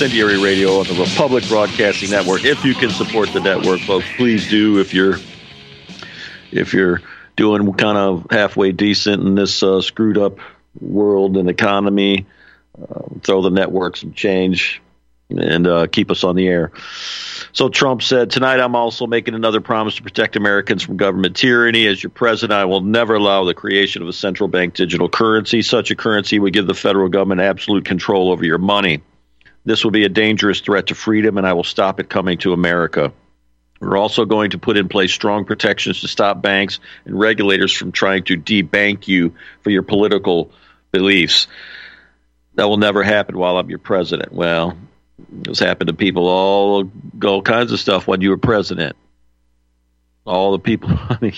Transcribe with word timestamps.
Incendiary 0.00 0.42
Radio 0.42 0.78
on 0.78 0.86
the 0.86 0.94
Republic 0.94 1.46
Broadcasting 1.46 2.08
Network. 2.08 2.42
If 2.46 2.64
you 2.64 2.72
can 2.72 2.88
support 2.88 3.34
the 3.34 3.40
network, 3.40 3.80
folks, 3.80 4.06
please 4.16 4.48
do. 4.48 4.80
If 4.80 4.94
you're 4.94 5.16
if 6.50 6.72
you're 6.72 7.02
doing 7.36 7.70
kind 7.74 7.98
of 7.98 8.26
halfway 8.30 8.72
decent 8.72 9.22
in 9.22 9.34
this 9.34 9.62
uh, 9.62 9.82
screwed 9.82 10.16
up 10.16 10.38
world 10.80 11.36
and 11.36 11.50
economy, 11.50 12.24
uh, 12.80 13.02
throw 13.22 13.42
the 13.42 13.50
network 13.50 13.98
some 13.98 14.14
change 14.14 14.80
and 15.28 15.66
uh, 15.66 15.86
keep 15.86 16.10
us 16.10 16.24
on 16.24 16.34
the 16.34 16.48
air. 16.48 16.72
So 17.52 17.68
Trump 17.68 18.02
said, 18.02 18.30
Tonight 18.30 18.58
I'm 18.58 18.76
also 18.76 19.06
making 19.06 19.34
another 19.34 19.60
promise 19.60 19.96
to 19.96 20.02
protect 20.02 20.34
Americans 20.34 20.82
from 20.82 20.96
government 20.96 21.36
tyranny. 21.36 21.86
As 21.86 22.02
your 22.02 22.08
president, 22.08 22.56
I 22.56 22.64
will 22.64 22.80
never 22.80 23.16
allow 23.16 23.44
the 23.44 23.52
creation 23.52 24.00
of 24.00 24.08
a 24.08 24.14
central 24.14 24.48
bank 24.48 24.72
digital 24.72 25.10
currency. 25.10 25.60
Such 25.60 25.90
a 25.90 25.94
currency 25.94 26.38
would 26.38 26.54
give 26.54 26.66
the 26.66 26.72
federal 26.72 27.10
government 27.10 27.42
absolute 27.42 27.84
control 27.84 28.32
over 28.32 28.46
your 28.46 28.56
money. 28.56 29.02
This 29.64 29.84
will 29.84 29.90
be 29.90 30.04
a 30.04 30.08
dangerous 30.08 30.60
threat 30.60 30.86
to 30.88 30.94
freedom, 30.94 31.38
and 31.38 31.46
I 31.46 31.52
will 31.52 31.64
stop 31.64 32.00
it 32.00 32.08
coming 32.08 32.38
to 32.38 32.52
America. 32.52 33.12
We're 33.80 33.96
also 33.96 34.24
going 34.26 34.50
to 34.50 34.58
put 34.58 34.76
in 34.76 34.88
place 34.88 35.12
strong 35.12 35.44
protections 35.44 36.00
to 36.02 36.08
stop 36.08 36.42
banks 36.42 36.80
and 37.04 37.18
regulators 37.18 37.72
from 37.72 37.92
trying 37.92 38.24
to 38.24 38.36
debank 38.36 39.08
you 39.08 39.34
for 39.62 39.70
your 39.70 39.82
political 39.82 40.52
beliefs. 40.92 41.46
That 42.54 42.68
will 42.68 42.76
never 42.76 43.02
happen 43.02 43.38
while 43.38 43.56
I'm 43.56 43.70
your 43.70 43.78
president. 43.78 44.32
Well, 44.32 44.76
it's 45.46 45.60
happened 45.60 45.88
to 45.88 45.94
people 45.94 46.26
all 46.26 46.90
all 47.24 47.42
kinds 47.42 47.72
of 47.72 47.80
stuff 47.80 48.06
when 48.06 48.20
you 48.20 48.30
were 48.30 48.38
president. 48.38 48.96
All 50.26 50.52
the 50.52 50.58
people. 50.58 50.90
I 51.08 51.16
mean, 51.20 51.34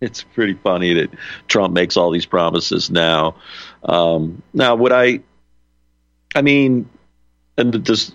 it's 0.00 0.22
pretty 0.22 0.54
funny 0.54 0.94
that 0.94 1.10
Trump 1.48 1.74
makes 1.74 1.96
all 1.96 2.10
these 2.10 2.26
promises 2.26 2.90
now. 2.90 3.36
Um, 3.82 4.42
now, 4.52 4.76
would 4.76 4.92
I? 4.92 5.20
I 6.34 6.42
mean, 6.42 6.88
and 7.56 7.84
just 7.84 8.14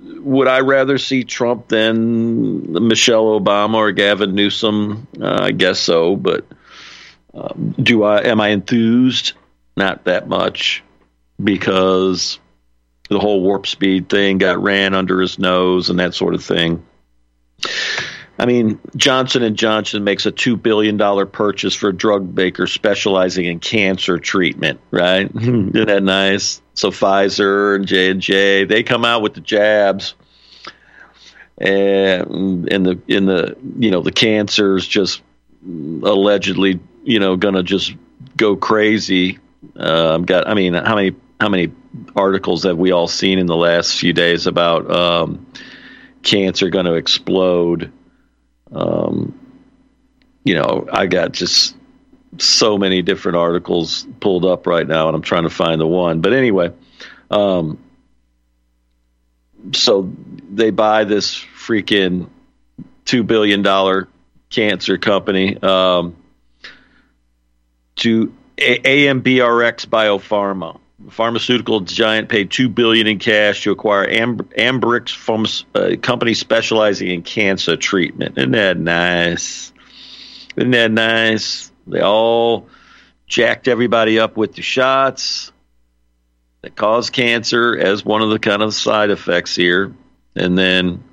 would 0.00 0.48
I 0.48 0.60
rather 0.60 0.98
see 0.98 1.24
Trump 1.24 1.68
than 1.68 2.72
Michelle 2.88 3.38
Obama 3.38 3.74
or 3.74 3.92
Gavin 3.92 4.34
Newsom? 4.34 5.06
Uh, 5.20 5.38
I 5.42 5.50
guess 5.52 5.80
so, 5.80 6.16
but 6.16 6.46
um, 7.34 7.74
do 7.80 8.04
I? 8.04 8.22
Am 8.22 8.40
I 8.40 8.48
enthused? 8.48 9.32
Not 9.76 10.04
that 10.04 10.28
much, 10.28 10.82
because 11.42 12.38
the 13.08 13.18
whole 13.18 13.42
warp 13.42 13.66
speed 13.66 14.08
thing 14.08 14.38
got 14.38 14.62
ran 14.62 14.94
under 14.94 15.20
his 15.20 15.38
nose 15.38 15.88
and 15.88 15.98
that 15.98 16.14
sort 16.14 16.34
of 16.34 16.44
thing. 16.44 16.84
I 18.38 18.46
mean, 18.46 18.78
Johnson 18.94 19.42
and 19.42 19.56
Johnson 19.56 20.04
makes 20.04 20.24
a 20.24 20.30
two 20.30 20.56
billion 20.56 20.96
dollar 20.96 21.26
purchase 21.26 21.74
for 21.74 21.88
a 21.88 21.92
drug 21.92 22.34
maker 22.34 22.66
specializing 22.68 23.46
in 23.46 23.58
cancer 23.58 24.18
treatment. 24.18 24.80
Right? 24.90 25.28
Isn't 25.36 25.72
that 25.72 26.02
nice? 26.02 26.62
So 26.74 26.90
Pfizer 26.90 27.74
and 27.74 27.86
J 27.86 28.10
and 28.10 28.20
J 28.20 28.64
they 28.64 28.84
come 28.84 29.04
out 29.04 29.22
with 29.22 29.34
the 29.34 29.40
jabs, 29.40 30.14
and 31.58 32.68
in 32.68 32.82
the 32.84 33.00
in 33.08 33.26
the 33.26 33.56
you 33.78 33.90
know 33.90 34.02
the 34.02 34.12
cancer's 34.12 34.86
just 34.86 35.22
allegedly 35.66 36.78
you 37.02 37.18
know 37.18 37.36
going 37.36 37.54
to 37.54 37.64
just 37.64 37.94
go 38.36 38.54
crazy. 38.54 39.38
Uh, 39.76 40.18
got 40.18 40.46
I 40.46 40.54
mean, 40.54 40.74
how 40.74 40.94
many 40.94 41.16
how 41.40 41.48
many 41.48 41.72
articles 42.14 42.62
have 42.64 42.78
we 42.78 42.92
all 42.92 43.08
seen 43.08 43.38
in 43.40 43.46
the 43.46 43.56
last 43.56 43.98
few 43.98 44.12
days 44.12 44.46
about 44.46 44.90
um, 44.90 45.46
cancer 46.22 46.70
going 46.70 46.86
to 46.86 46.94
explode? 46.94 47.92
Um, 48.72 49.38
you 50.44 50.54
know, 50.54 50.88
I 50.92 51.06
got 51.06 51.32
just 51.32 51.76
so 52.38 52.78
many 52.78 53.02
different 53.02 53.36
articles 53.36 54.06
pulled 54.20 54.44
up 54.44 54.66
right 54.66 54.86
now, 54.86 55.08
and 55.08 55.16
I'm 55.16 55.22
trying 55.22 55.44
to 55.44 55.50
find 55.50 55.80
the 55.80 55.86
one. 55.86 56.20
But 56.20 56.32
anyway, 56.32 56.72
um, 57.30 57.78
so 59.72 60.12
they 60.50 60.70
buy 60.70 61.04
this 61.04 61.34
freaking 61.34 62.28
two 63.04 63.22
billion 63.22 63.62
dollar 63.62 64.08
cancer 64.50 64.98
company 64.98 65.56
um, 65.62 66.16
to 67.96 68.32
A- 68.58 69.06
AMBRX 69.06 69.86
Biopharma 69.86 70.78
pharmaceutical 71.10 71.80
giant 71.80 72.28
paid 72.28 72.50
two 72.50 72.68
billion 72.68 73.06
in 73.06 73.18
cash 73.18 73.62
to 73.62 73.70
acquire 73.70 74.06
Ambrx 74.06 75.14
from 75.14 75.46
a 75.74 75.94
uh, 75.94 75.96
company 75.96 76.34
specializing 76.34 77.08
in 77.08 77.22
cancer 77.22 77.76
treatment. 77.76 78.36
Isn't 78.36 78.52
that 78.52 78.78
nice? 78.78 79.72
Isn't 80.56 80.72
that 80.72 80.90
nice? 80.90 81.70
They 81.86 82.00
all 82.00 82.68
jacked 83.26 83.68
everybody 83.68 84.18
up 84.18 84.36
with 84.36 84.54
the 84.54 84.62
shots 84.62 85.52
that 86.62 86.74
cause 86.74 87.10
cancer 87.10 87.78
as 87.78 88.04
one 88.04 88.22
of 88.22 88.30
the 88.30 88.38
kind 88.38 88.62
of 88.62 88.74
side 88.74 89.10
effects 89.10 89.54
here, 89.54 89.94
and 90.34 90.58
then, 90.58 91.04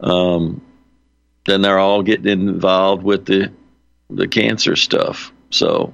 um, 0.00 0.60
then 1.44 1.62
they're 1.62 1.78
all 1.78 2.02
getting 2.02 2.26
involved 2.26 3.04
with 3.04 3.26
the 3.26 3.52
the 4.10 4.28
cancer 4.28 4.76
stuff. 4.76 5.32
So, 5.50 5.92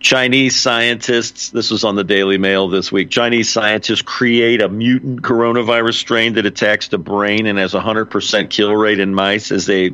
Chinese 0.00 0.58
scientists, 0.58 1.50
this 1.50 1.70
was 1.70 1.84
on 1.84 1.94
the 1.94 2.04
Daily 2.04 2.38
Mail 2.38 2.68
this 2.68 2.90
week, 2.90 3.10
Chinese 3.10 3.50
scientists 3.50 4.00
create 4.00 4.62
a 4.62 4.68
mutant 4.68 5.20
coronavirus 5.20 5.94
strain 5.94 6.32
that 6.34 6.46
attacks 6.46 6.88
the 6.88 6.96
brain 6.98 7.44
and 7.46 7.58
has 7.58 7.74
a 7.74 7.80
100% 7.80 8.48
kill 8.48 8.74
rate 8.74 8.98
in 8.98 9.14
mice 9.14 9.52
as 9.52 9.66
they 9.66 9.90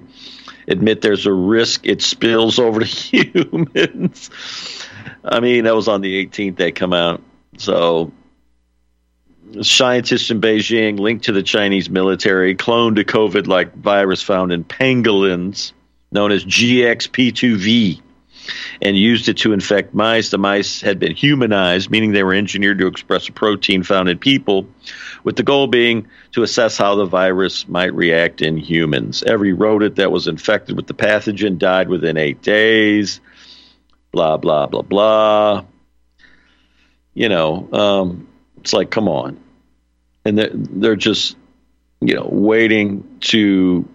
admit 0.68 1.02
there's 1.02 1.26
a 1.26 1.32
risk 1.32 1.86
it 1.86 2.02
spills 2.02 2.60
over 2.60 2.80
to 2.80 2.86
humans. 2.86 4.30
I 5.24 5.40
mean, 5.40 5.64
that 5.64 5.74
was 5.74 5.88
on 5.88 6.02
the 6.02 6.24
18th 6.24 6.56
they 6.56 6.70
come 6.70 6.92
out. 6.92 7.20
So, 7.58 8.12
scientists 9.60 10.30
in 10.30 10.40
Beijing 10.40 11.00
linked 11.00 11.24
to 11.24 11.32
the 11.32 11.42
Chinese 11.42 11.90
military 11.90 12.54
cloned 12.54 13.00
a 13.00 13.04
COVID 13.04 13.48
like 13.48 13.74
virus 13.74 14.22
found 14.22 14.52
in 14.52 14.62
pangolins 14.62 15.72
known 16.12 16.30
as 16.30 16.44
GXP2V 16.44 18.02
and 18.80 18.96
used 18.96 19.28
it 19.28 19.38
to 19.38 19.52
infect 19.52 19.94
mice. 19.94 20.30
The 20.30 20.38
mice 20.38 20.80
had 20.80 20.98
been 20.98 21.14
humanized, 21.14 21.90
meaning 21.90 22.12
they 22.12 22.22
were 22.22 22.34
engineered 22.34 22.78
to 22.78 22.86
express 22.86 23.28
a 23.28 23.32
protein 23.32 23.82
found 23.82 24.08
in 24.08 24.18
people, 24.18 24.68
with 25.24 25.36
the 25.36 25.42
goal 25.42 25.66
being 25.66 26.06
to 26.32 26.42
assess 26.42 26.78
how 26.78 26.94
the 26.94 27.04
virus 27.04 27.66
might 27.68 27.94
react 27.94 28.42
in 28.42 28.56
humans. 28.56 29.22
Every 29.22 29.52
rodent 29.52 29.96
that 29.96 30.12
was 30.12 30.28
infected 30.28 30.76
with 30.76 30.86
the 30.86 30.94
pathogen 30.94 31.58
died 31.58 31.88
within 31.88 32.16
eight 32.16 32.42
days. 32.42 33.20
Blah, 34.12 34.36
blah, 34.36 34.66
blah, 34.66 34.82
blah. 34.82 35.64
You 37.12 37.28
know, 37.28 37.68
um, 37.72 38.28
it's 38.58 38.72
like, 38.72 38.90
come 38.90 39.08
on. 39.08 39.40
And 40.24 40.38
they're, 40.38 40.50
they're 40.52 40.96
just, 40.96 41.36
you 42.00 42.14
know, 42.14 42.28
waiting 42.30 43.18
to 43.20 43.88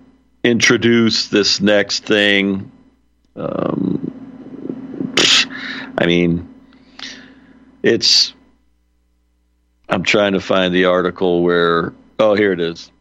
introduce 0.43 1.27
this 1.27 1.61
next 1.61 2.03
thing. 2.03 2.71
Um, 3.35 4.10
I 5.97 6.05
mean, 6.05 6.53
it's. 7.83 8.33
I'm 9.89 10.03
trying 10.03 10.33
to 10.33 10.39
find 10.39 10.73
the 10.73 10.85
article 10.85 11.43
where. 11.43 11.93
Oh, 12.19 12.35
here 12.35 12.53
it 12.53 12.59
is. 12.59 12.91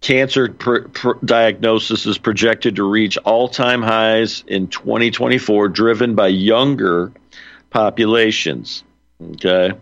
Cancer 0.00 0.48
pr- 0.48 0.88
pr- 0.88 1.24
diagnosis 1.24 2.06
is 2.06 2.18
projected 2.18 2.76
to 2.76 2.82
reach 2.82 3.16
all 3.18 3.48
time 3.48 3.82
highs 3.82 4.42
in 4.46 4.66
2024, 4.66 5.68
driven 5.68 6.14
by 6.16 6.26
younger 6.26 7.12
populations. 7.70 8.82
Okay. 9.22 9.72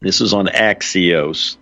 This 0.00 0.20
is 0.20 0.34
on 0.34 0.46
Axios. 0.46 1.56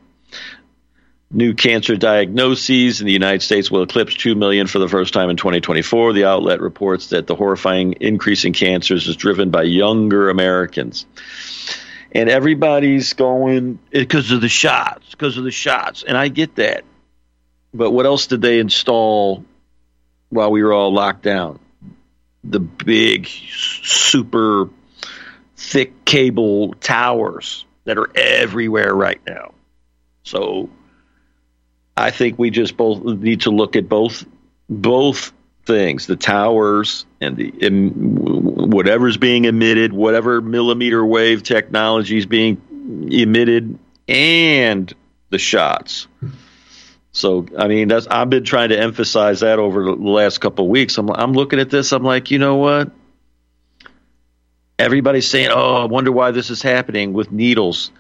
New 1.34 1.55
cancer 1.55 1.96
diagnoses 1.96 3.00
in 3.00 3.06
the 3.06 3.12
United 3.12 3.40
States 3.40 3.70
will 3.70 3.82
eclipse 3.82 4.14
2 4.17 4.34
million 4.34 4.67
for 4.67 4.79
the 4.79 4.88
first 4.88 5.14
time 5.14 5.31
in 5.31 5.38
2024. 5.38 6.12
The 6.12 6.26
outlet 6.26 6.61
reports 6.61 7.06
that 7.08 7.26
the 7.26 7.34
horrifying 7.34 7.94
increase 7.94 8.44
in 8.44 8.52
cancers 8.52 9.08
is 9.08 9.17
driven 9.17 9.49
by 9.49 9.62
younger 9.62 10.29
Americans. 10.29 11.06
And 12.14 12.29
everybody's 12.29 13.14
going 13.14 13.79
because 13.90 14.31
of 14.31 14.43
the 14.43 14.50
shots, 14.50 15.11
because 15.12 15.38
of 15.38 15.44
the 15.44 15.50
shots. 15.50 16.02
And 16.02 16.19
I 16.19 16.29
get 16.29 16.56
that. 16.56 16.84
But 17.73 17.93
what 17.93 18.05
else 18.05 18.26
did 18.26 18.43
they 18.43 18.58
install 18.58 19.43
while 20.28 20.50
we 20.50 20.62
were 20.62 20.75
all 20.75 20.93
locked 20.93 21.23
down? 21.23 21.58
The 22.44 22.61
big, 22.61 23.26
super 23.26 24.69
thick 25.56 26.05
cable 26.05 26.75
towers 26.75 27.64
that 27.85 27.96
are 27.96 28.11
everywhere 28.14 28.94
right 28.94 29.20
now. 29.26 29.55
So 30.25 30.69
I 31.97 32.11
think 32.11 32.39
we 32.39 32.50
just 32.50 32.77
both 32.77 33.03
need 33.05 33.43
to 33.43 33.50
look 33.50 33.77
at 33.77 33.89
both 33.89 34.25
both 34.69 35.33
things: 35.65 36.06
the 36.06 36.17
towers 36.17 37.06
and 37.21 37.37
the 37.37 37.50
whatever's 38.67 39.17
being 39.17 39.44
emitted, 39.44 39.93
whatever 39.93 40.41
millimeter 40.41 41.05
wave 41.05 41.43
technology 41.43 42.19
is 42.19 42.27
being 42.27 42.61
emitted, 43.11 43.79
and 44.09 44.93
the 45.31 45.39
shots. 45.39 46.09
So, 47.15 47.47
I 47.59 47.69
mean, 47.69 47.89
that's 47.89 48.06
I've 48.06 48.31
been 48.31 48.45
trying 48.45 48.71
to 48.71 48.79
emphasize 48.79 49.41
that 49.41 49.59
over 49.59 49.85
the 49.85 49.93
last 49.93 50.38
couple 50.38 50.65
of 50.65 50.71
weeks. 50.71 50.97
I'm 50.97 51.11
I'm 51.11 51.33
looking 51.33 51.61
at 51.61 51.69
this. 51.69 51.93
I'm 51.93 52.05
like, 52.05 52.31
you 52.31 52.38
know 52.38 52.56
what? 52.56 52.91
everybody's 54.83 55.29
saying, 55.29 55.50
"Oh, 55.53 55.77
I 55.77 55.85
wonder 55.85 56.12
why 56.12 56.33
this 56.33 56.50
is 56.50 56.62
happening 56.62 57.12
with 57.12 57.33
needles." 57.33 57.91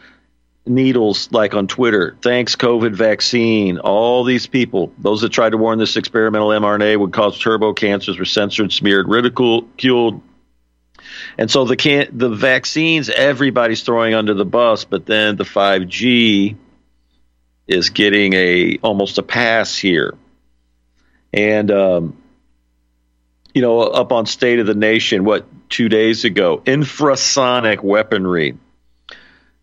Needles, 0.64 1.32
like 1.32 1.54
on 1.54 1.66
Twitter. 1.66 2.16
Thanks, 2.22 2.54
COVID 2.54 2.94
vaccine. 2.94 3.78
All 3.78 4.22
these 4.22 4.46
people, 4.46 4.92
those 4.98 5.22
that 5.22 5.30
tried 5.30 5.50
to 5.50 5.56
warn 5.56 5.78
this 5.78 5.96
experimental 5.96 6.48
mRNA 6.48 6.98
would 7.00 7.12
cause 7.12 7.38
turbo 7.38 7.72
cancers, 7.72 8.18
were 8.18 8.24
censored, 8.24 8.72
smeared, 8.72 9.08
ridiculed, 9.08 9.76
and 11.38 11.50
so 11.50 11.64
the 11.64 11.76
can 11.76 12.08
the 12.12 12.28
vaccines 12.28 13.08
everybody's 13.08 13.82
throwing 13.82 14.14
under 14.14 14.34
the 14.34 14.44
bus, 14.44 14.84
but 14.84 15.06
then 15.06 15.36
the 15.36 15.44
5G 15.44 16.56
is 17.66 17.90
getting 17.90 18.32
a 18.34 18.78
almost 18.82 19.18
a 19.18 19.22
pass 19.22 19.76
here. 19.76 20.14
And 21.32 21.70
um, 21.70 22.22
you 23.54 23.62
know, 23.62 23.80
up 23.80 24.12
on 24.12 24.26
State 24.26 24.58
of 24.58 24.66
the 24.66 24.74
Nation, 24.74 25.24
what 25.24 25.46
two 25.68 25.88
days 25.88 26.24
ago, 26.24 26.62
infrasonic 26.64 27.82
weaponry. 27.82 28.56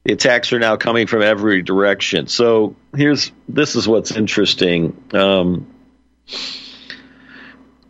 The 0.05 0.13
attacks 0.13 0.53
are 0.53 0.59
now 0.59 0.77
coming 0.77 1.07
from 1.07 1.21
every 1.21 1.61
direction. 1.61 2.27
So 2.27 2.75
here's 2.95 3.31
this 3.47 3.75
is 3.75 3.87
what's 3.87 4.11
interesting. 4.11 5.03
Um, 5.13 5.67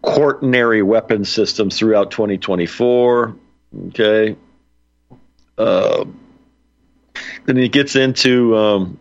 quaternary 0.01 0.81
weapon 0.81 1.23
systems 1.23 1.77
throughout 1.77 2.11
2024 2.11 3.35
Okay. 3.89 4.35
Uh, 5.57 6.05
then 7.45 7.57
he 7.57 7.69
gets 7.69 7.95
into 7.95 8.55
um, 8.57 8.97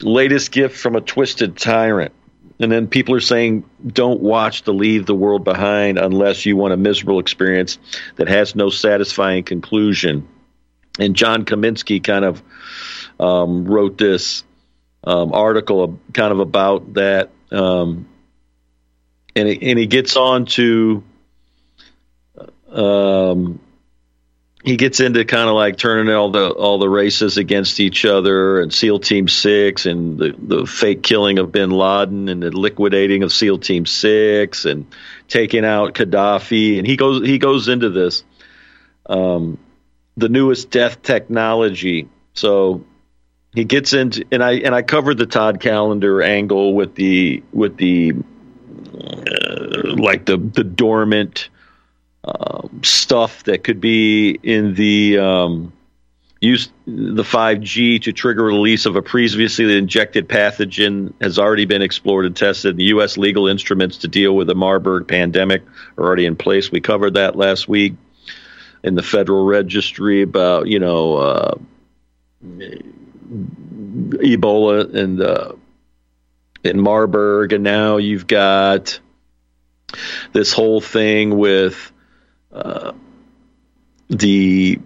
latest 0.00 0.52
gift 0.52 0.76
from 0.78 0.96
a 0.96 1.00
twisted 1.00 1.56
tyrant. 1.56 2.12
And 2.60 2.72
then 2.72 2.88
people 2.88 3.14
are 3.14 3.20
saying, 3.20 3.64
don't 3.86 4.20
watch 4.20 4.64
the 4.64 4.72
Leave 4.72 5.06
the 5.06 5.14
World 5.14 5.44
Behind 5.44 5.96
unless 5.96 6.44
you 6.44 6.56
want 6.56 6.72
a 6.72 6.76
miserable 6.76 7.20
experience 7.20 7.78
that 8.16 8.28
has 8.28 8.56
no 8.56 8.68
satisfying 8.68 9.44
conclusion. 9.44 10.26
And 10.98 11.14
John 11.14 11.44
Kaminsky 11.44 12.02
kind 12.02 12.24
of 12.24 12.42
um, 13.20 13.64
wrote 13.64 13.98
this 13.98 14.44
um, 15.04 15.32
article 15.32 15.98
kind 16.12 16.32
of 16.32 16.40
about 16.40 16.94
that. 16.94 17.30
Um, 17.50 18.08
and, 19.34 19.48
it, 19.48 19.62
and 19.62 19.78
he 19.78 19.86
gets 19.86 20.16
on 20.16 20.46
to 20.46 21.02
um, 22.70 23.60
he 24.64 24.76
gets 24.76 25.00
into 25.00 25.24
kind 25.24 25.48
of 25.48 25.54
like 25.54 25.76
turning 25.76 26.12
all 26.12 26.30
the 26.30 26.50
all 26.50 26.78
the 26.78 26.88
races 26.88 27.38
against 27.38 27.80
each 27.80 28.04
other 28.04 28.60
and 28.60 28.72
SEAL 28.72 28.98
Team 29.00 29.28
Six 29.28 29.86
and 29.86 30.18
the, 30.18 30.34
the 30.36 30.66
fake 30.66 31.02
killing 31.02 31.38
of 31.38 31.52
Bin 31.52 31.70
Laden 31.70 32.28
and 32.28 32.42
the 32.42 32.50
liquidating 32.50 33.22
of 33.22 33.32
SEAL 33.32 33.58
Team 33.60 33.86
Six 33.86 34.64
and 34.64 34.86
taking 35.28 35.64
out 35.64 35.94
Gaddafi 35.94 36.78
and 36.78 36.86
he 36.86 36.96
goes 36.96 37.24
he 37.24 37.38
goes 37.38 37.68
into 37.68 37.88
this 37.88 38.24
um, 39.06 39.58
the 40.18 40.28
newest 40.28 40.70
death 40.70 41.02
technology. 41.02 42.08
So 42.34 42.84
he 43.54 43.64
gets 43.64 43.92
into 43.92 44.24
and 44.30 44.42
I 44.42 44.52
and 44.54 44.74
I 44.74 44.82
covered 44.82 45.18
the 45.18 45.26
Todd 45.26 45.60
Callender 45.60 46.22
angle 46.22 46.74
with 46.74 46.94
the 46.94 47.42
with 47.52 47.76
the 47.76 48.14
uh, 48.94 49.94
like 49.96 50.26
the 50.26 50.36
the 50.36 50.64
dormant 50.64 51.48
um, 52.24 52.80
stuff 52.82 53.44
that 53.44 53.64
could 53.64 53.80
be 53.80 54.30
in 54.42 54.74
the 54.74 55.18
um, 55.18 55.72
use 56.40 56.70
the 56.86 57.22
5G 57.22 58.02
to 58.02 58.12
trigger 58.12 58.44
release 58.44 58.86
of 58.86 58.96
a 58.96 59.02
previously 59.02 59.76
injected 59.76 60.28
pathogen 60.28 61.12
has 61.20 61.38
already 61.38 61.64
been 61.64 61.82
explored 61.82 62.26
and 62.26 62.36
tested. 62.36 62.76
The 62.76 62.84
U.S. 62.84 63.16
legal 63.16 63.48
instruments 63.48 63.98
to 63.98 64.08
deal 64.08 64.36
with 64.36 64.46
the 64.46 64.54
Marburg 64.54 65.08
pandemic 65.08 65.62
are 65.96 66.04
already 66.04 66.26
in 66.26 66.36
place. 66.36 66.70
We 66.70 66.80
covered 66.80 67.14
that 67.14 67.34
last 67.34 67.68
week 67.68 67.94
in 68.88 68.94
the 68.94 69.02
Federal 69.02 69.44
Registry 69.44 70.22
about 70.22 70.66
you 70.66 70.80
know 70.80 71.16
uh, 71.16 71.54
Ebola 74.16 74.94
and 74.94 75.20
uh, 75.20 75.52
in 76.64 76.80
Marburg, 76.80 77.52
and 77.52 77.62
now 77.62 77.98
you've 77.98 78.26
got 78.26 78.98
this 80.32 80.52
whole 80.52 80.80
thing 80.80 81.36
with 81.38 81.92
uh, 82.50 82.92
the 84.08 84.80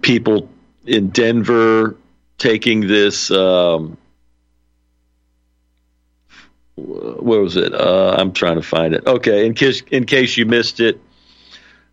people 0.00 0.48
in 0.86 1.10
Denver 1.10 1.96
taking 2.38 2.86
this. 2.86 3.30
Um, 3.30 3.98
what 6.76 7.40
was 7.40 7.56
it? 7.56 7.74
Uh, 7.74 8.14
I'm 8.18 8.32
trying 8.32 8.56
to 8.56 8.62
find 8.62 8.94
it. 8.94 9.04
Okay, 9.06 9.46
in 9.46 9.54
case 9.54 9.82
in 9.90 10.04
case 10.04 10.36
you 10.36 10.46
missed 10.46 10.78
it, 10.78 11.00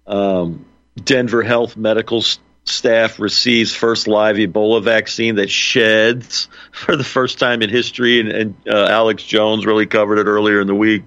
um, 0.06 0.66
Denver 1.02 1.42
Health 1.42 1.76
Medical 1.76 2.24
staff 2.66 3.20
receives 3.20 3.76
first 3.76 4.08
live 4.08 4.38
Ebola 4.38 4.82
vaccine 4.82 5.36
that 5.36 5.50
sheds 5.50 6.48
for 6.72 6.96
the 6.96 7.04
first 7.04 7.40
time 7.40 7.62
in 7.62 7.70
history, 7.70 8.20
and, 8.20 8.32
and 8.32 8.56
uh, 8.68 8.88
Alex 8.90 9.24
Jones 9.24 9.66
really 9.66 9.86
covered 9.86 10.20
it 10.20 10.28
earlier 10.28 10.62
in 10.62 10.68
the 10.68 10.76
week. 10.76 11.04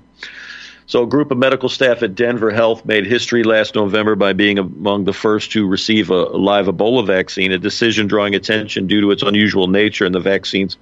So, 0.88 1.02
a 1.02 1.06
group 1.06 1.32
of 1.32 1.38
medical 1.38 1.68
staff 1.68 2.04
at 2.04 2.14
Denver 2.14 2.52
Health 2.52 2.84
made 2.84 3.06
history 3.06 3.42
last 3.42 3.74
November 3.74 4.14
by 4.14 4.34
being 4.34 4.60
among 4.60 5.02
the 5.02 5.12
first 5.12 5.50
to 5.52 5.66
receive 5.66 6.10
a 6.10 6.14
live 6.14 6.66
Ebola 6.66 7.04
vaccine, 7.04 7.50
a 7.50 7.58
decision 7.58 8.06
drawing 8.06 8.36
attention 8.36 8.86
due 8.86 9.00
to 9.00 9.10
its 9.10 9.22
unusual 9.24 9.66
nature 9.66 10.04
and 10.04 10.14
the 10.14 10.20
vaccine's 10.20 10.76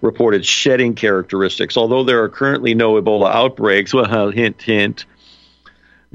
reported 0.00 0.44
shedding 0.44 0.96
characteristics. 0.96 1.76
Although 1.76 2.02
there 2.02 2.24
are 2.24 2.28
currently 2.28 2.74
no 2.74 3.00
Ebola 3.00 3.32
outbreaks, 3.32 3.94
well, 3.94 4.30
hint, 4.30 4.60
hint, 4.60 5.04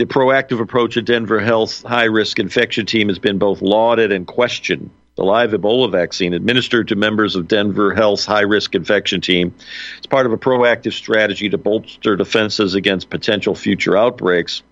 the 0.01 0.07
proactive 0.07 0.59
approach 0.59 0.97
of 0.97 1.05
Denver 1.05 1.39
Health's 1.39 1.83
high 1.83 2.05
risk 2.05 2.39
infection 2.39 2.87
team 2.87 3.09
has 3.09 3.19
been 3.19 3.37
both 3.37 3.61
lauded 3.61 4.11
and 4.11 4.25
questioned 4.25 4.89
the 5.15 5.23
live 5.23 5.51
Ebola 5.51 5.91
vaccine 5.91 6.33
administered 6.33 6.87
to 6.87 6.95
members 6.95 7.35
of 7.35 7.47
Denver 7.47 7.93
Health's 7.93 8.25
high 8.25 8.41
risk 8.41 8.73
infection 8.73 9.21
team. 9.21 9.53
is 9.99 10.07
part 10.07 10.25
of 10.25 10.31
a 10.31 10.39
proactive 10.39 10.93
strategy 10.93 11.49
to 11.49 11.59
bolster 11.59 12.15
defenses 12.15 12.73
against 12.73 13.11
potential 13.11 13.53
future 13.53 13.95
outbreaks. 13.95 14.63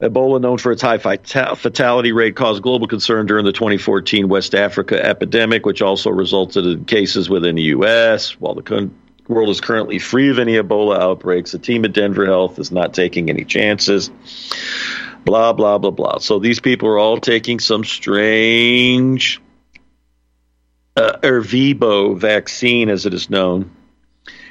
Ebola, 0.00 0.40
known 0.40 0.56
for 0.56 0.72
its 0.72 0.80
high 0.80 0.96
fatality 0.96 2.12
rate, 2.12 2.34
caused 2.34 2.62
global 2.62 2.86
concern 2.86 3.26
during 3.26 3.44
the 3.44 3.52
2014 3.52 4.26
West 4.26 4.54
Africa 4.54 5.04
epidemic, 5.04 5.66
which 5.66 5.82
also 5.82 6.08
resulted 6.08 6.64
in 6.64 6.86
cases 6.86 7.28
within 7.28 7.56
the 7.56 7.62
U.S. 7.64 8.40
While 8.40 8.54
the 8.54 8.62
world 9.28 9.50
is 9.50 9.60
currently 9.60 9.98
free 9.98 10.30
of 10.30 10.38
any 10.38 10.54
Ebola 10.54 10.98
outbreaks, 10.98 11.52
the 11.52 11.58
team 11.58 11.84
at 11.84 11.92
Denver 11.92 12.26
Health 12.26 12.58
is 12.58 12.72
not 12.72 12.94
taking 12.94 13.30
any 13.30 13.44
chances 13.44 14.10
blah, 15.28 15.52
blah, 15.52 15.76
blah, 15.76 15.90
blah. 15.90 16.18
So 16.18 16.38
these 16.38 16.58
people 16.58 16.88
are 16.88 16.98
all 16.98 17.18
taking 17.18 17.60
some 17.60 17.84
strange 17.84 19.42
uh, 20.96 21.18
Ervebo 21.22 22.16
vaccine, 22.16 22.88
as 22.88 23.04
it 23.04 23.12
is 23.12 23.28
known, 23.28 23.70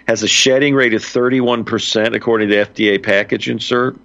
has 0.07 0.22
a 0.22 0.27
shedding 0.27 0.75
rate 0.75 0.93
of 0.93 1.01
31%, 1.01 2.15
according 2.15 2.50
to 2.50 2.55
FDA 2.55 3.01
package 3.01 3.50
insert. 3.50 4.00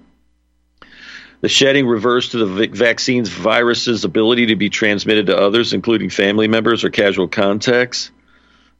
The 1.42 1.48
shedding 1.50 1.86
refers 1.86 2.30
to 2.30 2.38
the 2.38 2.68
vaccine's 2.68 3.28
virus's 3.28 4.04
ability 4.04 4.46
to 4.46 4.56
be 4.56 4.70
transmitted 4.70 5.26
to 5.26 5.36
others, 5.36 5.74
including 5.74 6.08
family 6.08 6.48
members 6.48 6.84
or 6.84 6.90
casual 6.90 7.28
contacts. 7.28 8.10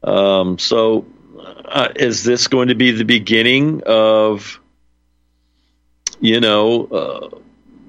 Um, 0.03 0.59
so, 0.59 1.05
uh, 1.73 1.89
is 1.97 2.23
this 2.23 2.49
going 2.49 2.69
to 2.69 2.75
be 2.75 2.91
the 2.91 3.05
beginning 3.05 3.83
of, 3.87 4.61
you 6.21 6.39
know, 6.39 6.85
uh, 6.85 7.39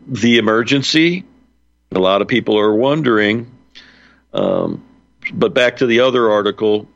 the 0.07 0.37
emergency. 0.37 1.25
A 1.91 1.99
lot 1.99 2.21
of 2.21 2.29
people 2.29 2.57
are 2.57 2.73
wondering. 2.73 3.51
Um, 4.33 4.85
but 5.33 5.53
back 5.53 5.77
to 5.77 5.85
the 5.85 5.99
other 5.99 6.31
article. 6.31 6.87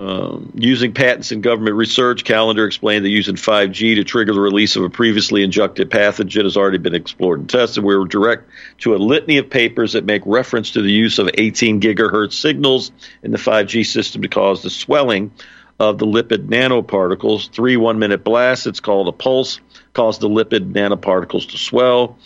Um, 0.00 0.52
using 0.54 0.94
patents 0.94 1.32
in 1.32 1.40
government 1.40 1.74
research, 1.74 2.24
Callender 2.24 2.64
explained 2.64 3.04
that 3.04 3.10
using 3.10 3.34
5G 3.34 3.96
to 3.96 4.04
trigger 4.04 4.32
the 4.32 4.40
release 4.40 4.76
of 4.76 4.84
a 4.84 4.90
previously 4.90 5.42
injected 5.42 5.90
pathogen 5.90 6.44
has 6.44 6.56
already 6.56 6.78
been 6.78 6.94
explored 6.94 7.40
and 7.40 7.50
tested. 7.50 7.82
We 7.82 7.96
were 7.96 8.06
direct 8.06 8.48
to 8.78 8.94
a 8.94 8.96
litany 8.96 9.38
of 9.38 9.50
papers 9.50 9.92
that 9.92 10.04
make 10.04 10.22
reference 10.24 10.70
to 10.70 10.82
the 10.82 10.92
use 10.92 11.18
of 11.18 11.28
18 11.34 11.80
gigahertz 11.80 12.34
signals 12.34 12.92
in 13.24 13.32
the 13.32 13.38
5G 13.38 13.84
system 13.84 14.22
to 14.22 14.28
cause 14.28 14.62
the 14.62 14.70
swelling 14.70 15.32
of 15.78 15.98
the 15.98 16.06
lipid 16.06 16.48
nanoparticles. 16.48 17.50
Three 17.50 17.76
one 17.76 17.98
minute 17.98 18.24
blasts, 18.24 18.66
it's 18.66 18.80
called 18.80 19.08
a 19.08 19.12
pulse, 19.12 19.60
cause 19.92 20.18
the 20.18 20.28
lipid 20.28 20.72
nanoparticles 20.72 21.50
to 21.50 21.58
swell. 21.58 22.18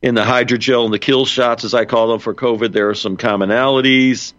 In 0.00 0.14
the 0.14 0.22
hydrogel 0.22 0.84
and 0.84 0.94
the 0.94 0.98
kill 0.98 1.26
shots, 1.26 1.64
as 1.64 1.74
I 1.74 1.84
call 1.84 2.08
them 2.08 2.20
for 2.20 2.34
COVID, 2.34 2.72
there 2.72 2.88
are 2.88 2.94
some 2.94 3.16
commonalities. 3.16 4.32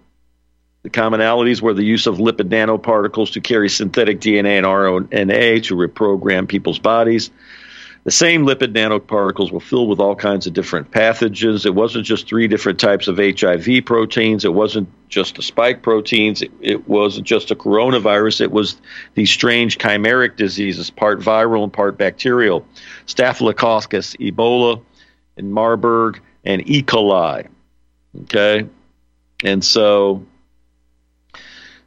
The 0.84 0.90
commonalities 0.90 1.62
were 1.62 1.74
the 1.74 1.84
use 1.84 2.08
of 2.08 2.18
lipid 2.18 2.50
nanoparticles 2.50 3.34
to 3.34 3.42
carry 3.42 3.70
synthetic 3.70 4.22
DNA 4.22 4.58
and 4.58 4.66
RNA 4.66 5.64
to 5.64 5.76
reprogram 5.76 6.48
people's 6.48 6.80
bodies. 6.80 7.32
The 8.06 8.12
same 8.12 8.46
lipid 8.46 8.74
nanoparticles 8.74 9.52
were 9.52 9.60
filled 9.60 9.90
with 9.90 10.00
all 10.00 10.16
kinds 10.16 10.48
of 10.48 10.54
different 10.54 10.92
pathogens. 10.92 11.66
It 11.66 11.76
wasn't 11.76 12.06
just 12.06 12.28
three 12.28 12.48
different 12.48 12.80
types 12.80 13.08
of 13.08 13.18
HIV 13.18 13.86
proteins. 13.86 14.46
It 14.46 14.54
wasn't 14.54 14.90
just 15.10 15.36
the 15.36 15.42
spike 15.42 15.82
proteins. 15.82 16.42
It, 16.42 16.52
it 16.62 16.88
wasn't 16.88 17.28
just 17.28 17.52
a 17.52 17.56
coronavirus. 17.56 18.42
It 18.42 18.52
was 18.52 18.80
these 19.16 19.30
strange 19.30 19.78
chimeric 19.78 20.38
diseases, 20.38 20.90
part 20.90 21.20
viral 21.20 21.64
and 21.64 21.74
part 21.74 21.98
bacterial. 21.98 22.66
Staphylococcus, 23.06 24.16
Ebola, 24.16 24.82
and 25.36 25.52
Marburg, 25.52 26.22
and 26.46 26.68
E. 26.70 26.82
coli. 26.84 27.48
Okay. 28.24 28.68
And 29.44 29.64
so 29.64 30.26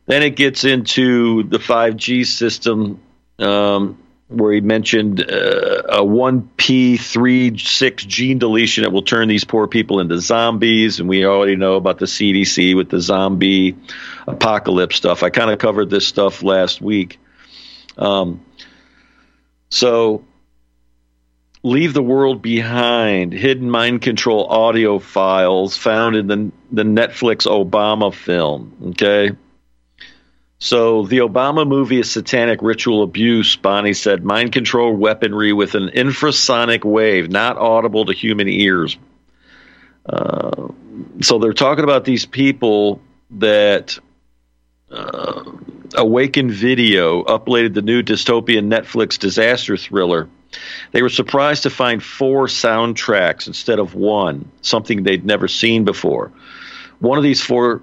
then 0.07 0.23
it 0.23 0.37
gets 0.37 0.65
into 0.65 1.43
the 1.45 1.59
5G 1.59 2.27
system 2.27 3.01
um, 3.39 4.02
where 4.33 4.53
he 4.53 4.61
mentioned 4.61 5.21
uh, 5.21 5.83
a 5.89 6.01
1p36 6.01 7.97
gene 8.07 8.39
deletion 8.39 8.85
that 8.85 8.91
will 8.91 9.03
turn 9.03 9.29
these 9.29 9.45
poor 9.45 9.67
people 9.67 10.01
into 10.01 10.19
zombies. 10.19 11.01
And 11.01 11.09
we 11.09 11.25
already 11.25 11.57
know 11.57 11.75
about 11.75 11.99
the 11.99 12.07
CDC 12.07 12.77
with 12.77 12.91
the 12.91 13.01
zombie 13.01 13.77
apocalypse 14.27 14.97
stuff. 14.97 15.23
I 15.23 15.31
kind 15.31 15.51
of 15.51 15.59
covered 15.59 15.91
this 15.91 16.07
stuff 16.07 16.43
last 16.43 16.81
week. 16.81 17.19
Um, 17.97 18.45
so, 19.71 20.25
leave 21.63 21.95
the 21.95 22.03
world 22.03 22.43
behind. 22.43 23.33
Hidden 23.33 23.71
mind 23.71 24.03
control 24.03 24.47
audio 24.47 24.99
files 24.99 25.77
found 25.77 26.17
in 26.17 26.27
the 26.27 26.53
the 26.71 26.83
Netflix 26.83 27.47
Obama 27.47 28.13
film. 28.13 28.73
Okay. 28.91 29.33
So 30.63 31.07
the 31.07 31.19
Obama 31.19 31.67
movie 31.67 31.99
is 31.99 32.13
satanic 32.13 32.63
ritual 32.63 33.03
abuse. 33.03 33.57
Bonnie 33.57 33.95
said 33.95 34.25
mind 34.25 34.53
control 34.53 34.95
weaponry 34.95 35.53
with 35.53 35.75
an 35.75 35.89
infrasonic 35.89 36.85
wave, 36.85 37.29
not 37.29 37.57
audible 37.57 38.05
to 38.05 38.13
human 38.13 38.49
ears. 38.49 38.97
Uh, 40.07 40.69
so 41.21 41.41
they're 41.41 41.53
talking 41.53 41.83
about 41.83 42.05
these 42.05 42.27
people 42.27 43.01
that 43.31 43.99
uh, 44.89 45.51
Awaken 45.97 46.49
Video 46.53 47.25
uploaded 47.25 47.75
the 47.75 47.83
new 47.83 48.05
dystopian 48.05 48.73
Netflix 48.73 49.19
disaster 49.19 49.77
thriller. 49.77 50.29
They 50.93 51.03
were 51.03 51.09
surprised 51.09 51.65
to 51.65 51.71
find 51.71 52.01
four 52.01 52.47
soundtracks 52.47 53.49
instead 53.49 53.81
of 53.81 53.97
one, 53.97 54.49
something 54.61 55.03
they'd 55.03 55.27
never 55.27 55.49
seen 55.49 55.85
before. 55.85 56.31
One 57.01 57.19
of 57.19 57.25
these 57.25 57.41
four 57.43 57.83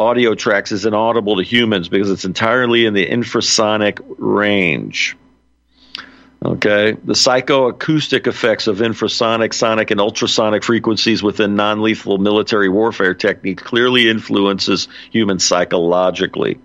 audio 0.00 0.34
tracks 0.34 0.72
is 0.72 0.86
inaudible 0.86 1.36
to 1.36 1.42
humans 1.42 1.88
because 1.88 2.10
it's 2.10 2.24
entirely 2.24 2.86
in 2.86 2.94
the 2.94 3.06
infrasonic 3.06 4.00
range. 4.18 5.16
Okay, 6.42 6.92
the 7.04 7.12
psychoacoustic 7.12 8.26
effects 8.26 8.66
of 8.66 8.78
infrasonic, 8.78 9.52
sonic, 9.52 9.90
and 9.90 10.00
ultrasonic 10.00 10.64
frequencies 10.64 11.22
within 11.22 11.54
non-lethal 11.54 12.16
military 12.16 12.70
warfare 12.70 13.12
technique 13.12 13.60
clearly 13.60 14.08
influences 14.08 14.88
humans 15.12 15.44
psychologically. 15.44 16.58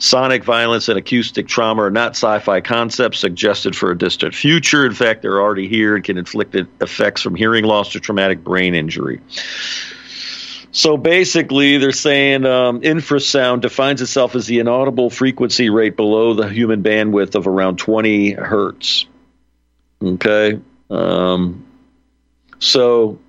Sonic 0.00 0.42
violence 0.42 0.88
and 0.88 0.98
acoustic 0.98 1.46
trauma 1.46 1.82
are 1.82 1.90
not 1.90 2.16
sci-fi 2.16 2.60
concepts 2.60 3.20
suggested 3.20 3.76
for 3.76 3.92
a 3.92 3.96
distant 3.96 4.34
future. 4.34 4.84
In 4.84 4.92
fact, 4.92 5.22
they're 5.22 5.40
already 5.40 5.68
here 5.68 5.94
and 5.94 6.02
can 6.02 6.18
inflict 6.18 6.56
effects 6.80 7.22
from 7.22 7.36
hearing 7.36 7.64
loss 7.64 7.92
to 7.92 8.00
traumatic 8.00 8.42
brain 8.42 8.74
injury. 8.74 9.20
So 10.74 10.96
basically, 10.96 11.78
they're 11.78 11.92
saying 11.92 12.44
um, 12.44 12.80
infrasound 12.80 13.60
defines 13.60 14.02
itself 14.02 14.34
as 14.34 14.48
the 14.48 14.58
inaudible 14.58 15.08
frequency 15.08 15.70
rate 15.70 15.94
below 15.94 16.34
the 16.34 16.48
human 16.48 16.82
bandwidth 16.82 17.36
of 17.36 17.46
around 17.46 17.78
20 17.78 18.32
hertz. 18.32 19.06
Okay. 20.02 20.58
Um, 20.90 21.64
so 22.58 23.20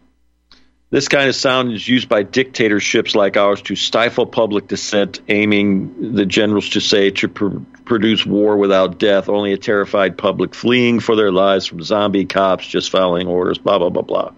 this 0.89 1.07
kind 1.07 1.29
of 1.29 1.35
sound 1.35 1.71
is 1.71 1.87
used 1.87 2.09
by 2.09 2.23
dictatorships 2.23 3.13
like 3.13 3.37
ours 3.37 3.61
to 3.61 3.75
stifle 3.75 4.25
public 4.25 4.67
dissent, 4.67 5.21
aiming 5.27 6.15
the 6.15 6.25
generals 6.25 6.69
to 6.69 6.79
say 6.79 7.11
to 7.11 7.27
pr- 7.27 7.59
produce 7.85 8.25
war 8.25 8.57
without 8.57 8.97
death, 8.97 9.29
only 9.29 9.53
a 9.53 9.57
terrified 9.57 10.17
public 10.17 10.55
fleeing 10.55 10.99
for 10.99 11.15
their 11.15 11.31
lives 11.31 11.67
from 11.67 11.83
zombie 11.83 12.25
cops 12.25 12.65
just 12.65 12.89
following 12.89 13.27
orders, 13.27 13.59
blah, 13.59 13.77
blah, 13.77 13.91
blah, 13.91 14.01
blah. 14.01 14.31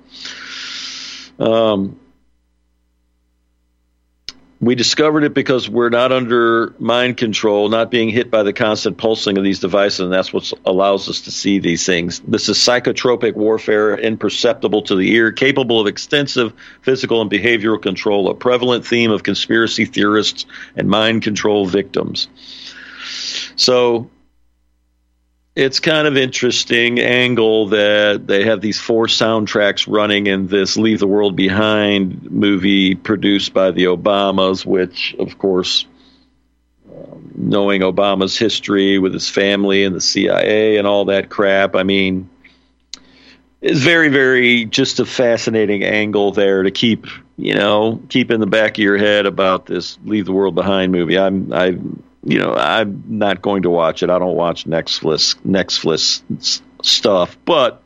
Um, 1.40 1.98
we 4.60 4.74
discovered 4.74 5.24
it 5.24 5.34
because 5.34 5.70
we're 5.70 5.90
not 5.90 6.12
under 6.12 6.74
mind 6.80 7.18
control, 7.18 7.70
not 7.70 7.92
being 7.92 8.10
hit 8.10 8.32
by 8.32 8.42
the 8.42 8.54
constant 8.54 8.98
pulsing 8.98 9.38
of 9.38 9.44
these 9.44 9.60
devices, 9.60 10.00
and 10.00 10.12
that's 10.12 10.34
what 10.34 10.52
allows 10.66 11.08
us 11.10 11.22
to 11.22 11.32
see 11.32 11.60
these 11.60 11.86
things. 11.86 12.20
This 12.22 12.50
is 12.50 12.58
psychotropic 12.58 13.36
warfare, 13.36 13.96
imperceptible 13.96 14.82
to 14.84 14.96
the 14.96 15.12
ear, 15.12 15.32
capable 15.32 15.80
of 15.80 15.86
extensive 15.86 16.54
physical 16.82 17.22
and 17.22 17.30
behavioral 17.30 17.82
control, 17.82 18.30
a 18.30 18.34
prevalent 18.34 18.86
theme 18.86 19.12
of 19.12 19.22
conspiracy 19.22 19.86
theorists 19.86 20.48
and 20.76 20.90
mind 20.90 21.22
control 21.22 21.68
victims. 21.68 22.28
So, 23.56 24.10
it's 25.58 25.80
kind 25.80 26.08
of 26.08 26.16
interesting 26.16 27.00
angle 27.00 27.70
that 27.70 28.28
they 28.28 28.44
have 28.44 28.62
these 28.62 28.80
four 28.80 29.08
soundtracks 29.08 29.92
running 29.92 30.28
in 30.28 30.46
this 30.46 30.78
Leave 30.78 31.00
the 31.00 31.08
World 31.08 31.36
Behind 31.36 32.30
movie 32.30 32.94
produced 32.94 33.56
by 33.56 33.72
the 33.72 33.86
Obamas, 33.86 34.68
which, 34.68 35.16
of 35.18 35.40
course, 35.40 35.88
um, 36.88 37.32
knowing 37.36 37.82
Obama's 37.82 38.38
history 38.38 39.00
with 39.00 39.16
his 39.16 39.32
family 39.32 39.84
and 39.84 39.96
the 39.96 40.02
CIA 40.02 40.78
and 40.78 40.86
all 40.86 41.06
that 41.06 41.30
crap, 41.30 41.76
I 41.76 41.82
mean, 41.82 42.30
is 43.60 43.84
very, 43.84 44.10
very 44.10 44.66
just 44.66 45.00
a 45.00 45.08
fascinating 45.08 45.84
angle 45.84 46.34
there 46.34 46.62
to 46.62 46.70
keep, 46.70 47.08
you 47.36 47.56
know, 47.56 48.00
keep 48.10 48.30
in 48.30 48.42
the 48.42 48.46
back 48.46 48.78
of 48.78 48.84
your 48.84 49.00
head 49.00 49.26
about 49.26 49.66
this 49.66 49.98
Leave 50.06 50.26
the 50.26 50.34
World 50.34 50.54
Behind 50.54 50.92
movie. 50.92 51.18
I'm, 51.18 51.52
I 51.52 51.80
you 52.28 52.40
know, 52.40 52.54
I'm 52.54 53.04
not 53.08 53.42
going 53.42 53.64
to 53.64 53.70
watch 53.70 54.04
it. 54.04 54.10
I 54.10 54.20
don't 54.20 54.36
watch 54.36 54.66
Netflix 54.66 55.36
Netflix 55.46 56.62
stuff, 56.84 57.38
but 57.46 57.82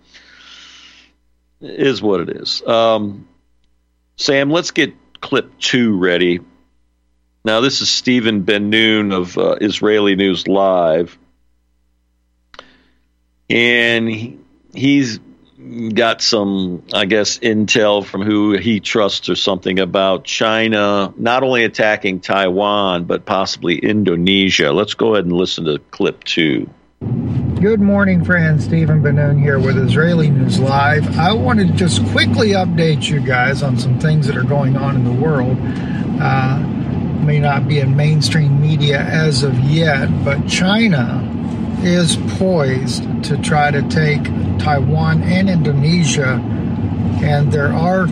is 1.61 2.01
what 2.01 2.21
it 2.21 2.29
is. 2.29 2.63
Um, 2.65 3.27
Sam, 4.15 4.49
let's 4.49 4.71
get 4.71 4.95
clip 5.21 5.59
two 5.59 5.95
ready. 5.95 6.39
Now, 7.45 7.61
this 7.61 7.81
is 7.81 7.89
Stephen 7.91 8.41
Ben-Nun 8.41 9.11
of 9.11 9.37
uh, 9.37 9.57
Israeli 9.61 10.15
News 10.15 10.47
Live, 10.47 11.19
and 13.47 14.09
he, 14.09 14.39
he's 14.73 15.19
got 15.93 16.21
some, 16.21 16.83
I 16.93 17.05
guess, 17.05 17.37
intel 17.39 18.03
from 18.03 18.21
who 18.21 18.57
he 18.57 18.79
trusts 18.79 19.29
or 19.29 19.35
something 19.35 19.79
about 19.79 20.23
China 20.23 21.13
not 21.17 21.43
only 21.43 21.63
attacking 21.63 22.21
Taiwan, 22.21 23.05
but 23.05 23.25
possibly 23.25 23.77
Indonesia. 23.77 24.71
Let's 24.71 24.95
go 24.95 25.13
ahead 25.13 25.25
and 25.25 25.33
listen 25.33 25.65
to 25.65 25.79
clip 25.91 26.23
two. 26.23 26.69
Good 27.59 27.81
morning, 27.81 28.23
friends. 28.23 28.65
Stephen 28.65 29.01
Ben-Nun 29.01 29.39
here 29.39 29.59
with 29.59 29.77
Israeli 29.77 30.29
News 30.29 30.59
Live. 30.59 31.17
I 31.17 31.31
wanted 31.33 31.67
to 31.69 31.73
just 31.73 32.03
quickly 32.07 32.49
update 32.49 33.09
you 33.09 33.19
guys 33.19 33.63
on 33.63 33.77
some 33.77 33.99
things 33.99 34.27
that 34.27 34.37
are 34.37 34.43
going 34.43 34.77
on 34.77 34.95
in 34.95 35.03
the 35.03 35.11
world. 35.11 35.57
Uh, 36.19 36.57
may 37.23 37.39
not 37.39 37.67
be 37.67 37.79
in 37.79 37.95
mainstream 37.95 38.59
media 38.61 38.99
as 38.99 39.43
of 39.43 39.59
yet, 39.59 40.07
but 40.23 40.47
China 40.47 41.27
is 41.83 42.17
poised 42.37 43.23
to 43.23 43.37
try 43.37 43.71
to 43.71 43.81
take 43.89 44.23
Taiwan 44.61 45.23
and 45.23 45.49
Indonesia. 45.49 46.39
And 47.23 47.51
there 47.51 47.73
are 47.73 48.07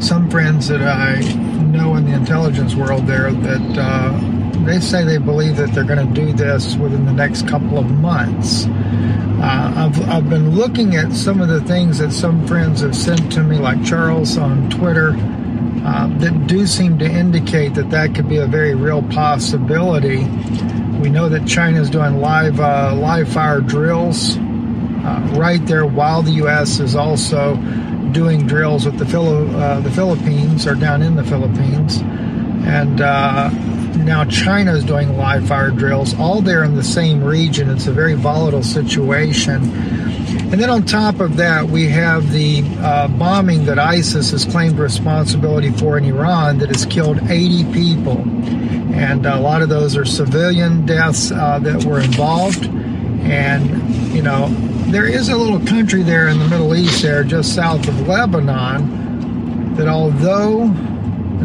some 0.00 0.28
friends 0.30 0.68
that 0.68 0.82
I 0.82 1.20
know 1.62 1.96
in 1.96 2.04
the 2.04 2.14
intelligence 2.14 2.74
world 2.74 3.06
there 3.06 3.32
that 3.32 3.78
uh, 3.78 4.64
they 4.64 4.80
say 4.80 5.04
they 5.04 5.18
believe 5.18 5.56
that 5.56 5.72
they're 5.72 5.84
going 5.84 6.06
to 6.06 6.14
do 6.14 6.32
this 6.32 6.76
within 6.76 7.06
the 7.06 7.12
next 7.12 7.48
couple 7.48 7.78
of 7.78 7.90
months. 7.90 8.66
Uh, 8.66 9.72
I've, 9.76 10.08
I've 10.08 10.30
been 10.30 10.54
looking 10.54 10.96
at 10.96 11.12
some 11.12 11.40
of 11.40 11.48
the 11.48 11.60
things 11.62 11.98
that 11.98 12.12
some 12.12 12.46
friends 12.46 12.80
have 12.80 12.96
sent 12.96 13.32
to 13.32 13.42
me, 13.42 13.58
like 13.58 13.84
Charles 13.84 14.38
on 14.38 14.70
Twitter, 14.70 15.10
uh, 15.84 16.08
that 16.18 16.46
do 16.46 16.66
seem 16.66 16.98
to 16.98 17.04
indicate 17.04 17.74
that 17.74 17.90
that 17.90 18.14
could 18.14 18.28
be 18.28 18.38
a 18.38 18.46
very 18.46 18.74
real 18.74 19.02
possibility. 19.02 20.24
We 21.00 21.10
know 21.10 21.28
that 21.28 21.46
China 21.46 21.80
is 21.80 21.90
doing 21.90 22.20
live 22.20 22.58
uh, 22.58 22.94
live 22.96 23.28
fire 23.28 23.60
drills 23.60 24.38
uh, 25.06 25.20
right 25.38 25.64
there 25.66 25.86
while 25.86 26.22
the 26.22 26.32
U.S. 26.32 26.80
is 26.80 26.96
also 26.96 27.54
doing 28.10 28.46
drills 28.46 28.84
with 28.84 28.98
the, 28.98 29.06
Philo- 29.06 29.46
uh, 29.56 29.80
the 29.80 29.90
Philippines 29.90 30.66
or 30.66 30.74
down 30.74 31.02
in 31.02 31.14
the 31.14 31.24
Philippines. 31.24 31.98
And 32.66 33.00
uh, 33.00 33.50
now 33.96 34.24
China 34.24 34.74
is 34.74 34.84
doing 34.84 35.16
live 35.16 35.46
fire 35.46 35.70
drills, 35.70 36.18
all 36.18 36.40
there 36.40 36.64
in 36.64 36.74
the 36.74 36.82
same 36.82 37.22
region. 37.22 37.70
It's 37.70 37.86
a 37.86 37.92
very 37.92 38.14
volatile 38.14 38.62
situation. 38.62 39.62
And 40.50 40.60
then 40.60 40.70
on 40.70 40.84
top 40.84 41.20
of 41.20 41.36
that, 41.36 41.68
we 41.68 41.88
have 41.88 42.32
the 42.32 42.62
uh, 42.78 43.08
bombing 43.08 43.64
that 43.66 43.78
ISIS 43.78 44.30
has 44.30 44.44
claimed 44.44 44.78
responsibility 44.78 45.70
for 45.70 45.98
in 45.98 46.04
Iran 46.04 46.58
that 46.58 46.68
has 46.68 46.86
killed 46.86 47.18
80 47.30 47.72
people. 47.72 48.18
And 48.94 49.26
a 49.26 49.38
lot 49.38 49.62
of 49.62 49.68
those 49.68 49.96
are 49.96 50.04
civilian 50.04 50.86
deaths 50.86 51.30
uh, 51.30 51.58
that 51.60 51.84
were 51.84 52.00
involved. 52.00 52.64
And, 52.64 54.14
you 54.14 54.22
know, 54.22 54.46
there 54.90 55.06
is 55.06 55.28
a 55.28 55.36
little 55.36 55.60
country 55.66 56.02
there 56.02 56.28
in 56.28 56.38
the 56.38 56.48
Middle 56.48 56.74
East, 56.74 57.02
there 57.02 57.24
just 57.24 57.54
south 57.54 57.88
of 57.88 58.06
Lebanon, 58.06 59.74
that 59.74 59.88
although 59.88 60.68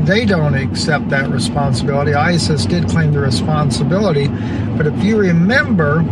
they 0.06 0.26
don't 0.26 0.56
accept 0.56 1.10
that 1.10 1.30
responsibility, 1.30 2.14
ISIS 2.14 2.66
did 2.66 2.88
claim 2.88 3.12
the 3.12 3.20
responsibility. 3.20 4.28
But 4.78 4.88
if 4.88 5.04
you 5.04 5.18
remember, 5.18 6.04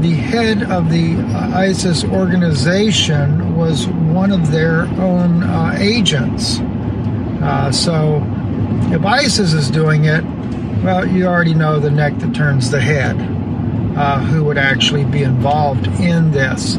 the 0.00 0.12
head 0.12 0.62
of 0.70 0.90
the 0.90 1.16
ISIS 1.54 2.04
organization 2.04 3.56
was 3.56 3.88
one 3.88 4.30
of 4.30 4.52
their 4.52 4.82
own 5.00 5.42
uh, 5.42 5.74
agents. 5.78 6.60
Uh, 7.40 7.72
so 7.72 8.22
if 8.92 9.04
ISIS 9.04 9.52
is 9.52 9.70
doing 9.70 10.04
it, 10.04 10.24
well, 10.84 11.06
you 11.06 11.26
already 11.26 11.54
know 11.54 11.80
the 11.80 11.90
neck 11.90 12.16
that 12.18 12.34
turns 12.34 12.70
the 12.70 12.80
head, 12.80 13.16
uh, 13.96 14.20
who 14.20 14.44
would 14.44 14.58
actually 14.58 15.04
be 15.04 15.22
involved 15.22 15.86
in 16.00 16.30
this. 16.30 16.76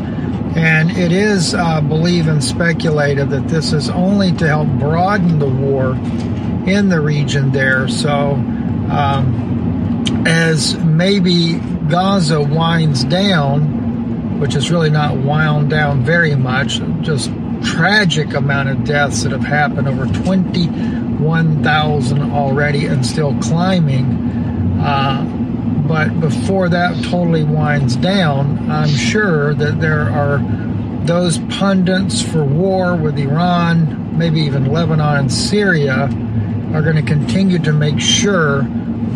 And 0.55 0.91
it 0.91 1.11
is 1.11 1.53
uh, 1.53 1.81
believed 1.81 2.27
and 2.27 2.43
speculated 2.43 3.29
that 3.29 3.47
this 3.47 3.71
is 3.71 3.89
only 3.89 4.31
to 4.33 4.47
help 4.47 4.67
broaden 4.79 5.39
the 5.39 5.47
war 5.47 5.91
in 6.67 6.89
the 6.89 6.99
region 6.99 7.51
there. 7.51 7.87
So, 7.87 8.31
um, 8.91 10.03
as 10.25 10.75
maybe 10.77 11.59
Gaza 11.87 12.41
winds 12.41 13.03
down, 13.03 14.39
which 14.39 14.55
is 14.55 14.71
really 14.71 14.89
not 14.89 15.17
wound 15.17 15.69
down 15.69 16.03
very 16.03 16.35
much, 16.35 16.81
just 17.01 17.31
tragic 17.63 18.33
amount 18.33 18.69
of 18.69 18.83
deaths 18.85 19.23
that 19.23 19.31
have 19.31 19.43
happened 19.43 19.87
over 19.87 20.07
21,000 20.07 22.31
already 22.31 22.85
and 22.85 23.05
still 23.05 23.37
climbing. 23.39 24.05
Uh, 24.79 25.38
but 25.89 26.19
before 26.19 26.69
that 26.69 27.03
totally 27.05 27.43
winds 27.43 27.95
down, 27.95 28.69
I'm 28.69 28.89
sure 28.89 29.55
that 29.55 29.81
there 29.81 30.07
are 30.11 30.37
those 31.07 31.39
pundits 31.49 32.21
for 32.21 32.43
war 32.43 32.95
with 32.95 33.17
Iran, 33.17 34.15
maybe 34.15 34.39
even 34.41 34.71
Lebanon 34.71 35.17
and 35.17 35.33
Syria, 35.33 36.03
are 36.73 36.83
going 36.83 36.95
to 36.95 37.01
continue 37.01 37.57
to 37.57 37.73
make 37.73 37.99
sure 37.99 38.67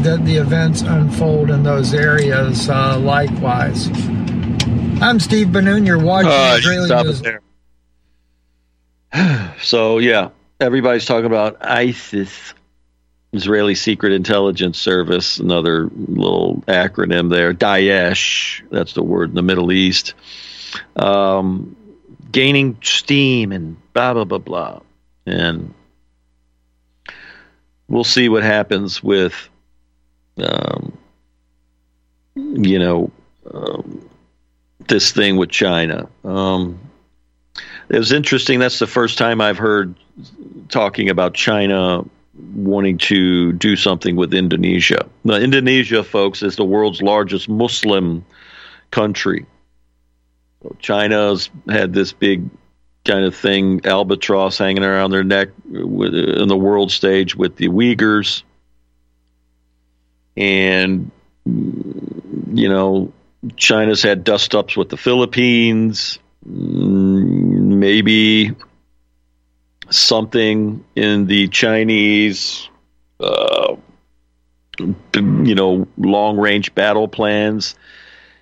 that 0.01 0.25
the 0.25 0.37
events 0.37 0.81
unfold 0.81 1.51
in 1.51 1.61
those 1.61 1.93
areas 1.93 2.67
uh, 2.67 2.97
likewise. 2.97 3.87
I'm 4.99 5.19
Steve 5.19 5.51
Ben-Nun. 5.51 5.85
You're 5.85 5.99
watching 5.99 6.31
uh, 6.31 6.55
Israeli 6.57 7.03
News. 7.03 7.21
There. 7.21 7.39
so, 9.61 9.99
yeah, 9.99 10.29
everybody's 10.59 11.05
talking 11.05 11.25
about 11.25 11.63
ISIS, 11.63 12.55
Israeli 13.33 13.75
Secret 13.75 14.13
Intelligence 14.13 14.77
Service, 14.77 15.39
another 15.39 15.89
little 15.95 16.63
acronym 16.67 17.29
there. 17.29 17.53
Daesh, 17.53 18.61
that's 18.69 18.93
the 18.93 19.03
word 19.03 19.29
in 19.29 19.35
the 19.35 19.41
Middle 19.41 19.71
East. 19.71 20.13
Um, 20.95 21.75
gaining 22.31 22.77
steam 22.81 23.51
and 23.51 23.75
blah, 23.93 24.13
blah, 24.13 24.25
blah, 24.25 24.37
blah. 24.37 24.79
And 25.25 25.73
we'll 27.87 28.03
see 28.03 28.29
what 28.29 28.43
happens 28.43 29.03
with 29.03 29.49
um, 30.37 30.97
you 32.35 32.79
know, 32.79 33.11
um, 33.51 34.09
this 34.87 35.11
thing 35.11 35.37
with 35.37 35.49
China. 35.49 36.07
Um, 36.23 36.79
it 37.89 37.97
was 37.97 38.11
interesting. 38.11 38.59
That's 38.59 38.79
the 38.79 38.87
first 38.87 39.17
time 39.17 39.41
I've 39.41 39.57
heard 39.57 39.95
talking 40.69 41.09
about 41.09 41.33
China 41.33 42.03
wanting 42.33 42.97
to 42.97 43.53
do 43.53 43.75
something 43.75 44.15
with 44.15 44.33
Indonesia. 44.33 45.07
Now, 45.23 45.35
Indonesia, 45.35 46.03
folks, 46.03 46.41
is 46.41 46.55
the 46.55 46.65
world's 46.65 47.01
largest 47.01 47.47
Muslim 47.47 48.25
country. 48.91 49.45
China's 50.79 51.49
had 51.67 51.93
this 51.93 52.13
big 52.13 52.49
kind 53.05 53.25
of 53.25 53.35
thing, 53.35 53.85
albatross 53.85 54.57
hanging 54.57 54.83
around 54.83 55.11
their 55.11 55.23
neck 55.23 55.49
in 55.71 56.47
the 56.47 56.57
world 56.57 56.91
stage 56.91 57.35
with 57.35 57.57
the 57.57 57.67
Uyghurs 57.67 58.43
and 60.35 61.11
you 61.45 62.69
know 62.69 63.11
China's 63.57 64.01
had 64.01 64.23
dust 64.23 64.55
ups 64.55 64.77
with 64.77 64.89
the 64.89 64.97
Philippines, 64.97 66.19
mm, 66.47 67.77
maybe 67.77 68.55
something 69.93 70.83
in 70.95 71.27
the 71.27 71.47
Chinese, 71.49 72.69
uh, 73.19 73.75
you 74.79 75.55
know, 75.55 75.87
long 75.97 76.37
range 76.37 76.73
battle 76.75 77.07
plans 77.07 77.75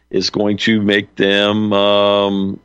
is 0.09 0.29
going 0.29 0.57
to 0.57 0.81
make 0.81 1.15
them 1.15 1.73
um, 1.73 2.59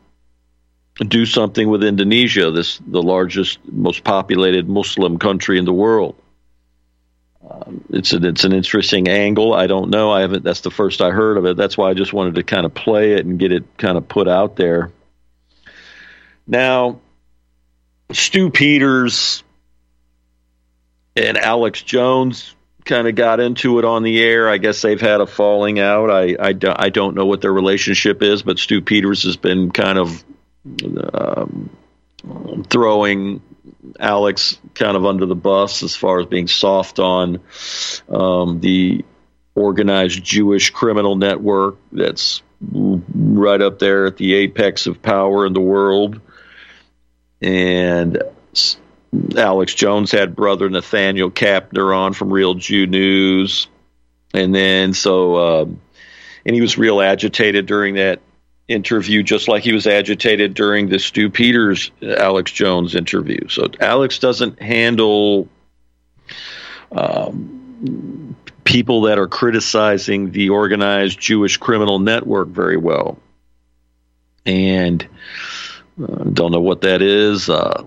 do 1.08 1.26
something 1.26 1.68
with 1.68 1.84
Indonesia, 1.84 2.50
this 2.50 2.80
the 2.86 3.02
largest, 3.02 3.58
most 3.70 4.04
populated 4.04 4.68
Muslim 4.68 5.18
country 5.18 5.58
in 5.58 5.64
the 5.64 5.72
world. 5.72 6.16
Um, 7.48 7.84
it's 7.90 8.12
an 8.12 8.24
it's 8.24 8.44
an 8.44 8.52
interesting 8.52 9.08
angle. 9.08 9.54
I 9.54 9.66
don't 9.66 9.90
know. 9.90 10.10
I 10.10 10.20
haven't. 10.20 10.42
That's 10.42 10.62
the 10.62 10.70
first 10.70 11.00
I 11.00 11.10
heard 11.10 11.36
of 11.36 11.44
it. 11.44 11.56
That's 11.56 11.78
why 11.78 11.90
I 11.90 11.94
just 11.94 12.12
wanted 12.12 12.34
to 12.36 12.42
kind 12.42 12.66
of 12.66 12.74
play 12.74 13.12
it 13.12 13.24
and 13.24 13.38
get 13.38 13.52
it 13.52 13.64
kind 13.78 13.96
of 13.96 14.08
put 14.08 14.26
out 14.26 14.56
there. 14.56 14.90
Now, 16.46 17.00
Stu 18.12 18.50
Peters 18.50 19.42
and 21.16 21.36
Alex 21.36 21.82
Jones 21.82 22.54
kind 22.84 23.08
of 23.08 23.14
got 23.16 23.40
into 23.40 23.78
it 23.78 23.84
on 23.84 24.02
the 24.02 24.22
air. 24.22 24.48
I 24.48 24.58
guess 24.58 24.82
they've 24.82 25.00
had 25.00 25.20
a 25.20 25.26
falling 25.26 25.80
out. 25.80 26.10
I, 26.10 26.36
I, 26.38 26.54
I 26.76 26.88
don't 26.88 27.16
know 27.16 27.26
what 27.26 27.40
their 27.40 27.52
relationship 27.52 28.22
is, 28.22 28.42
but 28.42 28.58
Stu 28.58 28.80
Peters 28.80 29.24
has 29.24 29.36
been 29.36 29.70
kind 29.72 29.98
of 29.98 30.24
um, 31.12 31.70
throwing 32.70 33.42
Alex 33.98 34.58
kind 34.74 34.96
of 34.96 35.04
under 35.04 35.26
the 35.26 35.34
bus 35.34 35.82
as 35.82 35.96
far 35.96 36.20
as 36.20 36.26
being 36.26 36.48
soft 36.48 36.98
on 36.98 37.40
um, 38.08 38.60
the 38.60 39.04
organized 39.54 40.22
Jewish 40.22 40.70
criminal 40.70 41.16
network 41.16 41.76
that's 41.92 42.42
right 42.60 43.60
up 43.60 43.78
there 43.78 44.06
at 44.06 44.16
the 44.16 44.34
apex 44.34 44.86
of 44.86 45.02
power 45.02 45.46
in 45.46 45.52
the 45.52 45.60
world. 45.60 46.20
And 47.42 48.22
Alex 49.36 49.74
Jones 49.74 50.12
had 50.12 50.36
brother 50.36 50.68
Nathanael 50.68 51.30
Kapner 51.30 51.96
on 51.96 52.12
from 52.12 52.32
Real 52.32 52.54
Jew 52.54 52.86
News. 52.86 53.68
And 54.34 54.54
then 54.54 54.94
so, 54.94 55.62
um, 55.62 55.80
and 56.44 56.54
he 56.54 56.60
was 56.60 56.76
real 56.78 57.00
agitated 57.00 57.66
during 57.66 57.94
that 57.94 58.20
interview, 58.68 59.22
just 59.22 59.48
like 59.48 59.62
he 59.62 59.72
was 59.72 59.86
agitated 59.86 60.54
during 60.54 60.88
the 60.88 60.98
Stu 60.98 61.30
Peters 61.30 61.90
Alex 62.02 62.50
Jones 62.50 62.94
interview. 62.94 63.48
So 63.48 63.68
Alex 63.80 64.18
doesn't 64.18 64.60
handle 64.60 65.48
um, 66.90 68.36
people 68.64 69.02
that 69.02 69.18
are 69.18 69.28
criticizing 69.28 70.32
the 70.32 70.50
organized 70.50 71.20
Jewish 71.20 71.56
criminal 71.56 71.98
network 71.98 72.48
very 72.48 72.76
well, 72.76 73.18
and 74.44 75.06
uh, 76.02 76.24
don't 76.24 76.52
know 76.52 76.60
what 76.60 76.82
that 76.82 77.02
is. 77.02 77.48
Uh, 77.48 77.84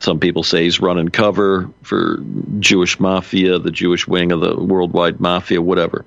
some 0.00 0.18
people 0.18 0.42
say 0.42 0.64
he's 0.64 0.80
running 0.80 1.08
cover 1.08 1.70
for 1.82 2.22
Jewish 2.58 2.98
mafia, 2.98 3.58
the 3.58 3.70
Jewish 3.70 4.06
wing 4.06 4.32
of 4.32 4.40
the 4.40 4.56
worldwide 4.56 5.20
mafia, 5.20 5.62
whatever. 5.62 6.04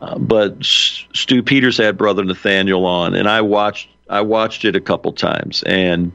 Uh, 0.00 0.16
but 0.18 0.62
Stu 0.62 1.42
Peters 1.42 1.76
had 1.76 1.98
brother 1.98 2.24
Nathanael 2.24 2.86
on, 2.86 3.14
and 3.14 3.28
I 3.28 3.40
watched 3.40 3.88
I 4.08 4.20
watched 4.22 4.64
it 4.64 4.76
a 4.76 4.80
couple 4.80 5.12
times, 5.12 5.62
and 5.64 6.12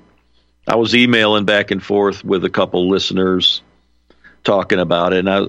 I 0.67 0.75
was 0.75 0.95
emailing 0.95 1.45
back 1.45 1.71
and 1.71 1.83
forth 1.83 2.23
with 2.23 2.45
a 2.45 2.49
couple 2.49 2.89
listeners 2.89 3.61
talking 4.45 4.79
about 4.79 5.11
it, 5.11 5.25
and 5.25 5.29
I, 5.29 5.39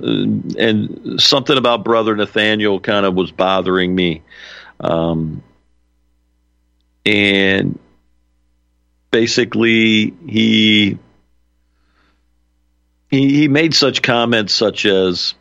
and 0.60 1.20
something 1.20 1.56
about 1.56 1.84
brother 1.84 2.16
Nathanael 2.16 2.80
kind 2.80 3.06
of 3.06 3.14
was 3.14 3.30
bothering 3.30 3.94
me, 3.94 4.22
um, 4.80 5.42
and 7.04 7.78
basically 9.16 10.12
he 10.28 10.98
he 13.10 13.30
he 13.30 13.48
made 13.48 13.72
such 13.72 14.02
comments 14.02 14.52
such 14.52 14.84
as 14.84 15.32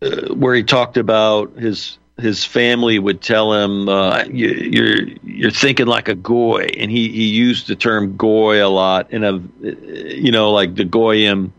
uh, 0.00 0.32
where 0.32 0.54
he 0.54 0.62
talked 0.62 0.96
about 0.96 1.58
his 1.58 1.98
his 2.16 2.42
family 2.42 2.98
would 2.98 3.20
tell 3.20 3.52
him 3.52 3.86
uh, 3.86 4.24
you, 4.24 4.48
are 4.48 4.54
you're, 4.54 5.08
you're 5.24 5.50
thinking 5.50 5.86
like 5.86 6.08
a 6.08 6.14
goy, 6.14 6.70
and 6.78 6.90
he, 6.90 7.10
he 7.10 7.26
used 7.26 7.66
the 7.66 7.76
term 7.76 8.16
goy 8.16 8.66
a 8.66 8.70
lot 8.70 9.10
in 9.10 9.22
a 9.22 9.38
you 9.60 10.32
know 10.32 10.52
like 10.52 10.74
the 10.74 10.86
goyim. 10.86 11.52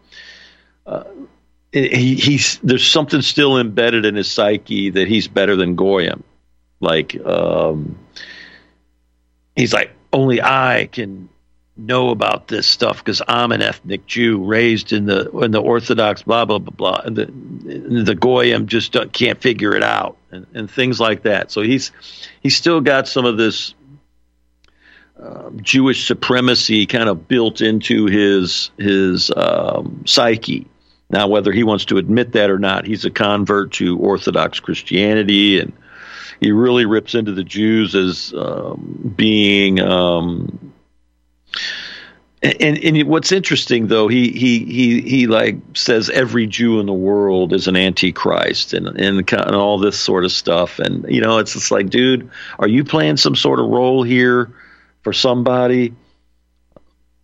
Uh, 0.88 1.04
he, 1.72 2.16
he's 2.16 2.58
there's 2.64 2.90
something 2.90 3.22
still 3.22 3.60
embedded 3.60 4.06
in 4.06 4.16
his 4.16 4.32
psyche 4.32 4.90
that 4.90 5.08
he's 5.08 5.28
better 5.28 5.56
than 5.56 5.76
goyim, 5.76 6.24
like 6.80 7.16
um, 7.24 7.96
he's 9.58 9.74
like 9.74 9.92
only 10.14 10.42
I 10.42 10.88
can 10.92 11.28
know 11.76 12.10
about 12.10 12.48
this 12.48 12.66
stuff 12.66 12.98
because 12.98 13.22
I'm 13.28 13.52
an 13.52 13.62
ethnic 13.62 14.06
Jew 14.08 14.44
raised 14.44 14.94
in 14.94 15.06
the 15.06 15.30
in 15.40 15.52
the 15.52 15.62
Orthodox 15.62 16.24
blah 16.24 16.46
blah 16.46 16.60
blah 16.60 16.74
blah, 16.76 17.02
and 17.04 17.16
the 17.16 17.26
the 18.04 18.16
goyim 18.16 18.68
just 18.68 18.96
can't 19.12 19.42
figure 19.42 19.76
it 19.76 19.84
out, 19.84 20.18
and, 20.32 20.48
and 20.54 20.72
things 20.72 21.00
like 21.00 21.24
that. 21.24 21.52
So 21.52 21.62
he's 21.62 21.92
he's 22.42 22.56
still 22.56 22.82
got 22.82 23.08
some 23.08 23.26
of 23.26 23.38
this 23.38 23.74
uh, 25.22 25.50
Jewish 25.62 26.08
supremacy 26.08 26.86
kind 26.86 27.10
of 27.10 27.28
built 27.28 27.62
into 27.62 28.06
his 28.06 28.72
his 28.78 29.32
um, 29.36 30.04
psyche. 30.06 30.68
Now, 31.10 31.28
whether 31.28 31.54
he 31.54 31.64
wants 31.64 31.86
to 31.86 31.98
admit 31.98 32.34
that 32.34 32.50
or 32.50 32.60
not, 32.60 32.86
he's 32.86 33.06
a 33.06 33.10
convert 33.10 33.72
to 33.74 33.98
Orthodox 33.98 34.60
Christianity, 34.60 35.60
and 35.60 35.72
he 36.40 36.52
really 36.52 36.86
rips 36.86 37.16
into 37.16 37.32
the 37.32 37.44
Jews 37.44 37.96
as 37.96 38.34
um, 38.36 39.14
being. 39.16 39.80
Um, 39.80 40.74
and, 42.42 42.78
and 42.78 43.04
what's 43.08 43.32
interesting 43.32 43.88
though, 43.88 44.08
he 44.08 44.30
he 44.32 44.60
he 44.60 45.02
he 45.02 45.28
like 45.28 45.58
says 45.74 46.10
every 46.10 46.46
Jew 46.46 46.80
in 46.80 46.86
the 46.86 46.94
world 46.94 47.52
is 47.52 47.68
an 47.68 47.76
antichrist 47.76 48.74
and 48.74 48.88
and, 48.88 49.32
and 49.32 49.56
all 49.56 49.80
this 49.80 50.00
sort 50.00 50.24
of 50.24 50.32
stuff, 50.32 50.80
and 50.80 51.06
you 51.10 51.22
know 51.22 51.40
it's 51.40 51.54
just 51.54 51.72
like, 51.72 51.90
dude, 51.90 52.30
are 52.60 52.68
you 52.68 52.84
playing 52.84 53.18
some 53.18 53.36
sort 53.36 53.60
of 53.60 53.68
role 53.68 54.04
here 54.04 54.54
for 55.02 55.14
somebody? 55.14 55.94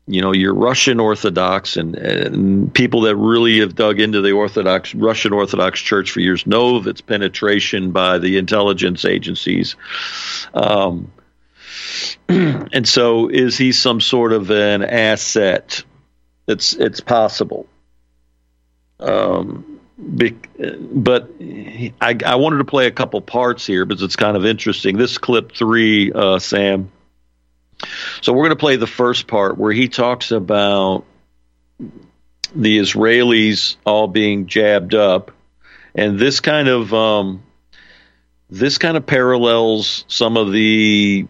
You 0.06 0.22
know, 0.22 0.34
you're 0.34 0.54
Russian 0.54 1.00
Orthodox, 1.00 1.78
and, 1.78 1.96
and 1.96 2.74
people 2.74 3.02
that 3.02 3.16
really 3.16 3.60
have 3.60 3.76
dug 3.76 4.02
into 4.02 4.22
the 4.22 4.34
Orthodox 4.34 4.94
Russian 4.94 5.32
Orthodox 5.32 5.80
Church 5.80 6.12
for 6.12 6.20
years 6.20 6.46
know 6.46 6.76
of 6.76 6.88
its 6.88 7.00
penetration 7.00 7.92
by 7.92 8.18
the 8.18 8.38
intelligence 8.38 9.06
agencies. 9.06 9.76
Um, 10.54 11.12
and 12.28 12.88
so, 12.88 13.30
is 13.30 13.58
he 13.58 13.72
some 13.72 14.02
sort 14.02 14.34
of 14.34 14.52
an 14.52 14.84
asset? 14.84 15.84
It's 16.48 16.74
it's 16.74 17.00
possible. 17.00 17.68
Um, 19.00 19.80
but 19.98 21.28
I, 22.02 22.18
I 22.26 22.36
wanted 22.36 22.58
to 22.58 22.66
play 22.66 22.88
a 22.88 22.92
couple 22.92 23.22
parts 23.22 23.66
here 23.66 23.86
because 23.86 24.04
it's 24.04 24.18
kind 24.18 24.36
of 24.36 24.46
interesting. 24.46 24.98
This 24.98 25.18
clip 25.18 25.54
three, 25.54 26.12
uh, 26.12 26.40
Sam 26.40 26.92
so 28.22 28.34
we're 28.34 28.44
going 28.44 28.50
to 28.52 28.56
play 28.56 28.76
the 28.76 28.88
first 28.88 29.28
part 29.28 29.58
where 29.58 29.72
he 29.72 29.88
talks 29.88 30.32
about 30.32 31.06
the 32.56 32.80
Israelis 32.80 33.78
all 33.86 34.08
being 34.08 34.48
jabbed 34.48 34.94
up, 34.94 35.32
and 35.96 36.20
this 36.20 36.40
kind 36.40 36.68
of 36.68 36.94
um, 36.94 37.44
this 38.50 38.78
kind 38.78 38.98
of 38.98 39.06
parallels 39.06 40.06
some 40.08 40.38
of 40.38 40.52
the 40.52 41.28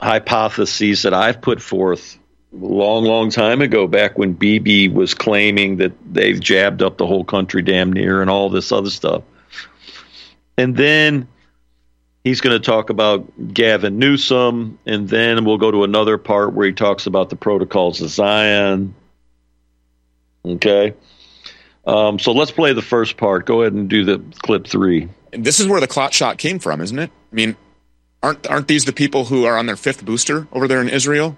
hypotheses 0.00 1.02
that 1.02 1.14
I've 1.14 1.40
put 1.40 1.60
forth 1.60 2.18
long, 2.52 3.04
long 3.04 3.30
time 3.30 3.60
ago, 3.60 3.86
back 3.86 4.16
when 4.16 4.32
Bibi 4.32 4.88
was 4.88 5.14
claiming 5.14 5.78
that 5.78 5.92
they've 6.10 6.38
jabbed 6.38 6.82
up 6.82 6.96
the 6.96 7.06
whole 7.06 7.24
country 7.24 7.62
damn 7.62 7.92
near 7.92 8.22
and 8.22 8.30
all 8.30 8.48
this 8.48 8.72
other 8.72 8.90
stuff. 8.90 9.22
And 10.56 10.76
then 10.76 11.28
he's 12.28 12.42
going 12.42 12.60
to 12.60 12.64
talk 12.64 12.90
about 12.90 13.52
Gavin 13.52 13.98
Newsom, 13.98 14.78
and 14.84 15.08
then 15.08 15.44
we'll 15.44 15.58
go 15.58 15.70
to 15.70 15.84
another 15.84 16.18
part 16.18 16.52
where 16.52 16.66
he 16.66 16.72
talks 16.72 17.06
about 17.06 17.30
the 17.30 17.36
protocols 17.36 18.00
of 18.02 18.10
Zion. 18.10 18.94
Okay. 20.44 20.94
Um, 21.86 22.18
so 22.18 22.32
let's 22.32 22.50
play 22.50 22.74
the 22.74 22.82
first 22.82 23.16
part. 23.16 23.46
Go 23.46 23.62
ahead 23.62 23.72
and 23.72 23.88
do 23.88 24.04
the 24.04 24.22
clip 24.40 24.66
three. 24.66 25.08
This 25.32 25.58
is 25.58 25.66
where 25.66 25.80
the 25.80 25.86
clot 25.86 26.12
shot 26.12 26.36
came 26.36 26.58
from, 26.58 26.80
isn't 26.82 26.98
it? 26.98 27.10
I 27.32 27.34
mean, 27.34 27.56
aren't 28.22 28.46
aren't 28.46 28.68
these 28.68 28.84
the 28.84 28.92
people 28.92 29.24
who 29.24 29.46
are 29.46 29.56
on 29.56 29.66
their 29.66 29.76
fifth 29.76 30.04
booster 30.04 30.46
over 30.52 30.68
there 30.68 30.80
in 30.80 30.88
Israel? 30.88 31.36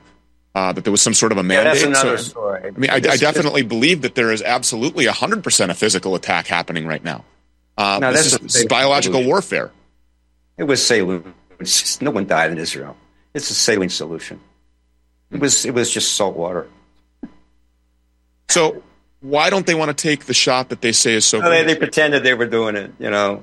Uh, 0.53 0.72
that 0.72 0.83
there 0.83 0.90
was 0.90 1.00
some 1.00 1.14
sort 1.14 1.31
of 1.31 1.38
a 1.38 1.44
mandate. 1.44 1.64
Yeah, 1.64 1.72
that's 1.72 2.03
another 2.03 2.18
so, 2.18 2.31
story. 2.31 2.66
I 2.66 2.70
mean, 2.72 2.90
I, 2.90 2.96
I 2.96 3.16
definitely 3.16 3.62
believe 3.62 4.03
that 4.03 4.16
there 4.16 4.33
is 4.33 4.42
absolutely 4.42 5.07
hundred 5.07 5.44
percent 5.44 5.70
a 5.70 5.74
physical 5.74 6.16
attack 6.16 6.48
happening 6.48 6.88
right 6.88 7.05
now. 7.05 7.24
Uh, 7.79 8.00
no, 8.00 8.12
this 8.12 8.33
is, 8.33 8.38
this 8.38 8.57
is 8.57 8.64
biological 8.66 9.24
warfare. 9.24 9.70
It 10.60 10.64
was 10.64 10.86
saline. 10.86 11.32
No 12.02 12.10
one 12.10 12.26
died 12.26 12.52
in 12.52 12.58
Israel. 12.58 12.94
It's 13.32 13.48
a 13.48 13.54
saline 13.54 13.88
solution. 13.88 14.38
It 15.30 15.40
was 15.40 15.64
it 15.64 15.72
was 15.72 15.90
just 15.90 16.16
salt 16.16 16.36
water. 16.36 16.68
So 18.50 18.82
why 19.20 19.48
don't 19.48 19.64
they 19.64 19.74
want 19.74 19.88
to 19.88 19.94
take 19.94 20.26
the 20.26 20.34
shot 20.34 20.68
that 20.68 20.82
they 20.82 20.92
say 20.92 21.14
is 21.14 21.24
so? 21.24 21.40
No, 21.40 21.48
they, 21.48 21.64
they 21.64 21.76
pretended 21.76 22.24
they 22.24 22.34
were 22.34 22.46
doing 22.46 22.76
it. 22.76 22.92
You 22.98 23.08
know, 23.08 23.42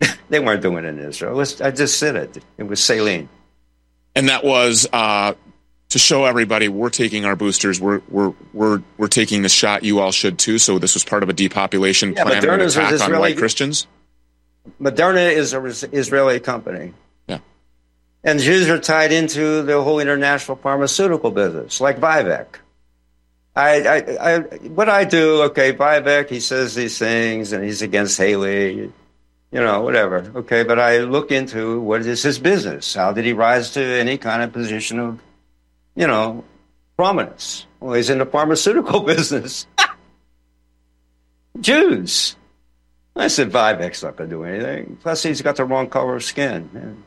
they 0.28 0.40
weren't 0.40 0.60
doing 0.60 0.84
it 0.84 0.88
in 0.88 0.98
Israel. 0.98 1.34
It 1.34 1.36
was, 1.36 1.60
I 1.60 1.70
just 1.70 2.00
said 2.00 2.16
it. 2.16 2.42
It 2.58 2.64
was 2.64 2.82
saline, 2.82 3.28
and 4.16 4.28
that 4.28 4.42
was 4.42 4.88
uh, 4.92 5.34
to 5.90 5.98
show 6.00 6.24
everybody 6.24 6.66
we're 6.66 6.90
taking 6.90 7.24
our 7.24 7.36
boosters. 7.36 7.80
We're 7.80 8.02
we're 8.08 8.32
we're 8.52 8.82
we're 8.98 9.06
taking 9.06 9.42
the 9.42 9.48
shot. 9.48 9.84
You 9.84 10.00
all 10.00 10.10
should 10.10 10.36
too. 10.36 10.58
So 10.58 10.80
this 10.80 10.94
was 10.94 11.04
part 11.04 11.22
of 11.22 11.28
a 11.28 11.32
depopulation 11.32 12.14
yeah, 12.14 12.24
plan 12.24 12.60
attack 12.60 13.00
on 13.02 13.20
white 13.20 13.36
Christians. 13.36 13.86
Moderna 14.80 15.32
is 15.32 15.52
an 15.52 15.90
Israeli 15.92 16.40
company. 16.40 16.92
Yeah. 17.26 17.38
And 18.24 18.40
Jews 18.40 18.68
are 18.68 18.78
tied 18.78 19.12
into 19.12 19.62
the 19.62 19.82
whole 19.82 20.00
international 20.00 20.56
pharmaceutical 20.56 21.30
business, 21.30 21.80
like 21.80 21.98
Vivek. 21.98 22.46
I, 23.54 23.80
I, 23.80 23.96
I, 24.34 24.38
what 24.68 24.88
I 24.90 25.04
do, 25.04 25.42
okay, 25.44 25.72
Vivek, 25.72 26.28
he 26.28 26.40
says 26.40 26.74
these 26.74 26.98
things 26.98 27.52
and 27.52 27.64
he's 27.64 27.80
against 27.80 28.18
Haley, 28.18 28.74
you 28.74 28.92
know, 29.52 29.80
whatever. 29.80 30.30
Okay, 30.36 30.62
but 30.62 30.78
I 30.78 30.98
look 30.98 31.32
into 31.32 31.80
what 31.80 32.02
is 32.02 32.22
his 32.22 32.38
business? 32.38 32.94
How 32.94 33.12
did 33.12 33.24
he 33.24 33.32
rise 33.32 33.70
to 33.72 33.82
any 33.82 34.18
kind 34.18 34.42
of 34.42 34.52
position 34.52 34.98
of, 34.98 35.20
you 35.94 36.06
know, 36.06 36.44
prominence? 36.96 37.66
Well, 37.80 37.94
he's 37.94 38.10
in 38.10 38.18
the 38.18 38.26
pharmaceutical 38.26 39.00
business. 39.14 39.66
Jews. 41.60 42.36
I 43.16 43.28
said, 43.28 43.50
Vivek's 43.50 44.02
not 44.02 44.16
going 44.16 44.28
to 44.28 44.36
do 44.36 44.44
anything. 44.44 44.98
Plus, 45.00 45.22
he's 45.22 45.40
got 45.40 45.56
the 45.56 45.64
wrong 45.64 45.88
color 45.88 46.16
of 46.16 46.24
skin. 46.24 47.02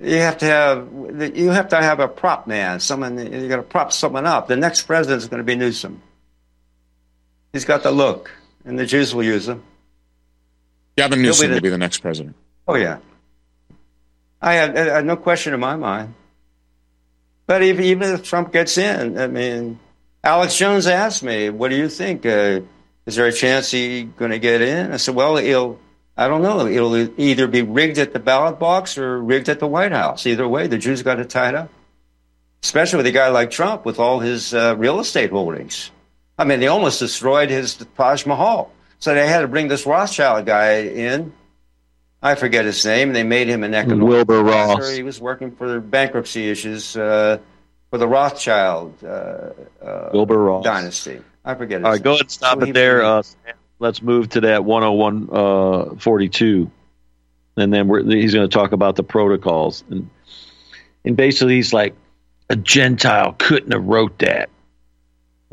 You 0.00 0.16
have 0.18 0.38
to 0.38 0.44
have 0.44 0.88
you 1.36 1.50
have 1.50 1.68
to 1.70 1.76
have 1.76 2.00
a 2.00 2.08
prop 2.08 2.46
man. 2.46 2.80
Someone 2.80 3.18
you 3.18 3.48
got 3.48 3.56
to 3.56 3.62
prop 3.62 3.92
someone 3.92 4.26
up. 4.26 4.46
The 4.46 4.56
next 4.56 4.82
president 4.82 5.22
is 5.22 5.28
going 5.28 5.38
to 5.38 5.44
be 5.44 5.56
Newsom. 5.56 6.02
He's 7.52 7.64
got 7.64 7.82
the 7.82 7.90
look, 7.90 8.30
and 8.64 8.78
the 8.78 8.84
Jews 8.84 9.14
will 9.14 9.22
use 9.22 9.48
him. 9.48 9.62
Gavin 10.96 11.22
Newsom 11.22 11.44
be 11.44 11.48
the, 11.48 11.54
will 11.54 11.60
be 11.62 11.68
the 11.70 11.78
next 11.78 11.98
president. 11.98 12.36
Oh 12.68 12.74
yeah, 12.74 12.98
I 14.40 14.54
have, 14.54 14.76
I 14.76 15.00
no 15.00 15.16
question 15.16 15.54
in 15.54 15.60
my 15.60 15.76
mind. 15.76 16.14
But 17.46 17.62
even, 17.62 17.84
even 17.84 18.14
if 18.14 18.22
Trump 18.22 18.52
gets 18.52 18.76
in, 18.76 19.18
I 19.18 19.28
mean, 19.28 19.78
Alex 20.22 20.58
Jones 20.58 20.86
asked 20.86 21.22
me, 21.22 21.48
"What 21.48 21.70
do 21.70 21.76
you 21.76 21.88
think?" 21.88 22.26
Uh, 22.26 22.60
is 23.06 23.14
there 23.14 23.26
a 23.26 23.32
chance 23.32 23.70
he's 23.70 24.04
going 24.16 24.32
to 24.32 24.38
get 24.38 24.60
in? 24.60 24.92
I 24.92 24.96
said, 24.96 25.14
well, 25.14 25.36
he'll, 25.36 25.78
I 26.16 26.26
don't 26.28 26.42
know. 26.42 26.66
It'll 26.66 26.96
either 27.20 27.46
be 27.46 27.62
rigged 27.62 27.98
at 27.98 28.12
the 28.12 28.18
ballot 28.18 28.58
box 28.58 28.98
or 28.98 29.22
rigged 29.22 29.48
at 29.48 29.60
the 29.60 29.66
White 29.66 29.92
House. 29.92 30.26
Either 30.26 30.46
way, 30.46 30.66
the 30.66 30.78
Jews 30.78 31.02
got 31.02 31.20
it 31.20 31.30
tied 31.30 31.54
up. 31.54 31.70
Especially 32.62 32.96
with 32.96 33.06
a 33.06 33.12
guy 33.12 33.28
like 33.28 33.50
Trump 33.52 33.84
with 33.84 34.00
all 34.00 34.18
his 34.18 34.52
uh, 34.52 34.74
real 34.76 34.98
estate 34.98 35.30
holdings. 35.30 35.92
I 36.36 36.44
mean, 36.44 36.58
they 36.58 36.66
almost 36.66 36.98
destroyed 36.98 37.48
his 37.48 37.76
Taj 37.96 38.26
Mahal. 38.26 38.72
So 38.98 39.14
they 39.14 39.28
had 39.28 39.42
to 39.42 39.48
bring 39.48 39.68
this 39.68 39.86
Rothschild 39.86 40.46
guy 40.46 40.80
in. 40.80 41.32
I 42.22 42.34
forget 42.34 42.64
his 42.64 42.84
name. 42.84 43.12
They 43.12 43.22
made 43.22 43.46
him 43.46 43.62
an 43.62 43.74
economic 43.74 44.08
Wilbur 44.08 44.42
Ross. 44.42 44.90
He 44.90 45.02
was 45.02 45.20
working 45.20 45.54
for 45.54 45.80
bankruptcy 45.80 46.50
issues 46.50 46.96
uh, 46.96 47.38
for 47.90 47.98
the 47.98 48.08
Rothschild 48.08 48.94
uh, 49.04 49.50
uh 49.80 50.10
Wilbur 50.12 50.38
Ross. 50.38 50.64
dynasty. 50.64 51.20
I 51.46 51.54
forget. 51.54 51.80
It. 51.80 51.84
All 51.84 51.92
right, 51.92 52.02
go 52.02 52.10
ahead 52.10 52.22
and 52.22 52.30
stop 52.30 52.60
it 52.62 52.74
there. 52.74 53.04
Uh, 53.04 53.22
let's 53.78 54.02
move 54.02 54.28
to 54.30 54.40
that 54.42 54.64
101 54.64 55.28
uh, 55.32 55.94
42. 55.96 56.70
And 57.56 57.72
then 57.72 57.88
he's 58.10 58.34
going 58.34 58.48
to 58.48 58.52
talk 58.52 58.72
about 58.72 58.96
the 58.96 59.04
protocols. 59.04 59.84
And, 59.88 60.10
and 61.04 61.16
basically, 61.16 61.54
he's 61.54 61.72
like, 61.72 61.94
a 62.50 62.56
Gentile 62.56 63.34
couldn't 63.38 63.72
have 63.72 63.84
wrote 63.84 64.18
that 64.18 64.50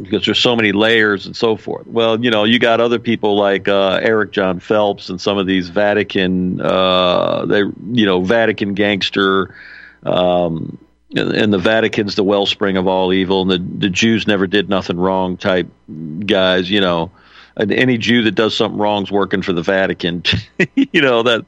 because 0.01 0.25
there's 0.25 0.39
so 0.39 0.55
many 0.55 0.71
layers 0.71 1.27
and 1.27 1.35
so 1.35 1.55
forth. 1.55 1.87
Well, 1.87 2.23
you 2.23 2.31
know, 2.31 2.43
you 2.43 2.59
got 2.59 2.81
other 2.81 2.99
people 2.99 3.37
like 3.37 3.67
uh, 3.67 3.99
Eric 4.01 4.31
John 4.31 4.59
Phelps 4.59 5.09
and 5.09 5.21
some 5.21 5.37
of 5.37 5.45
these 5.45 5.69
Vatican, 5.69 6.59
uh, 6.59 7.45
they, 7.45 7.59
you 7.59 8.05
know, 8.05 8.21
Vatican 8.23 8.73
gangster 8.73 9.55
um, 10.03 10.77
and 11.15 11.53
the 11.53 11.57
Vatican's 11.57 12.15
the 12.15 12.23
wellspring 12.23 12.77
of 12.77 12.87
all 12.87 13.13
evil, 13.13 13.41
and 13.41 13.51
the 13.51 13.87
the 13.87 13.89
Jews 13.89 14.27
never 14.27 14.47
did 14.47 14.69
nothing 14.69 14.97
wrong 14.97 15.37
type 15.37 15.67
guys, 16.25 16.69
you 16.69 16.81
know. 16.81 17.11
And 17.55 17.71
any 17.71 17.99
Jew 17.99 18.23
that 18.23 18.31
does 18.31 18.57
something 18.57 18.79
wrong 18.79 19.03
is 19.03 19.11
working 19.11 19.43
for 19.43 19.53
the 19.53 19.61
Vatican. 19.61 20.23
you 20.75 21.01
know 21.01 21.21
that, 21.21 21.45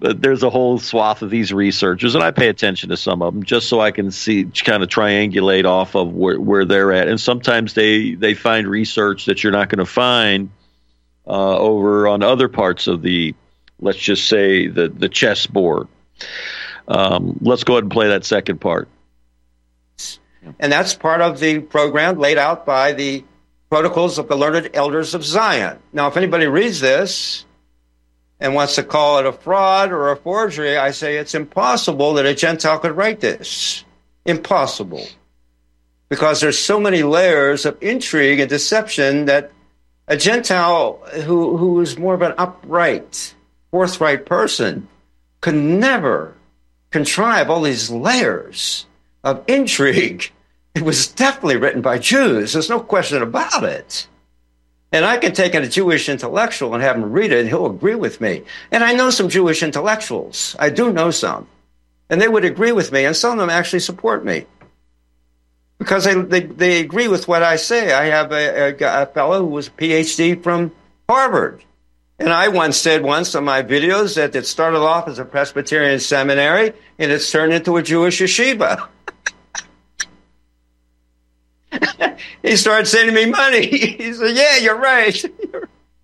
that 0.00 0.20
there's 0.20 0.42
a 0.42 0.50
whole 0.50 0.78
swath 0.78 1.22
of 1.22 1.30
these 1.30 1.50
researchers, 1.50 2.14
and 2.14 2.22
I 2.22 2.30
pay 2.30 2.48
attention 2.48 2.90
to 2.90 2.96
some 2.98 3.22
of 3.22 3.32
them 3.32 3.42
just 3.44 3.68
so 3.68 3.80
I 3.80 3.90
can 3.90 4.10
see 4.10 4.44
kind 4.44 4.82
of 4.82 4.90
triangulate 4.90 5.64
off 5.64 5.94
of 5.94 6.12
where, 6.12 6.38
where 6.38 6.66
they're 6.66 6.92
at. 6.92 7.08
And 7.08 7.18
sometimes 7.18 7.72
they 7.72 8.14
they 8.14 8.34
find 8.34 8.68
research 8.68 9.24
that 9.26 9.42
you're 9.42 9.52
not 9.52 9.70
going 9.70 9.78
to 9.78 9.86
find 9.86 10.50
uh, 11.26 11.56
over 11.56 12.06
on 12.06 12.22
other 12.22 12.48
parts 12.48 12.86
of 12.86 13.00
the, 13.00 13.34
let's 13.80 13.98
just 13.98 14.28
say 14.28 14.66
the 14.66 14.88
the 14.88 15.08
chessboard. 15.08 15.88
Um, 16.90 17.38
let's 17.40 17.62
go 17.62 17.74
ahead 17.74 17.84
and 17.84 17.92
play 17.92 18.08
that 18.08 18.24
second 18.24 18.60
part. 18.60 18.88
And 20.58 20.72
that's 20.72 20.92
part 20.92 21.20
of 21.20 21.38
the 21.38 21.60
program 21.60 22.18
laid 22.18 22.36
out 22.36 22.66
by 22.66 22.92
the 22.92 23.24
Protocols 23.70 24.18
of 24.18 24.26
the 24.26 24.34
Learned 24.34 24.70
Elders 24.74 25.14
of 25.14 25.24
Zion. 25.24 25.78
Now, 25.92 26.08
if 26.08 26.16
anybody 26.16 26.46
reads 26.46 26.80
this 26.80 27.44
and 28.40 28.54
wants 28.54 28.74
to 28.74 28.82
call 28.82 29.20
it 29.20 29.26
a 29.26 29.32
fraud 29.32 29.92
or 29.92 30.10
a 30.10 30.16
forgery, 30.16 30.76
I 30.76 30.90
say 30.90 31.18
it's 31.18 31.36
impossible 31.36 32.14
that 32.14 32.26
a 32.26 32.34
Gentile 32.34 32.80
could 32.80 32.96
write 32.96 33.20
this. 33.20 33.84
Impossible. 34.24 35.06
Because 36.08 36.40
there's 36.40 36.58
so 36.58 36.80
many 36.80 37.04
layers 37.04 37.64
of 37.64 37.78
intrigue 37.80 38.40
and 38.40 38.48
deception 38.48 39.26
that 39.26 39.52
a 40.08 40.16
Gentile 40.16 40.94
who, 41.24 41.56
who 41.56 41.80
is 41.80 41.96
more 41.96 42.14
of 42.14 42.22
an 42.22 42.34
upright 42.36 43.34
forthright 43.70 44.26
person 44.26 44.88
could 45.40 45.54
never 45.54 46.34
contrive 46.90 47.50
all 47.50 47.62
these 47.62 47.90
layers 47.90 48.86
of 49.24 49.44
intrigue. 49.46 50.30
It 50.74 50.82
was 50.82 51.08
definitely 51.08 51.56
written 51.56 51.82
by 51.82 51.98
Jews. 51.98 52.52
There's 52.52 52.70
no 52.70 52.80
question 52.80 53.22
about 53.22 53.64
it. 53.64 54.06
And 54.92 55.04
I 55.04 55.18
can 55.18 55.32
take 55.32 55.54
a 55.54 55.66
Jewish 55.68 56.08
intellectual 56.08 56.74
and 56.74 56.82
have 56.82 56.96
him 56.96 57.12
read 57.12 57.32
it, 57.32 57.40
and 57.40 57.48
he'll 57.48 57.66
agree 57.66 57.94
with 57.94 58.20
me. 58.20 58.42
And 58.72 58.82
I 58.82 58.94
know 58.94 59.10
some 59.10 59.28
Jewish 59.28 59.62
intellectuals. 59.62 60.56
I 60.58 60.70
do 60.70 60.92
know 60.92 61.10
some. 61.10 61.46
And 62.08 62.20
they 62.20 62.28
would 62.28 62.44
agree 62.44 62.72
with 62.72 62.90
me, 62.90 63.04
and 63.04 63.16
some 63.16 63.32
of 63.32 63.38
them 63.38 63.50
actually 63.50 63.80
support 63.80 64.24
me 64.24 64.46
because 65.80 66.04
they, 66.04 66.14
they, 66.14 66.40
they 66.40 66.80
agree 66.80 67.08
with 67.08 67.26
what 67.26 67.42
I 67.42 67.56
say. 67.56 67.92
I 67.92 68.04
have 68.06 68.32
a, 68.32 68.74
a, 68.78 69.02
a 69.02 69.06
fellow 69.06 69.40
who 69.40 69.46
was 69.46 69.68
a 69.68 69.70
PhD 69.70 70.40
from 70.40 70.72
Harvard. 71.08 71.64
And 72.20 72.28
I 72.28 72.48
once 72.48 72.76
said 72.76 73.02
once 73.02 73.34
on 73.34 73.44
my 73.44 73.62
videos 73.62 74.16
that 74.16 74.36
it 74.36 74.46
started 74.46 74.80
off 74.80 75.08
as 75.08 75.18
a 75.18 75.24
Presbyterian 75.24 75.98
seminary 76.00 76.74
and 76.98 77.10
it's 77.10 77.30
turned 77.32 77.54
into 77.54 77.78
a 77.78 77.82
Jewish 77.82 78.20
yeshiva. 78.20 78.86
he 82.42 82.56
started 82.56 82.86
sending 82.86 83.14
me 83.14 83.24
money. 83.24 83.66
He 83.96 84.12
said, 84.12 84.36
Yeah, 84.36 84.58
you're 84.58 84.78
right. 84.78 85.24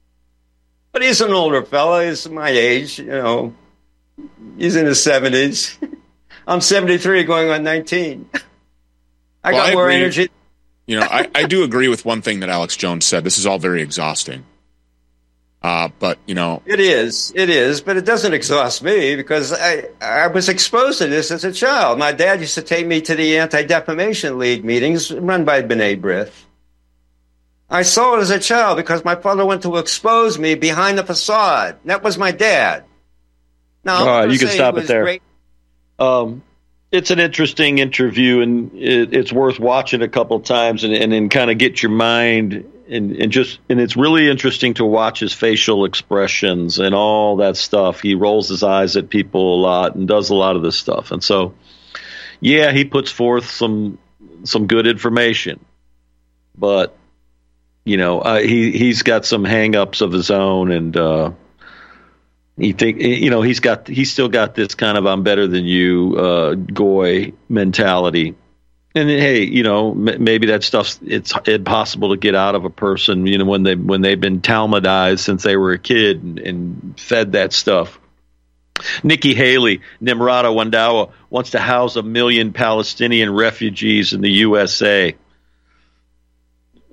but 0.92 1.02
he's 1.02 1.20
an 1.20 1.34
older 1.34 1.62
fellow. 1.62 2.00
He's 2.08 2.26
my 2.26 2.48
age, 2.48 2.98
you 2.98 3.04
know. 3.04 3.54
He's 4.56 4.74
in 4.74 4.86
his 4.86 4.98
70s. 5.00 5.76
I'm 6.46 6.62
73 6.62 7.24
going 7.24 7.50
on 7.50 7.62
19. 7.62 8.30
I 9.44 9.52
well, 9.52 9.60
got 9.60 9.70
I 9.70 9.74
more 9.74 9.90
agree. 9.90 9.96
energy. 9.96 10.30
You 10.86 11.00
know, 11.00 11.06
I, 11.10 11.28
I 11.34 11.44
do 11.44 11.62
agree 11.62 11.88
with 11.88 12.06
one 12.06 12.22
thing 12.22 12.40
that 12.40 12.48
Alex 12.48 12.74
Jones 12.74 13.04
said. 13.04 13.22
This 13.22 13.36
is 13.36 13.44
all 13.44 13.58
very 13.58 13.82
exhausting. 13.82 14.44
Uh, 15.66 15.88
but 15.98 16.16
you 16.26 16.34
know, 16.36 16.62
it 16.64 16.78
is, 16.78 17.32
it 17.34 17.50
is, 17.50 17.80
but 17.80 17.96
it 17.96 18.04
doesn't 18.04 18.32
exhaust 18.32 18.84
me 18.84 19.16
because 19.16 19.52
I 19.52 19.88
I 20.00 20.28
was 20.28 20.48
exposed 20.48 20.98
to 20.98 21.08
this 21.08 21.32
as 21.32 21.44
a 21.44 21.50
child. 21.50 21.98
My 21.98 22.12
dad 22.12 22.38
used 22.38 22.54
to 22.54 22.62
take 22.62 22.86
me 22.86 23.00
to 23.00 23.16
the 23.16 23.38
Anti 23.38 23.64
Defamation 23.64 24.38
League 24.38 24.64
meetings 24.64 25.10
run 25.10 25.44
by 25.44 25.62
B'nai 25.62 26.00
B'rith. 26.00 26.30
I 27.68 27.82
saw 27.82 28.14
it 28.16 28.20
as 28.20 28.30
a 28.30 28.38
child 28.38 28.76
because 28.76 29.04
my 29.04 29.16
father 29.16 29.44
went 29.44 29.62
to 29.62 29.76
expose 29.78 30.38
me 30.38 30.54
behind 30.54 30.98
the 30.98 31.04
facade. 31.04 31.78
That 31.84 32.04
was 32.04 32.16
my 32.16 32.30
dad. 32.30 32.84
Now, 33.82 34.22
you 34.22 34.38
can 34.38 34.46
stop 34.46 34.76
it, 34.76 34.84
it 34.84 34.86
there. 34.86 35.18
Um, 35.98 36.44
it's 36.92 37.10
an 37.10 37.18
interesting 37.18 37.78
interview, 37.78 38.40
and 38.40 38.72
it, 38.72 39.12
it's 39.12 39.32
worth 39.32 39.58
watching 39.58 40.00
a 40.00 40.08
couple 40.08 40.38
times 40.38 40.84
and, 40.84 40.94
and 40.94 41.10
then 41.10 41.28
kind 41.28 41.50
of 41.50 41.58
get 41.58 41.82
your 41.82 41.90
mind 41.90 42.70
and, 42.88 43.12
and 43.16 43.32
just 43.32 43.58
and 43.68 43.80
it's 43.80 43.96
really 43.96 44.28
interesting 44.28 44.74
to 44.74 44.84
watch 44.84 45.20
his 45.20 45.32
facial 45.32 45.84
expressions 45.84 46.78
and 46.78 46.94
all 46.94 47.36
that 47.36 47.56
stuff. 47.56 48.00
He 48.00 48.14
rolls 48.14 48.48
his 48.48 48.62
eyes 48.62 48.96
at 48.96 49.10
people 49.10 49.54
a 49.54 49.60
lot 49.60 49.94
and 49.94 50.06
does 50.06 50.30
a 50.30 50.34
lot 50.34 50.56
of 50.56 50.62
this 50.62 50.76
stuff, 50.76 51.10
and 51.12 51.22
so 51.22 51.54
yeah, 52.40 52.72
he 52.72 52.84
puts 52.84 53.10
forth 53.10 53.50
some 53.50 53.98
some 54.44 54.66
good 54.66 54.86
information, 54.86 55.64
but 56.56 56.96
you 57.84 57.96
know 57.96 58.20
uh, 58.20 58.40
he 58.40 58.72
he's 58.72 59.02
got 59.02 59.24
some 59.24 59.44
hangups 59.44 60.00
of 60.00 60.12
his 60.12 60.30
own 60.30 60.70
and. 60.70 60.96
Uh, 60.96 61.32
he 62.58 62.72
think 62.72 63.02
you 63.02 63.28
know 63.28 63.42
he's 63.42 63.60
got 63.60 63.86
he's 63.86 64.10
still 64.10 64.30
got 64.30 64.54
this 64.54 64.74
kind 64.74 64.96
of 64.96 65.04
I'm 65.04 65.22
better 65.22 65.46
than 65.46 65.66
you 65.66 66.16
uh, 66.16 66.54
goy 66.54 67.34
mentality. 67.50 68.34
And 68.96 69.10
hey, 69.10 69.44
you 69.44 69.62
know 69.62 69.92
maybe 69.92 70.46
that 70.46 70.64
stuff's 70.64 70.98
it's 71.04 71.34
impossible 71.46 72.10
to 72.10 72.16
get 72.16 72.34
out 72.34 72.54
of 72.54 72.64
a 72.64 72.70
person. 72.70 73.26
You 73.26 73.36
know 73.36 73.44
when 73.44 73.62
they 73.62 73.74
when 73.74 74.00
they've 74.00 74.18
been 74.18 74.40
Talmudized 74.40 75.18
since 75.18 75.42
they 75.42 75.54
were 75.54 75.72
a 75.72 75.78
kid 75.78 76.22
and, 76.22 76.38
and 76.38 76.98
fed 76.98 77.32
that 77.32 77.52
stuff. 77.52 78.00
Nikki 79.04 79.34
Haley, 79.34 79.82
Nimrata 80.02 80.44
Randhawa 80.44 81.12
wants 81.28 81.50
to 81.50 81.58
house 81.58 81.96
a 81.96 82.02
million 82.02 82.54
Palestinian 82.54 83.34
refugees 83.34 84.14
in 84.14 84.22
the 84.22 84.30
USA. 84.30 85.14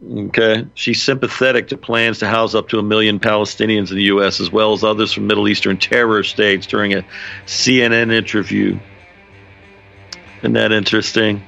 Okay. 0.06 0.68
She's 0.74 1.02
sympathetic 1.02 1.70
to 1.70 1.78
plans 1.78 2.20
to 2.20 2.28
house 2.28 2.54
up 2.54 2.68
to 2.70 2.80
a 2.80 2.84
million 2.84 3.22
Palestinians 3.22 3.92
in 3.92 3.96
the 3.96 4.04
U.S., 4.04 4.42
as 4.42 4.52
well 4.52 4.74
as 4.74 4.84
others 4.84 5.14
from 5.14 5.28
Middle 5.28 5.48
Eastern 5.48 5.78
terror 5.78 6.24
states 6.24 6.68
during 6.68 6.94
a 6.94 7.06
CNN 7.46 8.12
interview. 8.12 8.78
Isn't 10.40 10.54
that 10.54 10.74
interesting? 10.74 11.42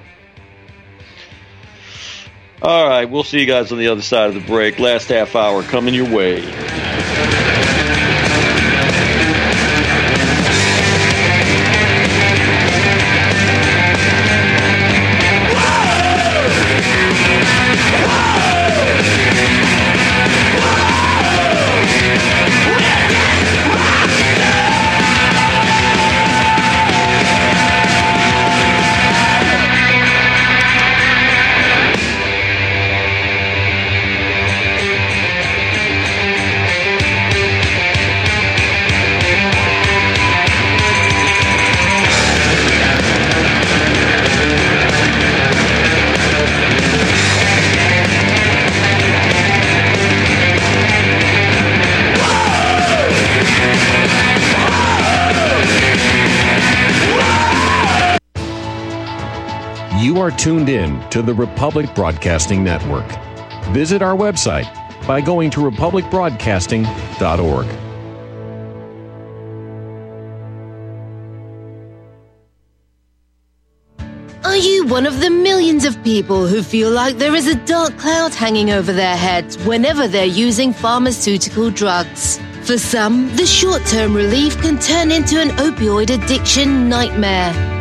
All 2.61 2.87
right. 2.87 3.05
We'll 3.05 3.23
see 3.23 3.39
you 3.39 3.45
guys 3.45 3.71
on 3.71 3.77
the 3.77 3.87
other 3.87 4.01
side 4.01 4.29
of 4.29 4.35
the 4.35 4.41
break. 4.41 4.79
Last 4.79 5.09
half 5.09 5.35
hour 5.35 5.61
coming 5.63 5.93
your 5.93 6.09
way. 6.09 6.84
Are 60.19 60.31
tuned 60.31 60.69
in 60.69 61.01
to 61.09 61.21
the 61.21 61.33
Republic 61.33 61.93
Broadcasting 61.95 62.63
Network. 62.63 63.05
Visit 63.73 64.01
our 64.01 64.15
website 64.15 64.71
by 65.07 65.19
going 65.21 65.49
to 65.51 65.59
republicbroadcasting.org. 65.59 67.67
Are 74.45 74.55
you 74.55 74.87
one 74.87 75.05
of 75.05 75.19
the 75.19 75.29
millions 75.29 75.83
of 75.85 76.01
people 76.03 76.47
who 76.47 76.63
feel 76.63 76.89
like 76.89 77.17
there 77.17 77.35
is 77.35 77.47
a 77.47 77.55
dark 77.65 77.97
cloud 77.97 78.33
hanging 78.33 78.71
over 78.71 78.93
their 78.93 79.17
heads 79.17 79.57
whenever 79.65 80.07
they're 80.07 80.25
using 80.25 80.71
pharmaceutical 80.71 81.69
drugs? 81.69 82.39
For 82.63 82.77
some, 82.77 83.35
the 83.35 83.45
short 83.45 83.85
term 83.85 84.15
relief 84.15 84.57
can 84.61 84.79
turn 84.79 85.11
into 85.11 85.41
an 85.41 85.49
opioid 85.57 86.09
addiction 86.09 86.87
nightmare. 86.87 87.74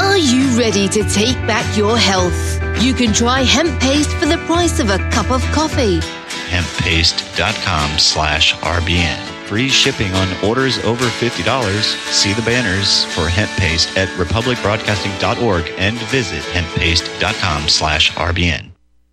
Are 0.00 0.16
you 0.16 0.58
ready 0.58 0.88
to 0.88 1.04
take 1.10 1.36
back 1.46 1.76
your 1.76 1.98
health? 1.98 2.58
You 2.82 2.94
can 2.94 3.12
try 3.12 3.42
hemp 3.42 3.78
paste 3.82 4.10
for 4.14 4.24
the 4.24 4.38
price 4.46 4.80
of 4.80 4.88
a 4.88 4.96
cup 5.10 5.30
of 5.30 5.42
coffee. 5.52 6.00
Hemppaste.com 6.48 7.98
slash 7.98 8.54
RBN. 8.54 9.18
Free 9.46 9.68
shipping 9.68 10.10
on 10.14 10.28
orders 10.42 10.78
over 10.84 11.04
$50. 11.04 11.72
See 12.12 12.32
the 12.32 12.42
banners 12.42 13.04
for 13.14 13.28
hemp 13.28 13.50
paste 13.58 13.94
at 13.98 14.08
republicbroadcasting.org 14.16 15.70
and 15.76 15.98
visit 16.08 16.42
hemppaste.com 16.44 17.68
slash 17.68 18.12
RBN. 18.12 18.69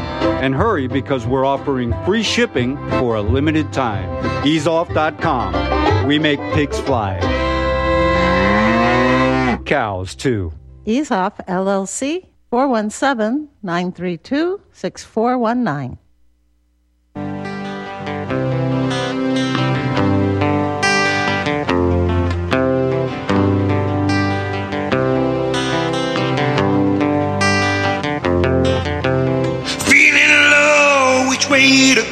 And 0.43 0.55
hurry 0.55 0.87
because 0.87 1.25
we're 1.27 1.45
offering 1.45 1.93
free 2.05 2.23
shipping 2.23 2.77
for 2.99 3.15
a 3.15 3.21
limited 3.21 3.71
time. 3.73 4.09
Eazeoff.com. 4.43 6.07
We 6.07 6.19
make 6.19 6.39
pigs 6.53 6.79
fly. 6.79 7.19
Cows, 9.65 10.15
too. 10.15 10.51
EazeOff 10.85 11.45
LLC 11.47 12.25
417 12.49 13.49
932 13.63 14.59
6419. 14.71 16.00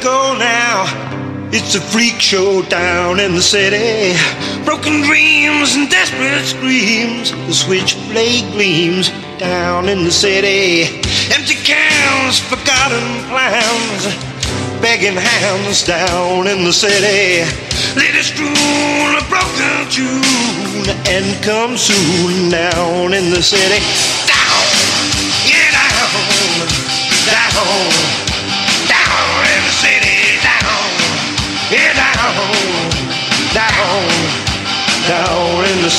Go 0.02 0.34
now. 0.38 0.84
It's 1.52 1.74
a 1.74 1.80
freak 1.80 2.20
show 2.20 2.62
down 2.62 3.20
in 3.20 3.34
the 3.34 3.42
city. 3.42 4.16
Broken 4.64 5.02
dreams 5.02 5.74
and 5.74 5.90
desperate 5.90 6.44
screams. 6.44 7.32
The 7.32 7.52
switchblade 7.54 8.52
gleams 8.52 9.10
down 9.38 9.88
in 9.88 10.04
the 10.04 10.10
city. 10.10 10.84
Empty 11.34 11.56
cans, 11.64 12.38
forgotten 12.40 13.04
plans. 13.28 14.02
Begging 14.80 15.16
hands 15.16 15.84
down 15.84 16.46
in 16.46 16.64
the 16.64 16.72
city. 16.72 17.44
Ladies 17.98 18.26
strewn 18.26 19.10
a 19.18 19.24
broken 19.28 19.90
tune. 19.90 20.88
And 21.12 21.28
come 21.44 21.76
soon 21.76 22.50
down 22.50 23.12
in 23.12 23.30
the 23.30 23.42
city. 23.42 23.84
Down, 24.24 24.64
yeah, 25.44 25.70
down, 25.76 26.68
down 27.26 28.19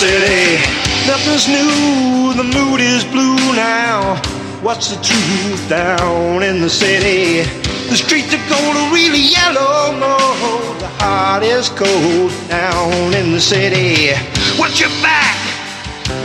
city. 0.02 0.58
Nothing's 1.06 1.48
new, 1.48 2.34
the 2.34 2.44
mood 2.58 2.82
is 2.82 3.06
blue 3.06 3.38
now. 3.54 4.18
What's 4.64 4.90
the 4.90 5.00
truth 5.04 5.70
down 5.70 6.42
in 6.42 6.60
the 6.60 6.70
city? 6.70 7.44
The 7.88 7.98
streets 7.98 8.34
are 8.34 8.46
cold, 8.50 8.76
really 8.92 9.22
yellow. 9.22 9.94
The 10.80 10.90
heart 10.98 11.44
is 11.44 11.70
cold 11.70 12.32
down 12.50 13.14
in 13.14 13.32
the 13.32 13.40
city. 13.40 14.18
What's 14.58 14.80
your 14.80 14.90
back? 15.06 15.38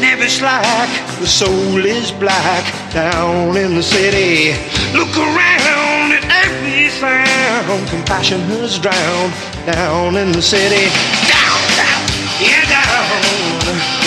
Never 0.00 0.26
slack, 0.26 0.88
the 1.20 1.26
soul 1.26 1.84
is 1.84 2.10
black 2.12 2.64
down 2.94 3.58
in 3.58 3.74
the 3.74 3.82
city. 3.82 4.56
Look 4.96 5.14
around 5.18 6.16
at 6.16 6.24
every 6.44 6.88
sound, 6.88 7.88
compassion 7.90 8.40
has 8.56 8.78
drowned 8.78 9.34
down 9.66 10.16
in 10.16 10.32
the 10.32 10.40
city. 10.40 10.88
Down, 11.28 11.60
down, 11.76 12.02
yeah, 12.40 12.64
down, 12.70 12.75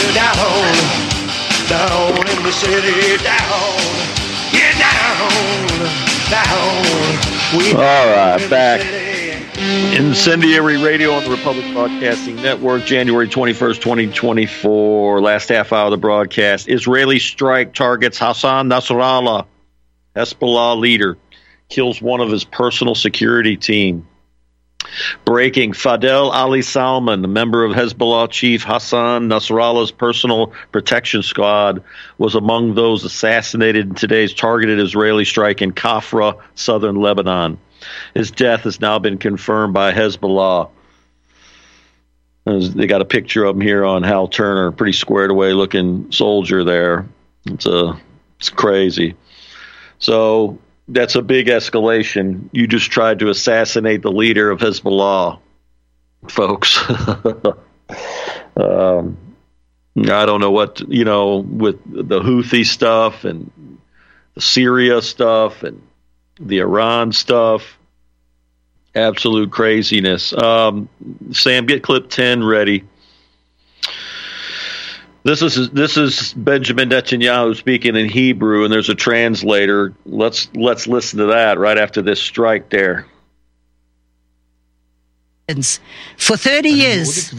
you're 0.01 0.13
down, 0.13 0.35
down 1.67 2.27
in 2.29 2.43
the 2.43 2.51
city, 2.51 3.23
down, 3.23 3.79
yeah, 4.53 4.73
down, 4.79 5.29
down. 6.29 7.57
We 7.57 7.73
All 7.73 7.79
right, 7.79 8.49
back. 8.49 9.09
Incendiary 9.59 10.77
Radio 10.77 11.11
on 11.11 11.23
the 11.25 11.31
Republic 11.31 11.65
Broadcasting 11.73 12.37
Network, 12.37 12.85
January 12.85 13.27
21st, 13.27 13.81
2024. 13.81 15.21
Last 15.21 15.49
half 15.49 15.73
hour 15.73 15.85
of 15.85 15.91
the 15.91 15.97
broadcast. 15.97 16.69
Israeli 16.69 17.19
strike 17.19 17.73
targets 17.73 18.17
Hassan 18.17 18.69
Nasrallah, 18.69 19.45
Hezbollah 20.15 20.79
leader, 20.79 21.17
kills 21.67 22.01
one 22.01 22.21
of 22.21 22.29
his 22.29 22.45
personal 22.45 22.95
security 22.95 23.57
team. 23.57 24.07
Breaking 25.25 25.73
Fadel 25.73 26.31
Ali 26.31 26.61
Salman, 26.61 27.21
the 27.21 27.27
member 27.27 27.63
of 27.63 27.73
Hezbollah 27.73 28.29
chief 28.29 28.63
Hassan 28.63 29.29
Nasrallah's 29.29 29.91
personal 29.91 30.53
protection 30.71 31.23
squad, 31.23 31.83
was 32.17 32.35
among 32.35 32.75
those 32.75 33.03
assassinated 33.03 33.89
in 33.89 33.95
today's 33.95 34.33
targeted 34.33 34.79
Israeli 34.79 35.25
strike 35.25 35.61
in 35.61 35.71
Kafra, 35.71 36.39
southern 36.55 36.95
Lebanon. 36.95 37.59
His 38.13 38.31
death 38.31 38.61
has 38.61 38.79
now 38.79 38.99
been 38.99 39.17
confirmed 39.17 39.73
by 39.73 39.93
Hezbollah. 39.93 40.69
They 42.45 42.87
got 42.87 43.01
a 43.01 43.05
picture 43.05 43.45
of 43.45 43.55
him 43.55 43.61
here 43.61 43.85
on 43.85 44.03
Hal 44.03 44.27
Turner, 44.27 44.71
pretty 44.71 44.93
squared 44.93 45.29
away 45.29 45.53
looking 45.53 46.11
soldier 46.11 46.63
there. 46.63 47.07
It's 47.45 47.65
a 47.65 47.99
it's 48.39 48.49
crazy. 48.49 49.15
So 49.99 50.57
that's 50.89 51.15
a 51.15 51.21
big 51.21 51.47
escalation. 51.47 52.49
You 52.51 52.67
just 52.67 52.91
tried 52.91 53.19
to 53.19 53.29
assassinate 53.29 54.01
the 54.01 54.11
leader 54.11 54.49
of 54.49 54.59
Hezbollah, 54.59 55.39
folks. 56.27 56.77
um, 58.57 59.17
I 59.97 60.25
don't 60.25 60.41
know 60.41 60.51
what 60.51 60.81
you 60.81 61.05
know 61.05 61.37
with 61.37 61.79
the 61.85 62.19
Houthi 62.19 62.65
stuff 62.65 63.23
and 63.23 63.79
the 64.33 64.41
Syria 64.41 65.01
stuff 65.01 65.63
and 65.63 65.81
the 66.39 66.59
Iran 66.59 67.11
stuff. 67.11 67.77
Absolute 68.95 69.51
craziness. 69.51 70.33
Um, 70.33 70.89
Sam, 71.31 71.67
get 71.67 71.83
clip 71.83 72.09
ten 72.09 72.43
ready. 72.43 72.85
This 75.23 75.41
is 75.41 75.69
this 75.71 75.97
is 75.97 76.33
Benjamin 76.33 76.89
Netanyahu 76.89 77.55
speaking 77.55 77.95
in 77.95 78.07
Hebrew, 78.07 78.63
and 78.63 78.71
there's 78.71 78.89
a 78.89 78.95
translator. 78.95 79.93
Let's 80.05 80.49
let's 80.55 80.87
listen 80.87 81.19
to 81.19 81.25
that 81.27 81.59
right 81.59 81.77
after 81.77 82.01
this 82.01 82.21
strike 82.21 82.69
there. 82.69 83.05
For 86.17 86.37
30 86.37 86.69
years, 86.69 87.33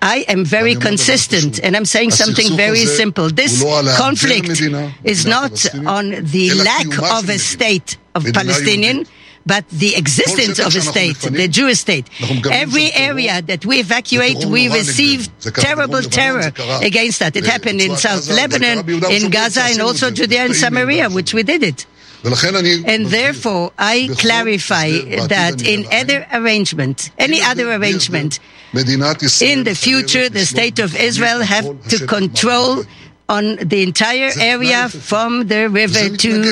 I 0.00 0.24
am 0.28 0.44
very 0.44 0.76
consistent, 0.76 1.58
and 1.58 1.76
I'm 1.76 1.84
saying 1.84 2.12
something 2.12 2.56
very 2.56 2.86
simple. 2.86 3.28
This 3.28 3.60
conflict 3.96 4.60
is 5.02 5.26
not 5.26 5.74
on 5.74 6.10
the 6.10 6.54
lack 6.54 6.86
of 7.18 7.28
a 7.28 7.38
state 7.38 7.98
of 8.14 8.24
Palestinian, 8.32 9.04
but 9.46 9.68
the 9.70 9.94
existence 9.94 10.58
of 10.58 10.74
a 10.74 10.80
state, 10.80 11.18
the 11.18 11.48
Jewish 11.48 11.78
state. 11.78 12.10
Every 12.50 12.92
area 12.92 13.40
that 13.42 13.64
we 13.64 13.78
evacuate, 13.78 14.44
we 14.44 14.68
receive 14.68 15.28
terrible 15.40 16.02
terror 16.02 16.52
against 16.82 17.20
that. 17.20 17.36
It 17.36 17.46
happened 17.46 17.80
in 17.80 17.96
South 17.96 18.28
Lebanon, 18.28 18.88
in 19.10 19.30
Gaza, 19.30 19.62
and 19.62 19.80
also 19.80 20.10
Judea 20.10 20.46
and 20.46 20.56
Samaria, 20.56 21.08
which 21.10 21.32
we 21.32 21.44
did 21.44 21.62
it. 21.62 21.86
And 22.24 23.06
therefore, 23.06 23.72
I 23.78 24.10
clarify 24.18 24.90
that 25.28 25.62
in 25.64 25.86
other 25.92 26.26
arrangement, 26.32 27.12
any 27.18 27.40
other 27.40 27.72
arrangement, 27.72 28.40
in 28.74 29.62
the 29.62 29.76
future, 29.78 30.28
the 30.28 30.44
state 30.44 30.80
of 30.80 30.96
Israel 30.96 31.40
have 31.40 31.88
to 31.88 32.06
control 32.06 32.84
on 33.28 33.56
the 33.56 33.82
entire 33.82 34.30
area 34.38 34.88
from 34.88 35.48
the 35.48 35.68
river 35.68 36.16
to 36.16 36.42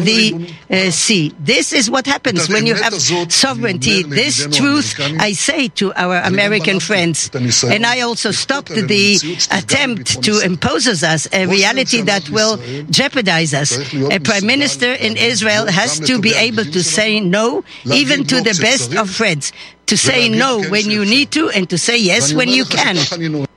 the 0.00 0.54
uh, 0.70 0.90
sea. 0.90 1.34
This 1.38 1.72
is 1.72 1.90
what 1.90 2.06
happens 2.06 2.48
when 2.48 2.66
you 2.66 2.74
have 2.74 2.94
sovereignty. 2.94 4.02
This 4.02 4.46
truth 4.54 5.00
I 5.18 5.32
say 5.32 5.68
to 5.80 5.92
our 5.94 6.18
American 6.18 6.80
friends. 6.80 7.30
And 7.64 7.86
I 7.86 8.00
also 8.02 8.30
stopped 8.30 8.68
the 8.68 9.16
attempt 9.50 10.22
to 10.24 10.40
impose 10.44 10.86
on 10.86 11.08
us 11.08 11.28
a 11.32 11.46
reality 11.46 12.02
that 12.02 12.28
will 12.30 12.58
jeopardize 12.90 13.54
us. 13.54 13.72
A 13.94 14.18
prime 14.20 14.46
minister 14.46 14.92
in 14.92 15.16
Israel 15.16 15.66
has 15.66 15.98
to 16.00 16.20
be 16.20 16.34
able 16.34 16.64
to 16.64 16.82
say 16.82 17.20
no, 17.20 17.64
even 17.86 18.24
to 18.24 18.40
the 18.42 18.58
best 18.60 18.94
of 18.94 19.10
friends. 19.10 19.52
To 19.86 19.96
say 19.96 20.28
no 20.28 20.62
when 20.68 20.90
you 20.90 21.06
need 21.06 21.30
to 21.32 21.48
and 21.48 21.68
to 21.70 21.78
say 21.78 21.96
yes 21.96 22.34
when 22.34 22.50
you 22.50 22.66
can 22.66 23.47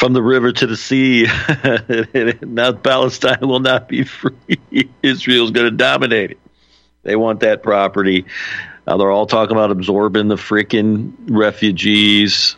from 0.00 0.14
the 0.14 0.22
river 0.22 0.50
to 0.50 0.66
the 0.66 0.78
sea. 0.78 1.26
now 2.42 2.72
Palestine 2.72 3.46
will 3.46 3.60
not 3.60 3.86
be 3.86 4.04
free. 4.04 4.58
Israel's 5.02 5.50
going 5.50 5.66
to 5.66 5.76
dominate 5.76 6.30
it. 6.30 6.38
They 7.02 7.16
want 7.16 7.40
that 7.40 7.62
property. 7.62 8.24
They're 8.86 9.10
all 9.10 9.26
talking 9.26 9.54
about 9.54 9.70
absorbing 9.70 10.28
the 10.28 10.36
freaking 10.36 11.12
refugees. 11.28 12.56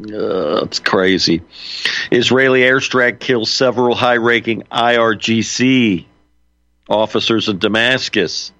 Uh, 0.00 0.62
it's 0.64 0.78
crazy. 0.78 1.42
Israeli 2.12 2.60
airstrike 2.60 3.18
kills 3.18 3.50
several 3.50 3.96
high 3.96 4.18
ranking 4.18 4.62
IRGC 4.70 6.06
officers 6.88 7.48
in 7.48 7.58
Damascus. 7.58 8.52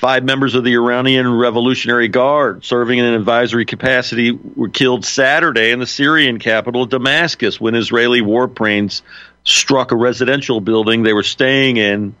Five 0.00 0.24
members 0.24 0.54
of 0.54 0.64
the 0.64 0.76
Iranian 0.76 1.30
Revolutionary 1.30 2.08
Guard 2.08 2.64
serving 2.64 2.98
in 2.98 3.04
an 3.04 3.12
advisory 3.12 3.66
capacity 3.66 4.30
were 4.30 4.70
killed 4.70 5.04
Saturday 5.04 5.72
in 5.72 5.78
the 5.78 5.86
Syrian 5.86 6.38
capital 6.38 6.86
Damascus 6.86 7.60
when 7.60 7.74
Israeli 7.74 8.22
warplanes 8.22 9.02
struck 9.44 9.92
a 9.92 9.96
residential 9.96 10.58
building 10.62 11.02
they 11.02 11.12
were 11.12 11.22
staying 11.22 11.76
in 11.76 12.14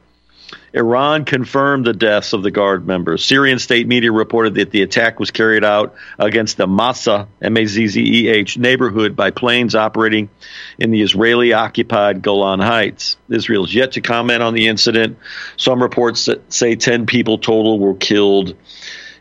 Iran 0.72 1.24
confirmed 1.24 1.84
the 1.84 1.92
deaths 1.92 2.32
of 2.32 2.42
the 2.42 2.50
Guard 2.50 2.86
members. 2.86 3.24
Syrian 3.24 3.58
state 3.58 3.88
media 3.88 4.12
reported 4.12 4.54
that 4.54 4.70
the 4.70 4.82
attack 4.82 5.18
was 5.18 5.32
carried 5.32 5.64
out 5.64 5.94
against 6.18 6.56
the 6.56 6.66
Mazzeh, 6.66 7.26
M-A-Z-Z-E-H, 7.42 8.56
neighborhood 8.56 9.16
by 9.16 9.32
planes 9.32 9.74
operating 9.74 10.30
in 10.78 10.92
the 10.92 11.02
Israeli-occupied 11.02 12.22
Golan 12.22 12.60
Heights. 12.60 13.16
Israel 13.28 13.64
is 13.64 13.74
yet 13.74 13.92
to 13.92 14.00
comment 14.00 14.42
on 14.42 14.54
the 14.54 14.68
incident. 14.68 15.18
Some 15.56 15.82
reports 15.82 16.28
say 16.50 16.76
10 16.76 17.06
people 17.06 17.38
total 17.38 17.80
were 17.80 17.94
killed 17.94 18.54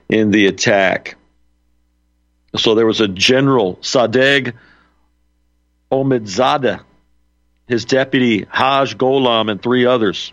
in 0.07 0.29
the 0.29 0.45
attack. 0.45 1.15
So 2.57 2.75
there 2.75 2.85
was 2.85 3.01
a 3.01 3.07
general, 3.07 3.77
Sadegh 3.77 4.53
Omidzadeh, 5.91 6.81
his 7.67 7.85
deputy, 7.85 8.45
Haj 8.49 8.97
Golam, 8.97 9.49
and 9.49 9.61
three 9.61 9.87
others 9.87 10.31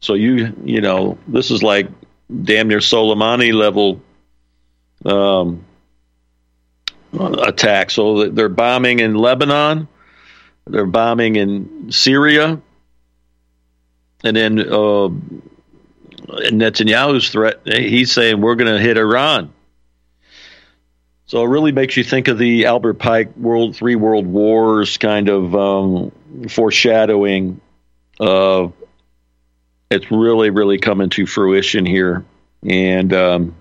so 0.00 0.14
you 0.14 0.54
you 0.64 0.80
know 0.80 1.18
this 1.26 1.50
is 1.50 1.62
like 1.62 1.88
damn 2.42 2.68
near 2.68 2.78
Soleimani 2.78 3.52
level 3.52 4.00
um, 5.04 5.64
attack. 7.18 7.90
So 7.90 8.28
they're 8.28 8.48
bombing 8.48 9.00
in 9.00 9.14
Lebanon, 9.14 9.88
they're 10.66 10.86
bombing 10.86 11.36
in 11.36 11.92
Syria, 11.92 12.60
and 14.22 14.36
then 14.36 14.58
uh, 14.58 15.08
Netanyahu's 16.50 17.28
threat. 17.30 17.60
He's 17.64 18.12
saying 18.12 18.40
we're 18.40 18.56
going 18.56 18.72
to 18.72 18.80
hit 18.80 18.96
Iran. 18.96 19.52
So 21.26 21.42
it 21.42 21.48
really 21.48 21.72
makes 21.72 21.96
you 21.96 22.04
think 22.04 22.28
of 22.28 22.38
the 22.38 22.66
Albert 22.66 22.94
Pike 22.94 23.34
World 23.36 23.76
Three 23.76 23.96
World 23.96 24.26
Wars 24.26 24.98
kind 24.98 25.28
of 25.28 25.54
um, 25.54 26.12
foreshadowing 26.48 27.60
of 28.20 28.72
it's 29.94 30.10
really, 30.10 30.50
really 30.50 30.78
coming 30.78 31.10
to 31.10 31.26
fruition 31.26 31.86
here. 31.86 32.24
And 32.62 33.12
um, 33.12 33.54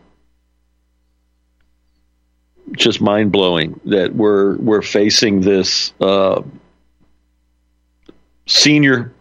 just 2.71 3.01
mind 3.01 3.31
blowing 3.31 3.79
that 3.85 4.13
we're 4.13 4.57
we're 4.57 4.81
facing 4.81 5.41
this 5.41 5.93
uh, 5.99 6.41
senior 8.47 9.13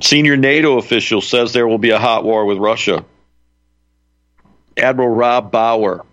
senior 0.00 0.36
NATO 0.36 0.78
official 0.78 1.20
says 1.20 1.52
there 1.52 1.68
will 1.68 1.78
be 1.78 1.90
a 1.90 1.98
hot 1.98 2.24
war 2.24 2.46
with 2.46 2.58
Russia. 2.58 3.04
Admiral 4.76 5.10
Rob 5.10 5.50
Bauer 5.50 6.06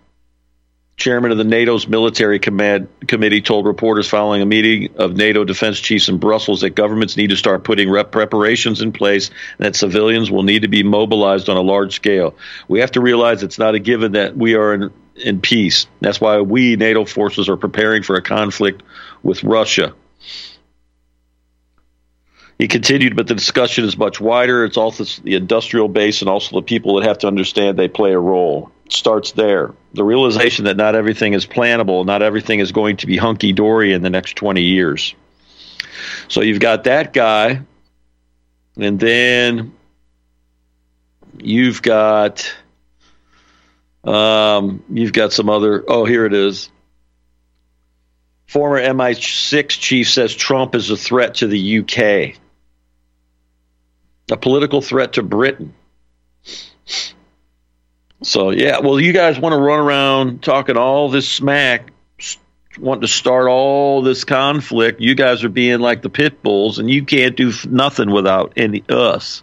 chairman 0.98 1.30
of 1.30 1.38
the 1.38 1.44
NATO's 1.44 1.86
military 1.86 2.40
command 2.40 2.88
committee 3.06 3.40
told 3.40 3.66
reporters 3.66 4.08
following 4.08 4.42
a 4.42 4.46
meeting 4.46 4.94
of 4.96 5.16
NATO 5.16 5.44
defense 5.44 5.78
chiefs 5.78 6.08
in 6.08 6.18
Brussels 6.18 6.60
that 6.62 6.70
governments 6.70 7.16
need 7.16 7.30
to 7.30 7.36
start 7.36 7.62
putting 7.62 7.88
rep 7.88 8.10
preparations 8.10 8.82
in 8.82 8.90
place 8.92 9.30
and 9.58 9.66
that 9.66 9.76
civilians 9.76 10.28
will 10.28 10.42
need 10.42 10.62
to 10.62 10.68
be 10.68 10.82
mobilized 10.82 11.48
on 11.48 11.56
a 11.56 11.60
large 11.60 11.94
scale. 11.94 12.34
We 12.66 12.80
have 12.80 12.90
to 12.92 13.00
realize 13.00 13.44
it's 13.44 13.60
not 13.60 13.76
a 13.76 13.78
given 13.78 14.12
that 14.12 14.36
we 14.36 14.56
are 14.56 14.74
in, 14.74 14.90
in 15.14 15.40
peace. 15.40 15.86
That's 16.00 16.20
why 16.20 16.40
we, 16.40 16.74
NATO 16.74 17.04
forces, 17.04 17.48
are 17.48 17.56
preparing 17.56 18.02
for 18.02 18.16
a 18.16 18.22
conflict 18.22 18.82
with 19.22 19.44
Russia. 19.44 19.94
He 22.58 22.66
continued, 22.66 23.14
but 23.14 23.28
the 23.28 23.36
discussion 23.36 23.84
is 23.84 23.96
much 23.96 24.20
wider. 24.20 24.64
It's 24.64 24.76
also 24.76 25.04
the 25.22 25.36
industrial 25.36 25.86
base 25.86 26.22
and 26.22 26.28
also 26.28 26.56
the 26.56 26.62
people 26.62 26.96
that 26.96 27.06
have 27.06 27.18
to 27.18 27.28
understand 27.28 27.78
they 27.78 27.86
play 27.86 28.12
a 28.12 28.18
role 28.18 28.72
starts 28.92 29.32
there. 29.32 29.74
The 29.94 30.04
realization 30.04 30.66
that 30.66 30.76
not 30.76 30.94
everything 30.94 31.34
is 31.34 31.46
plannable, 31.46 32.04
not 32.04 32.22
everything 32.22 32.60
is 32.60 32.72
going 32.72 32.98
to 32.98 33.06
be 33.06 33.16
hunky 33.16 33.52
dory 33.52 33.92
in 33.92 34.02
the 34.02 34.10
next 34.10 34.36
20 34.36 34.62
years. 34.62 35.14
So 36.28 36.42
you've 36.42 36.60
got 36.60 36.84
that 36.84 37.12
guy, 37.12 37.62
and 38.76 39.00
then 39.00 39.72
you've 41.38 41.82
got 41.82 42.54
um, 44.04 44.84
you've 44.90 45.12
got 45.12 45.32
some 45.32 45.50
other. 45.50 45.84
Oh, 45.86 46.04
here 46.04 46.24
it 46.24 46.34
is. 46.34 46.70
Former 48.46 48.80
MI6 48.80 49.68
chief 49.68 50.08
says 50.08 50.34
Trump 50.34 50.74
is 50.74 50.88
a 50.90 50.96
threat 50.96 51.34
to 51.36 51.46
the 51.46 51.80
UK, 51.80 52.38
a 54.30 54.36
political 54.38 54.80
threat 54.80 55.14
to 55.14 55.22
Britain. 55.22 55.74
So 58.22 58.50
yeah, 58.50 58.80
well, 58.80 58.98
you 58.98 59.12
guys 59.12 59.38
want 59.38 59.52
to 59.52 59.60
run 59.60 59.78
around 59.78 60.42
talking 60.42 60.76
all 60.76 61.08
this 61.08 61.28
smack, 61.28 61.92
want 62.78 63.02
to 63.02 63.08
start 63.08 63.48
all 63.48 64.02
this 64.02 64.24
conflict. 64.24 65.00
You 65.00 65.14
guys 65.14 65.44
are 65.44 65.48
being 65.48 65.80
like 65.80 66.02
the 66.02 66.10
pit 66.10 66.42
bulls, 66.42 66.78
and 66.78 66.90
you 66.90 67.04
can't 67.04 67.36
do 67.36 67.52
nothing 67.68 68.10
without 68.10 68.54
any 68.56 68.82
us. 68.88 69.42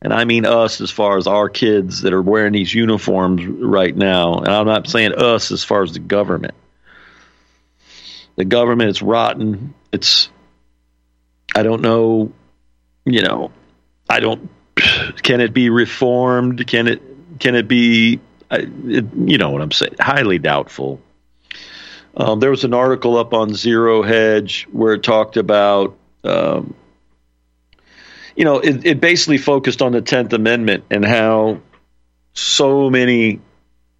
And 0.00 0.12
I 0.12 0.24
mean 0.24 0.44
us 0.44 0.80
as 0.80 0.90
far 0.90 1.16
as 1.16 1.28
our 1.28 1.48
kids 1.48 2.02
that 2.02 2.12
are 2.12 2.22
wearing 2.22 2.52
these 2.52 2.74
uniforms 2.74 3.46
right 3.46 3.94
now. 3.94 4.38
And 4.38 4.48
I'm 4.48 4.66
not 4.66 4.88
saying 4.88 5.14
us 5.14 5.52
as 5.52 5.62
far 5.62 5.84
as 5.84 5.92
the 5.92 6.00
government. 6.00 6.54
The 8.34 8.44
government 8.44 8.90
is 8.90 9.00
rotten. 9.00 9.74
It's 9.92 10.28
I 11.54 11.62
don't 11.62 11.82
know, 11.82 12.32
you 13.04 13.22
know, 13.22 13.52
I 14.10 14.18
don't 14.18 14.50
can 15.22 15.40
it 15.40 15.54
be 15.54 15.70
reformed? 15.70 16.66
Can 16.66 16.88
it 16.88 17.11
can 17.42 17.56
it 17.56 17.66
be? 17.66 18.20
It, 18.50 19.04
you 19.26 19.36
know 19.36 19.50
what 19.50 19.62
I'm 19.62 19.72
saying? 19.72 19.96
Highly 19.98 20.38
doubtful. 20.38 21.00
Um, 22.16 22.38
there 22.40 22.50
was 22.50 22.64
an 22.64 22.72
article 22.72 23.16
up 23.16 23.34
on 23.34 23.52
Zero 23.54 24.02
Hedge 24.02 24.68
where 24.70 24.94
it 24.94 25.02
talked 25.02 25.36
about, 25.36 25.96
um, 26.22 26.74
you 28.36 28.44
know, 28.44 28.58
it, 28.60 28.86
it 28.86 29.00
basically 29.00 29.38
focused 29.38 29.82
on 29.82 29.92
the 29.92 30.02
Tenth 30.02 30.32
Amendment 30.32 30.84
and 30.90 31.04
how 31.04 31.60
so 32.34 32.90
many, 32.90 33.40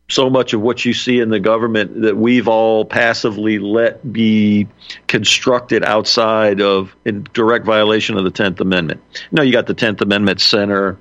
so 0.09 0.30
much 0.30 0.53
of 0.53 0.61
what 0.61 0.84
you 0.84 0.93
see 0.93 1.18
in 1.18 1.30
the 1.30 1.40
government 1.40 2.03
that 2.03 2.16
we've 2.16 2.47
all 2.49 2.84
passively 2.84 3.59
let 3.59 4.12
be 4.12 4.68
constructed 5.09 5.82
outside 5.82 6.61
of 6.61 6.95
in 7.05 7.26
direct 7.32 7.64
violation 7.64 8.16
of 8.18 8.24
the 8.24 8.30
Tenth 8.30 8.61
Amendment. 8.61 9.01
You 9.32 9.43
you 9.43 9.53
got 9.53 9.66
the 9.66 9.74
Tenth 9.74 10.01
Amendment 10.01 10.40
Center 10.40 10.99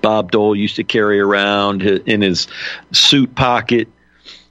Bob 0.00 0.30
Dole 0.30 0.56
used 0.56 0.76
to 0.76 0.84
carry 0.84 1.20
around 1.20 1.82
in 1.82 2.22
his 2.22 2.48
suit 2.92 3.34
pocket 3.34 3.88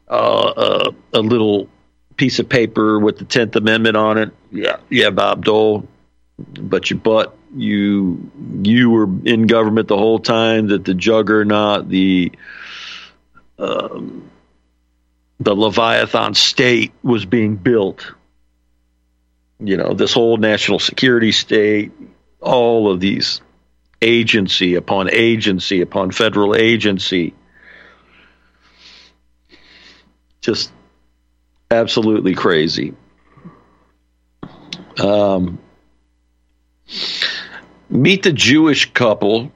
uh, 0.09 0.13
uh, 0.13 0.91
a 1.13 1.20
little 1.20 1.70
piece 2.15 2.39
of 2.39 2.47
paper 2.49 2.99
with 2.99 3.18
the 3.18 3.26
Tenth 3.26 3.55
Amendment 3.55 3.97
on 3.97 4.18
it. 4.18 4.32
Yeah, 4.51 4.78
yeah, 4.89 5.09
Bob 5.09 5.43
Dole, 5.43 5.88
but 6.38 6.89
your 6.89 6.99
butt 6.99 7.38
you 7.55 8.32
you 8.63 8.89
were 8.89 9.07
in 9.26 9.47
government 9.47 9.88
the 9.88 9.97
whole 9.97 10.20
time 10.20 10.68
that 10.68 10.86
the 10.86 10.93
juggernaut, 10.93 11.89
the 11.89 12.32
um, 13.57 14.30
the 15.39 15.55
Leviathan 15.55 16.34
state 16.34 16.91
was 17.03 17.26
being 17.26 17.55
built. 17.55 18.13
You 19.59 19.78
know, 19.78 19.93
this 19.93 20.13
whole 20.13 20.38
national 20.38 20.80
security 20.80 21.32
state, 21.32 21.91
all 22.39 22.91
of 22.91 22.99
these 22.99 23.41
agency 24.02 24.76
upon 24.76 25.10
agency 25.12 25.82
upon 25.82 26.12
federal 26.12 26.56
agency. 26.56 27.34
Just 30.41 30.72
absolutely 31.72 32.36
crazy. 32.36 32.93
Um, 35.00 35.60
meet 37.89 38.24
the 38.24 38.34
Jewish 38.34 38.93
couple. 38.93 39.52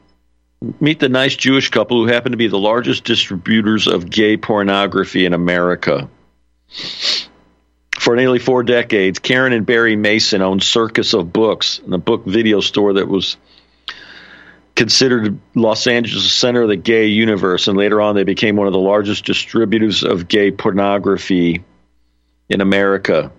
Meet 0.79 0.99
the 0.99 1.09
nice 1.09 1.35
Jewish 1.35 1.69
couple 1.69 1.97
who 1.97 2.11
happen 2.11 2.33
to 2.33 2.37
be 2.37 2.47
the 2.47 2.59
largest 2.59 3.03
distributors 3.03 3.87
of 3.87 4.09
gay 4.09 4.37
pornography 4.37 5.25
in 5.25 5.33
America. 5.33 6.07
For 7.97 8.15
nearly 8.15 8.39
four 8.39 8.63
decades, 8.63 9.19
Karen 9.19 9.53
and 9.53 9.65
Barry 9.65 9.95
Mason 9.95 10.41
owned 10.41 10.63
Circus 10.63 11.13
of 11.13 11.31
Books, 11.33 11.81
a 11.91 11.97
book 11.97 12.25
video 12.25 12.59
store 12.59 12.93
that 12.93 13.07
was 13.07 13.37
considered 14.81 15.39
Los 15.53 15.85
Angeles 15.85 16.23
the 16.23 16.29
center 16.29 16.63
of 16.63 16.67
the 16.67 16.75
gay 16.75 17.05
universe, 17.05 17.67
and 17.67 17.77
later 17.77 18.01
on 18.01 18.15
they 18.15 18.23
became 18.23 18.55
one 18.55 18.65
of 18.65 18.73
the 18.73 18.79
largest 18.79 19.25
distributors 19.25 20.03
of 20.03 20.27
gay 20.27 20.49
pornography 20.49 21.63
in 22.49 22.61
America. 22.61 23.31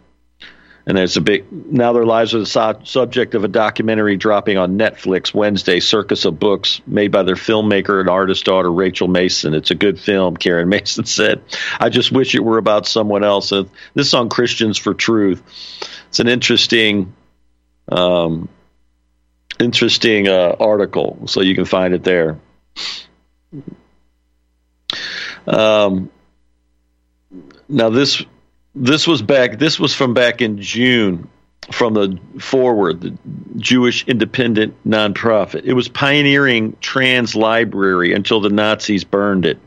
And 0.86 0.96
there's 0.96 1.16
a 1.16 1.20
big 1.20 1.50
now 1.50 1.94
their 1.94 2.06
lives 2.06 2.32
are 2.36 2.38
the 2.38 2.78
subject 2.84 3.34
of 3.34 3.42
a 3.42 3.48
documentary 3.48 4.16
dropping 4.16 4.56
on 4.56 4.78
Netflix 4.78 5.34
Wednesday, 5.34 5.80
Circus 5.80 6.24
of 6.26 6.38
Books, 6.38 6.80
made 6.86 7.10
by 7.10 7.24
their 7.24 7.34
filmmaker 7.34 7.98
and 7.98 8.08
artist 8.08 8.44
daughter 8.44 8.70
Rachel 8.70 9.08
Mason. 9.08 9.52
It's 9.52 9.72
a 9.72 9.74
good 9.74 9.98
film, 9.98 10.36
Karen 10.36 10.68
Mason 10.68 11.04
said. 11.06 11.42
I 11.80 11.88
just 11.88 12.12
wish 12.12 12.36
it 12.36 12.44
were 12.44 12.58
about 12.58 12.86
someone 12.86 13.24
else. 13.24 13.50
Uh, 13.50 13.64
this 13.94 14.06
is 14.06 14.14
on 14.14 14.28
Christians 14.28 14.78
for 14.78 14.94
Truth. 14.94 15.42
It's 16.06 16.20
an 16.20 16.28
interesting 16.28 17.12
um, 17.88 18.48
interesting 19.58 20.28
uh, 20.28 20.56
article, 20.58 21.26
so 21.26 21.40
you 21.40 21.54
can 21.54 21.64
find 21.64 21.94
it 21.94 22.04
there. 22.04 22.38
Um, 25.46 26.10
now 27.68 27.90
this 27.90 28.24
this 28.74 29.06
was 29.06 29.22
back. 29.22 29.58
This 29.58 29.78
was 29.78 29.94
from 29.94 30.14
back 30.14 30.40
in 30.40 30.60
June 30.60 31.28
from 31.70 31.94
the 31.94 32.18
Forward, 32.40 33.00
the 33.00 33.16
Jewish 33.56 34.06
independent 34.08 34.74
nonprofit. 34.86 35.62
It 35.64 35.74
was 35.74 35.88
pioneering 35.88 36.76
trans 36.80 37.36
library 37.36 38.14
until 38.14 38.40
the 38.40 38.48
Nazis 38.48 39.04
burned 39.04 39.46
it. 39.46 39.58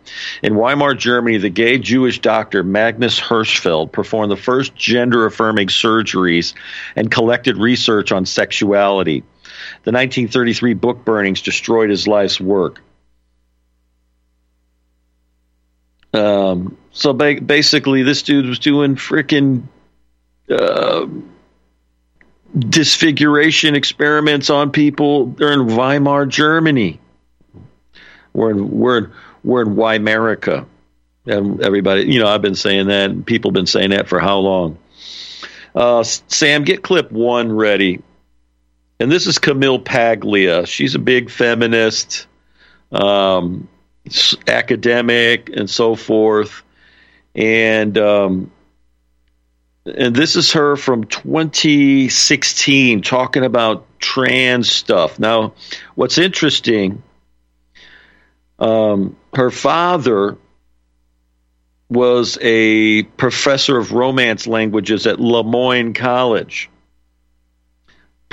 In 0.43 0.55
Weimar, 0.55 0.93
Germany, 0.93 1.38
the 1.38 1.49
gay 1.49 1.77
Jewish 1.77 2.19
doctor 2.19 2.63
Magnus 2.63 3.19
Hirschfeld 3.19 3.91
performed 3.91 4.31
the 4.31 4.38
first 4.38 4.75
gender 4.75 5.25
affirming 5.25 5.69
surgeries 5.69 6.53
and 6.95 7.09
collected 7.09 7.57
research 7.57 8.11
on 8.11 8.25
sexuality. 8.25 9.23
The 9.86 9.91
1933 9.91 10.73
book 10.73 11.05
burnings 11.05 11.43
destroyed 11.43 11.91
his 11.91 12.07
life's 12.07 12.41
work. 12.41 12.81
Um, 16.11 16.75
so 16.91 17.13
ba- 17.13 17.39
basically, 17.39 18.01
this 18.01 18.23
dude 18.23 18.47
was 18.47 18.57
doing 18.57 18.95
freaking 18.95 19.67
uh, 20.49 21.05
disfiguration 22.57 23.75
experiments 23.75 24.49
on 24.49 24.71
people. 24.71 25.27
They're 25.27 25.53
in 25.53 25.67
Weimar, 25.75 26.25
Germany. 26.25 26.99
We're 28.33 28.51
in 28.51 28.71
we're 28.71 28.97
in, 28.97 29.13
we're 29.43 29.61
in 29.61 29.75
Weimarica. 29.75 30.65
And 31.27 31.61
everybody, 31.61 32.11
you 32.11 32.19
know, 32.19 32.27
I've 32.27 32.41
been 32.41 32.55
saying 32.55 32.88
that. 32.88 33.27
People 33.27 33.49
have 33.49 33.55
been 33.55 33.67
saying 33.67 33.91
that 33.91 34.07
for 34.07 34.19
how 34.19 34.39
long? 34.39 34.79
Uh, 35.75 36.01
Sam, 36.01 36.63
get 36.63 36.81
clip 36.81 37.11
one 37.11 37.51
ready 37.51 38.01
and 38.99 39.11
this 39.11 39.27
is 39.27 39.39
Camille 39.39 39.79
Paglia. 39.79 40.65
She's 40.65 40.95
a 40.95 40.99
big 40.99 41.29
feminist, 41.29 42.27
um, 42.91 43.67
academic, 44.47 45.49
and 45.49 45.69
so 45.69 45.95
forth. 45.95 46.63
And 47.33 47.97
um, 47.97 48.51
and 49.85 50.15
this 50.15 50.35
is 50.35 50.53
her 50.53 50.75
from 50.77 51.03
2016 51.03 53.01
talking 53.01 53.43
about 53.43 53.85
trans 53.99 54.71
stuff. 54.71 55.19
Now, 55.19 55.53
what's 55.95 56.17
interesting, 56.17 57.03
um, 58.57 59.17
her 59.33 59.51
father 59.51 60.37
was 61.89 62.37
a 62.41 63.03
professor 63.03 63.77
of 63.77 63.91
Romance 63.91 64.47
languages 64.47 65.05
at 65.05 65.19
Le 65.19 65.43
Moyne 65.43 65.93
College 65.93 66.69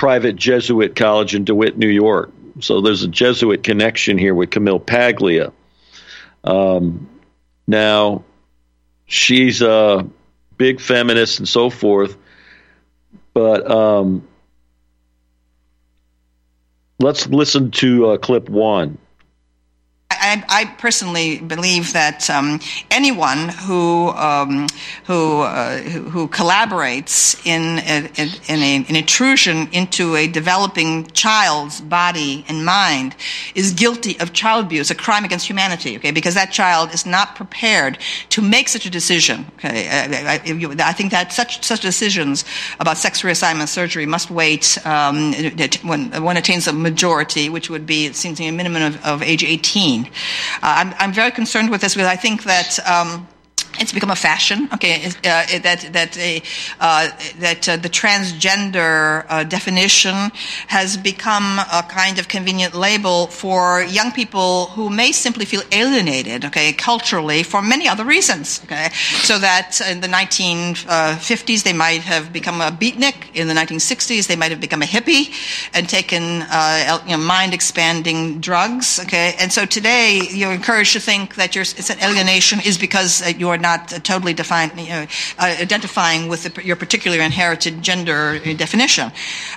private 0.03 0.35
Jesuit 0.35 0.97
college 0.97 1.33
in 1.33 1.45
DeWitt, 1.45 1.77
New 1.77 1.87
York. 1.87 2.29
So 2.59 2.81
there's 2.81 3.03
a 3.03 3.07
Jesuit 3.07 3.63
connection 3.63 4.17
here 4.17 4.35
with 4.35 4.49
Camille 4.49 4.81
Paglia. 4.81 5.53
Um, 6.43 7.07
now, 7.67 8.25
she's 9.05 9.61
a 9.61 10.05
big 10.57 10.81
feminist 10.81 11.39
and 11.39 11.47
so 11.47 11.69
forth, 11.69 12.17
but 13.33 13.71
um, 13.71 14.27
let's 16.99 17.25
listen 17.27 17.71
to 17.71 18.07
uh, 18.07 18.17
clip 18.17 18.49
one. 18.49 18.97
I, 20.19 20.43
I 20.49 20.65
personally 20.77 21.39
believe 21.39 21.93
that 21.93 22.29
um, 22.29 22.59
anyone 22.91 23.49
who 23.49 24.09
um, 24.09 24.67
who, 25.05 25.41
uh, 25.41 25.77
who 25.79 26.27
collaborates 26.27 27.45
in 27.45 27.79
a, 27.79 28.09
in 28.51 28.59
a, 28.61 28.85
an 28.89 28.95
intrusion 28.95 29.67
into 29.71 30.15
a 30.15 30.27
developing 30.27 31.05
child's 31.07 31.81
body 31.81 32.45
and 32.47 32.65
mind 32.65 33.15
is 33.55 33.73
guilty 33.73 34.19
of 34.19 34.33
child 34.33 34.65
abuse, 34.65 34.89
a 34.91 34.95
crime 34.95 35.25
against 35.25 35.47
humanity. 35.47 35.97
Okay, 35.97 36.11
because 36.11 36.33
that 36.35 36.51
child 36.51 36.93
is 36.93 37.05
not 37.05 37.35
prepared 37.35 37.97
to 38.29 38.41
make 38.41 38.69
such 38.69 38.85
a 38.85 38.89
decision. 38.89 39.45
Okay, 39.55 39.87
I, 39.89 40.35
I, 40.35 40.89
I 40.89 40.93
think 40.93 41.11
that 41.11 41.33
such 41.33 41.63
such 41.63 41.81
decisions 41.81 42.45
about 42.79 42.97
sex 42.97 43.21
reassignment 43.21 43.67
surgery 43.67 44.05
must 44.05 44.31
wait 44.31 44.77
um, 44.85 45.33
when 45.83 46.23
one 46.23 46.37
attains 46.37 46.67
a 46.67 46.73
majority, 46.73 47.49
which 47.49 47.69
would 47.69 47.85
be 47.85 48.05
it 48.05 48.15
seems 48.15 48.37
to 48.37 48.43
me 48.43 48.49
a 48.49 48.51
minimum 48.51 48.83
of, 48.83 49.05
of 49.05 49.21
age 49.21 49.43
18. 49.43 50.02
Uh, 50.07 50.09
I'm, 50.61 50.93
I'm 50.97 51.13
very 51.13 51.31
concerned 51.31 51.69
with 51.69 51.81
this 51.81 51.93
because 51.95 52.07
I 52.07 52.15
think 52.15 52.43
that. 52.43 52.79
Um, 52.87 53.27
it's 53.79 53.91
become 53.91 54.11
a 54.11 54.15
fashion, 54.15 54.69
okay, 54.73 55.05
uh, 55.05 55.59
that 55.61 55.89
that 55.91 56.17
uh, 56.79 57.09
that 57.39 57.69
uh, 57.69 57.77
the 57.77 57.89
transgender 57.89 59.25
uh, 59.29 59.43
definition 59.43 60.31
has 60.67 60.97
become 60.97 61.59
a 61.59 61.83
kind 61.89 62.19
of 62.19 62.27
convenient 62.27 62.75
label 62.75 63.27
for 63.27 63.83
young 63.83 64.11
people 64.11 64.67
who 64.67 64.89
may 64.89 65.11
simply 65.11 65.45
feel 65.45 65.63
alienated, 65.71 66.45
okay, 66.45 66.73
culturally 66.73 67.43
for 67.43 67.61
many 67.61 67.87
other 67.87 68.05
reasons, 68.05 68.61
okay. 68.65 68.89
So 69.23 69.39
that 69.39 69.81
in 69.81 70.01
the 70.01 70.07
1950s 70.07 71.63
they 71.63 71.73
might 71.73 72.01
have 72.01 72.31
become 72.31 72.61
a 72.61 72.71
beatnik, 72.71 73.15
in 73.33 73.47
the 73.47 73.53
1960s 73.53 74.27
they 74.27 74.35
might 74.35 74.51
have 74.51 74.61
become 74.61 74.81
a 74.81 74.85
hippie 74.85 75.33
and 75.73 75.89
taken 75.89 76.43
uh, 76.43 76.99
you 77.07 77.17
know, 77.17 77.23
mind-expanding 77.23 78.39
drugs, 78.39 78.99
okay. 78.99 79.35
And 79.39 79.51
so 79.51 79.65
today 79.65 80.21
you're 80.29 80.53
encouraged 80.53 80.93
to 80.93 80.99
think 80.99 81.35
that 81.35 81.55
an 81.55 81.99
alienation 82.01 82.59
is 82.59 82.77
because 82.77 83.21
uh, 83.21 83.27
you're 83.37 83.57
not 83.63 83.87
totally 84.03 84.33
define, 84.33 84.69
you 84.77 84.89
know, 84.89 85.07
uh, 85.39 85.55
identifying 85.59 86.27
with 86.27 86.43
the, 86.43 86.63
your 86.63 86.75
particular 86.75 87.19
inherited 87.19 87.81
gender 87.81 88.37
definition. 88.53 89.05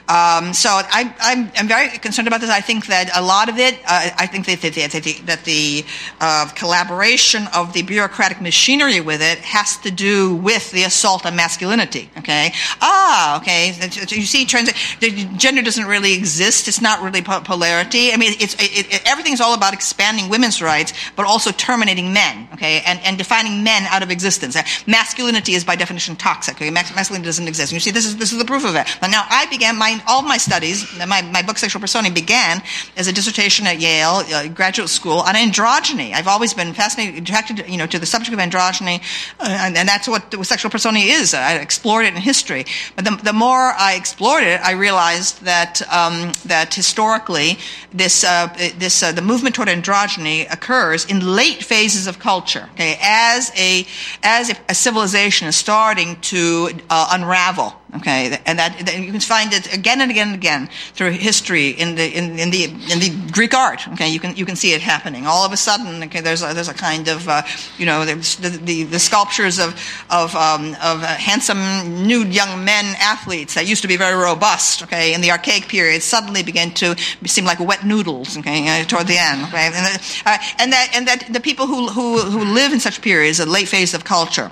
Um, 0.08 0.54
so 0.54 0.70
I, 0.70 1.12
am 1.56 1.68
very 1.68 1.88
concerned 1.98 2.28
about 2.28 2.40
this. 2.40 2.48
I 2.48 2.62
think 2.62 2.86
that 2.86 3.10
a 3.14 3.20
lot 3.20 3.50
of 3.50 3.58
it, 3.58 3.74
uh, 3.86 4.10
I 4.16 4.26
think 4.26 4.46
that, 4.46 4.62
that, 4.62 4.90
the, 4.92 5.12
that 5.26 5.44
the 5.44 5.84
uh, 6.20 6.48
collaboration 6.54 7.42
of 7.54 7.72
the 7.74 7.82
bureaucratic 7.82 8.40
machinery 8.40 9.00
with 9.00 9.20
it 9.20 9.38
has 9.38 9.76
to 9.78 9.90
do 9.90 10.36
with 10.36 10.70
the 10.70 10.84
assault 10.84 11.26
on 11.26 11.36
masculinity. 11.36 12.08
Okay. 12.18 12.52
Ah, 12.80 13.38
okay. 13.40 13.74
You 14.08 14.22
see, 14.22 14.46
trans- 14.46 14.72
gender 15.36 15.62
doesn't 15.62 15.86
really 15.86 16.14
exist. 16.14 16.68
It's 16.68 16.80
not 16.80 17.02
really 17.02 17.22
polarity. 17.22 18.12
I 18.12 18.16
mean, 18.16 18.34
it's 18.38 18.54
it, 18.54 18.86
it, 18.92 19.02
everything's 19.06 19.40
all 19.40 19.54
about 19.54 19.74
expanding 19.74 20.28
women's 20.28 20.62
rights, 20.62 20.92
but 21.16 21.26
also 21.26 21.50
terminating 21.50 22.12
men. 22.12 22.48
Okay, 22.54 22.82
and 22.86 22.98
and 23.00 23.18
defining 23.18 23.62
men 23.62 23.84
out 23.96 24.02
of 24.02 24.10
existence. 24.10 24.56
Masculinity 24.86 25.54
is 25.54 25.64
by 25.64 25.76
definition 25.76 26.16
toxic. 26.16 26.56
Okay? 26.56 26.70
Masculinity 26.70 27.26
doesn't 27.26 27.48
exist. 27.48 27.72
And 27.72 27.76
you 27.76 27.80
see, 27.80 27.90
this 27.90 28.06
is 28.06 28.16
this 28.16 28.32
is 28.32 28.38
the 28.38 28.44
proof 28.44 28.64
of 28.64 28.74
it. 28.76 28.86
But 29.00 29.10
now 29.10 29.24
I 29.28 29.46
began 29.46 29.76
my 29.76 30.02
all 30.06 30.22
my 30.22 30.36
studies. 30.36 30.84
My 30.98 31.22
my 31.22 31.42
book 31.42 31.58
Sexual 31.58 31.80
Personae 31.80 32.10
began 32.10 32.62
as 32.96 33.06
a 33.08 33.12
dissertation 33.12 33.66
at 33.66 33.80
Yale 33.80 34.22
uh, 34.32 34.48
graduate 34.48 34.88
school 34.88 35.18
on 35.18 35.34
androgyny. 35.34 36.12
I've 36.12 36.28
always 36.28 36.52
been 36.54 36.72
fascinated, 36.74 37.22
attracted, 37.22 37.68
you 37.68 37.78
know, 37.78 37.86
to 37.86 37.98
the 37.98 38.06
subject 38.06 38.32
of 38.34 38.40
androgyny, 38.40 39.00
uh, 39.40 39.58
and, 39.60 39.76
and, 39.76 39.86
that's 39.88 40.08
what 40.08 40.34
Sexual 40.44 40.70
Personae 40.70 41.08
is. 41.08 41.32
I 41.32 41.54
explored 41.54 42.04
it 42.06 42.14
in 42.14 42.20
history, 42.20 42.66
but 42.96 43.04
the, 43.04 43.16
the 43.22 43.32
more 43.32 43.72
I 43.78 43.94
explored 43.96 44.42
it, 44.44 44.60
I 44.60 44.72
realized 44.72 45.42
that 45.42 45.80
um, 45.92 46.32
that 46.44 46.74
historically 46.74 47.58
this 47.92 48.24
uh, 48.24 48.48
this 48.76 49.02
uh, 49.02 49.12
the 49.12 49.22
movement 49.22 49.54
toward 49.54 49.68
androgyny 49.68 50.52
occurs 50.52 51.04
in 51.06 51.20
late 51.20 51.62
phases 51.62 52.06
of 52.06 52.18
culture. 52.18 52.68
Okay, 52.74 52.98
as 53.00 53.52
a 53.56 53.85
as 54.22 54.52
a 54.68 54.74
civilization 54.74 55.48
is 55.48 55.56
starting 55.56 56.20
to 56.20 56.70
uh, 56.90 57.08
unravel 57.12 57.74
Okay, 57.94 58.36
and 58.46 58.58
that, 58.58 58.80
you 58.98 59.12
can 59.12 59.20
find 59.20 59.52
it 59.52 59.72
again 59.72 60.00
and 60.00 60.10
again 60.10 60.28
and 60.28 60.36
again 60.36 60.68
through 60.94 61.12
history 61.12 61.68
in 61.70 61.94
the 61.94 62.04
in, 62.04 62.36
in 62.36 62.50
the 62.50 62.64
in 62.64 62.98
the 62.98 63.30
Greek 63.30 63.54
art. 63.54 63.86
Okay, 63.90 64.08
you 64.08 64.18
can 64.18 64.34
you 64.34 64.44
can 64.44 64.56
see 64.56 64.72
it 64.72 64.82
happening. 64.82 65.24
All 65.24 65.46
of 65.46 65.52
a 65.52 65.56
sudden, 65.56 66.02
okay, 66.02 66.20
there's 66.20 66.42
a, 66.42 66.52
there's 66.52 66.68
a 66.68 66.74
kind 66.74 67.06
of 67.06 67.28
uh, 67.28 67.42
you 67.78 67.86
know 67.86 68.04
the, 68.04 68.14
the, 68.64 68.82
the 68.82 68.98
sculptures 68.98 69.60
of 69.60 69.80
of 70.10 70.34
um, 70.34 70.74
of 70.82 71.04
uh, 71.04 71.06
handsome 71.06 72.06
nude 72.08 72.34
young 72.34 72.64
men 72.64 72.96
athletes 72.98 73.54
that 73.54 73.68
used 73.68 73.82
to 73.82 73.88
be 73.88 73.96
very 73.96 74.20
robust. 74.20 74.82
Okay, 74.82 75.14
in 75.14 75.20
the 75.20 75.30
archaic 75.30 75.68
period, 75.68 76.02
suddenly 76.02 76.42
began 76.42 76.72
to 76.72 76.96
seem 77.24 77.44
like 77.44 77.60
wet 77.60 77.86
noodles. 77.86 78.36
Okay, 78.36 78.80
uh, 78.80 78.84
toward 78.84 79.06
the 79.06 79.16
end. 79.16 79.44
Okay, 79.44 79.70
and, 79.72 80.00
uh, 80.26 80.38
and 80.58 80.72
that 80.72 80.90
and 80.92 81.06
that 81.06 81.32
the 81.32 81.40
people 81.40 81.68
who 81.68 81.86
who 81.86 82.18
who 82.18 82.52
live 82.52 82.72
in 82.72 82.80
such 82.80 83.00
periods, 83.00 83.38
a 83.38 83.46
late 83.46 83.68
phase 83.68 83.94
of 83.94 84.02
culture 84.02 84.50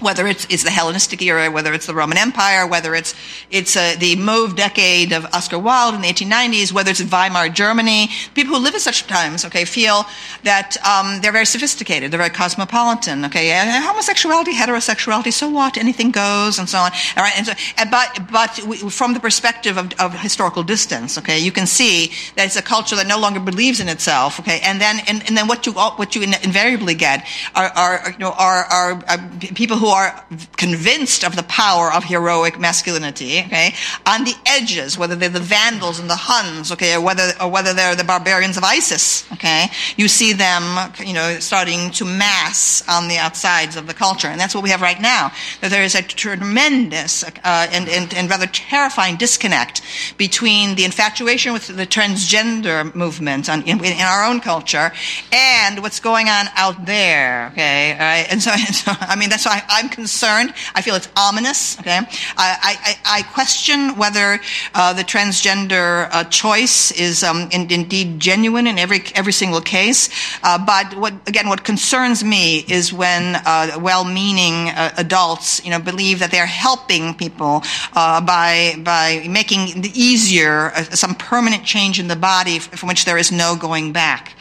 whether 0.00 0.26
it's, 0.26 0.46
it's 0.50 0.62
the 0.62 0.70
Hellenistic 0.70 1.22
era, 1.22 1.50
whether 1.50 1.72
it's 1.72 1.86
the 1.86 1.94
Roman 1.94 2.18
Empire, 2.18 2.66
whether 2.66 2.94
it's 2.94 3.14
it's 3.50 3.76
uh, 3.76 3.94
the 3.98 4.16
mauve 4.16 4.56
decade 4.56 5.12
of 5.12 5.24
Oscar 5.32 5.58
Wilde 5.58 5.94
in 5.94 6.02
the 6.02 6.08
1890s, 6.08 6.72
whether 6.72 6.90
it's 6.90 7.02
Weimar 7.02 7.48
Germany, 7.48 8.08
people 8.34 8.54
who 8.54 8.62
live 8.62 8.74
at 8.74 8.80
such 8.80 9.06
times, 9.06 9.44
okay, 9.44 9.64
feel 9.64 10.04
that 10.42 10.76
um, 10.86 11.20
they're 11.20 11.32
very 11.32 11.46
sophisticated, 11.46 12.10
they're 12.10 12.18
very 12.18 12.30
cosmopolitan, 12.30 13.24
okay, 13.24 13.50
and 13.50 13.84
homosexuality, 13.84 14.52
heterosexuality, 14.52 15.32
so 15.32 15.48
what, 15.48 15.76
anything 15.76 16.10
goes, 16.10 16.58
and 16.58 16.68
so 16.68 16.78
on. 16.78 16.92
All 17.16 17.24
right, 17.24 17.36
and 17.36 17.46
so, 17.46 17.52
but 17.90 18.30
but 18.30 18.60
we, 18.66 18.76
from 18.90 19.14
the 19.14 19.20
perspective 19.20 19.76
of, 19.76 19.92
of, 19.98 20.14
historical 20.20 20.62
distance, 20.62 21.18
okay, 21.18 21.38
you 21.38 21.52
can 21.52 21.66
see 21.66 22.12
that 22.36 22.46
it's 22.46 22.56
a 22.56 22.62
culture 22.62 22.96
that 22.96 23.06
no 23.06 23.18
longer 23.18 23.40
believes 23.40 23.80
in 23.80 23.88
itself, 23.88 24.38
okay, 24.40 24.60
and 24.62 24.80
then 24.80 25.00
and, 25.08 25.26
and 25.26 25.36
then 25.36 25.48
what 25.48 25.66
you 25.66 25.72
what 25.72 26.14
you 26.14 26.22
invariably 26.22 26.94
get 26.94 27.26
are, 27.54 27.70
are 27.76 28.10
you 28.12 28.18
know 28.18 28.32
are, 28.32 28.64
are, 28.64 29.04
are 29.08 29.30
people 29.54 29.65
people 29.66 29.78
who 29.78 29.88
are 29.88 30.24
convinced 30.56 31.24
of 31.24 31.34
the 31.34 31.42
power 31.42 31.92
of 31.92 32.04
heroic 32.04 32.56
masculinity, 32.56 33.40
okay, 33.40 33.74
on 34.06 34.22
the 34.22 34.34
edges, 34.46 34.96
whether 34.96 35.16
they're 35.16 35.28
the 35.28 35.40
Vandals 35.40 35.98
and 35.98 36.08
the 36.08 36.14
Huns, 36.14 36.70
okay, 36.70 36.94
or 36.94 37.00
whether, 37.00 37.32
or 37.40 37.50
whether 37.50 37.74
they're 37.74 37.96
the 37.96 38.04
barbarians 38.04 38.56
of 38.56 38.62
ISIS, 38.62 39.26
okay, 39.32 39.66
you 39.96 40.06
see 40.06 40.32
them, 40.32 40.92
you 41.04 41.14
know, 41.14 41.40
starting 41.40 41.90
to 41.90 42.04
mass 42.04 42.84
on 42.88 43.08
the 43.08 43.16
outsides 43.16 43.74
of 43.74 43.88
the 43.88 43.94
culture. 43.94 44.28
And 44.28 44.38
that's 44.38 44.54
what 44.54 44.62
we 44.62 44.70
have 44.70 44.82
right 44.82 45.00
now. 45.00 45.32
That 45.62 45.72
there 45.72 45.82
is 45.82 45.96
a 45.96 46.02
tremendous 46.02 47.24
uh, 47.24 47.30
and, 47.44 47.88
and, 47.88 48.14
and 48.14 48.30
rather 48.30 48.46
terrifying 48.46 49.16
disconnect 49.16 49.82
between 50.16 50.76
the 50.76 50.84
infatuation 50.84 51.52
with 51.52 51.66
the 51.66 51.86
transgender 51.86 52.94
movement 52.94 53.48
on, 53.48 53.62
in, 53.62 53.84
in, 53.84 53.96
our 54.06 54.24
own 54.24 54.38
culture 54.38 54.92
and 55.32 55.82
what's 55.82 55.98
going 55.98 56.28
on 56.28 56.46
out 56.54 56.86
there, 56.86 57.48
okay, 57.52 57.96
right? 57.98 58.26
And 58.30 58.40
so, 58.40 58.50
and 58.54 58.74
so 58.74 58.92
I 59.00 59.16
mean, 59.16 59.28
that's 59.28 59.45
why 59.46 59.62
I, 59.68 59.80
am 59.80 59.88
concerned. 59.88 60.52
I 60.74 60.82
feel 60.82 60.94
it's 60.94 61.08
ominous. 61.16 61.78
Okay, 61.80 61.98
I, 62.36 62.98
I, 63.06 63.18
I 63.18 63.22
question 63.22 63.96
whether 63.96 64.40
uh, 64.74 64.92
the 64.92 65.02
transgender 65.02 66.08
uh, 66.12 66.24
choice 66.24 66.90
is 66.90 67.22
um, 67.22 67.48
in, 67.52 67.70
indeed 67.70 68.20
genuine 68.20 68.66
in 68.66 68.78
every 68.78 69.02
every 69.14 69.32
single 69.32 69.60
case. 69.60 70.10
Uh, 70.42 70.58
but 70.58 70.96
what 70.96 71.14
again, 71.26 71.48
what 71.48 71.64
concerns 71.64 72.24
me 72.24 72.58
is 72.68 72.92
when 72.92 73.36
uh, 73.46 73.78
well-meaning 73.80 74.70
uh, 74.70 74.92
adults, 74.98 75.64
you 75.64 75.70
know, 75.70 75.78
believe 75.78 76.18
that 76.18 76.30
they're 76.30 76.46
helping 76.46 77.14
people 77.14 77.62
uh, 77.94 78.20
by 78.20 78.74
by 78.78 79.26
making 79.28 79.84
easier 79.94 80.72
some 80.90 81.14
permanent 81.14 81.64
change 81.64 82.00
in 82.00 82.08
the 82.08 82.16
body 82.16 82.58
from 82.58 82.88
which 82.88 83.04
there 83.04 83.18
is 83.18 83.30
no 83.30 83.56
going 83.56 83.92
back. 83.92 84.34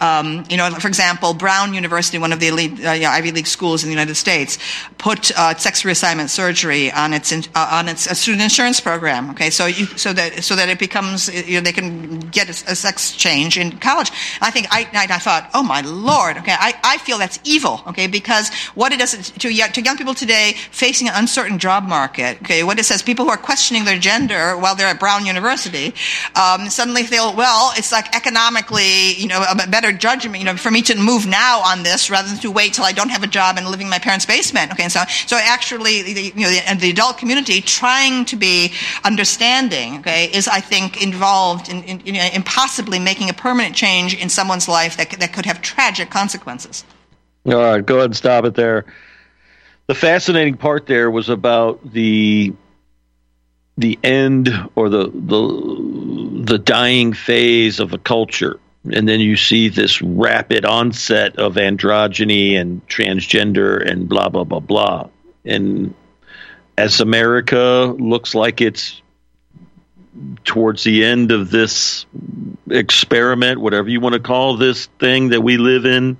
Um, 0.00 0.44
you 0.48 0.56
know, 0.56 0.70
for 0.70 0.88
example, 0.88 1.34
Brown 1.34 1.74
University, 1.74 2.18
one 2.18 2.32
of 2.32 2.40
the 2.40 2.48
elite 2.48 2.84
uh, 2.84 2.90
Ivy 2.90 3.32
League 3.32 3.46
schools 3.46 3.82
in 3.82 3.88
the 3.88 3.94
United 3.94 4.14
States, 4.16 4.58
put 4.98 5.30
uh, 5.38 5.54
sex 5.56 5.82
reassignment 5.82 6.28
surgery 6.28 6.90
on 6.92 7.12
its 7.12 7.32
in, 7.32 7.44
uh, 7.54 7.68
on 7.72 7.88
its 7.88 8.02
student 8.18 8.42
insurance 8.42 8.80
program. 8.80 9.30
Okay, 9.30 9.50
so 9.50 9.66
you, 9.66 9.86
so 9.96 10.12
that 10.12 10.44
so 10.44 10.56
that 10.56 10.68
it 10.68 10.78
becomes 10.78 11.28
you 11.32 11.56
know 11.56 11.60
they 11.60 11.72
can 11.72 12.20
get 12.20 12.48
a, 12.48 12.72
a 12.72 12.74
sex 12.74 13.12
change 13.12 13.58
in 13.58 13.78
college. 13.78 14.10
I 14.40 14.50
think 14.50 14.66
I, 14.70 14.88
I, 14.94 15.18
thought, 15.18 15.50
oh 15.54 15.62
my 15.62 15.80
lord, 15.80 16.36
okay, 16.38 16.54
I, 16.58 16.74
I 16.82 16.98
feel 16.98 17.18
that's 17.18 17.38
evil. 17.44 17.82
Okay, 17.88 18.06
because 18.06 18.52
what 18.74 18.92
it 18.92 18.98
does 18.98 19.30
to 19.30 19.52
young, 19.52 19.70
to 19.72 19.82
young 19.82 19.96
people 19.96 20.14
today 20.14 20.54
facing 20.70 21.08
an 21.08 21.14
uncertain 21.16 21.58
job 21.58 21.84
market. 21.84 22.38
Okay, 22.42 22.62
what 22.62 22.78
it 22.78 22.84
says, 22.84 23.02
people 23.02 23.24
who 23.24 23.30
are 23.30 23.36
questioning 23.36 23.84
their 23.84 23.98
gender 23.98 24.56
while 24.56 24.74
they're 24.74 24.88
at 24.88 25.00
Brown 25.00 25.26
University 25.26 25.94
um, 26.34 26.68
suddenly 26.70 27.04
feel, 27.04 27.34
well, 27.34 27.72
it's 27.76 27.92
like 27.92 28.14
economically, 28.14 29.12
you 29.14 29.28
know, 29.28 29.44
better 29.70 29.83
better 29.84 29.96
judgment, 29.96 30.38
you 30.38 30.44
know, 30.44 30.56
for 30.56 30.70
me 30.70 30.82
to 30.82 30.96
move 30.96 31.26
now 31.26 31.60
on 31.60 31.82
this 31.82 32.08
rather 32.10 32.28
than 32.28 32.38
to 32.38 32.50
wait 32.50 32.72
till 32.74 32.84
I 32.84 32.92
don't 32.92 33.10
have 33.10 33.22
a 33.22 33.26
job 33.26 33.56
and 33.58 33.66
living 33.68 33.86
in 33.86 33.90
my 33.90 33.98
parents' 33.98 34.24
basement. 34.24 34.72
Okay, 34.72 34.84
and 34.84 34.92
so 34.92 35.02
so 35.26 35.36
actually, 35.36 36.02
the, 36.02 36.22
you 36.22 36.42
know, 36.42 36.50
the, 36.50 36.76
the 36.80 36.90
adult 36.90 37.18
community 37.18 37.60
trying 37.60 38.24
to 38.26 38.36
be 38.36 38.72
understanding, 39.04 39.98
okay, 39.98 40.30
is 40.32 40.48
I 40.48 40.60
think 40.60 41.02
involved 41.02 41.68
in, 41.68 41.82
in, 41.84 42.14
know, 42.14 42.28
in 42.32 42.42
possibly 42.42 42.98
making 42.98 43.28
a 43.28 43.34
permanent 43.34 43.74
change 43.74 44.14
in 44.14 44.28
someone's 44.28 44.68
life 44.68 44.96
that 44.96 45.10
that 45.10 45.32
could 45.32 45.46
have 45.46 45.60
tragic 45.60 46.10
consequences. 46.10 46.84
All 47.46 47.54
right, 47.54 47.84
go 47.84 47.96
ahead 47.96 48.06
and 48.06 48.16
stop 48.16 48.44
it 48.44 48.54
there. 48.54 48.86
The 49.86 49.94
fascinating 49.94 50.56
part 50.56 50.86
there 50.86 51.10
was 51.10 51.28
about 51.28 51.92
the 51.92 52.54
the 53.76 53.98
end 54.02 54.48
or 54.74 54.88
the 54.88 55.10
the 55.12 56.52
the 56.52 56.58
dying 56.58 57.12
phase 57.12 57.80
of 57.80 57.92
a 57.92 57.98
culture 57.98 58.58
and 58.92 59.08
then 59.08 59.20
you 59.20 59.36
see 59.36 59.68
this 59.68 60.02
rapid 60.02 60.64
onset 60.64 61.36
of 61.36 61.54
androgyny 61.54 62.60
and 62.60 62.86
transgender 62.86 63.84
and 63.88 64.08
blah 64.08 64.28
blah 64.28 64.44
blah 64.44 64.60
blah. 64.60 65.08
And 65.44 65.94
as 66.76 67.00
america 67.00 67.94
looks 67.98 68.34
like 68.34 68.60
it's 68.60 69.00
towards 70.44 70.84
the 70.84 71.04
end 71.04 71.32
of 71.32 71.50
this 71.50 72.06
experiment 72.70 73.60
whatever 73.60 73.88
you 73.88 74.00
want 74.00 74.14
to 74.14 74.20
call 74.20 74.56
this 74.56 74.86
thing 74.98 75.28
that 75.28 75.40
we 75.40 75.56
live 75.56 75.86
in 75.86 76.16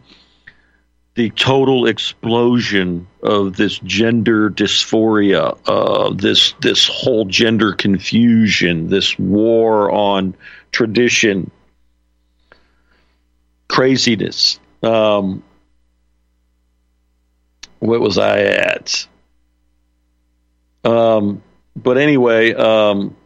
the 1.14 1.30
total 1.30 1.86
explosion 1.86 3.06
of 3.22 3.56
this 3.56 3.78
gender 3.80 4.50
dysphoria, 4.50 5.56
uh, 5.66 6.12
this 6.12 6.54
this 6.60 6.88
whole 6.88 7.24
gender 7.24 7.72
confusion, 7.72 8.88
this 8.88 9.16
war 9.18 9.90
on 9.92 10.34
tradition, 10.72 11.50
craziness. 13.68 14.58
Um, 14.82 15.42
what 17.78 18.00
was 18.00 18.18
I 18.18 18.40
at? 18.40 19.06
Um, 20.84 21.42
but 21.76 21.98
anyway, 21.98 22.54
um, 22.54 23.16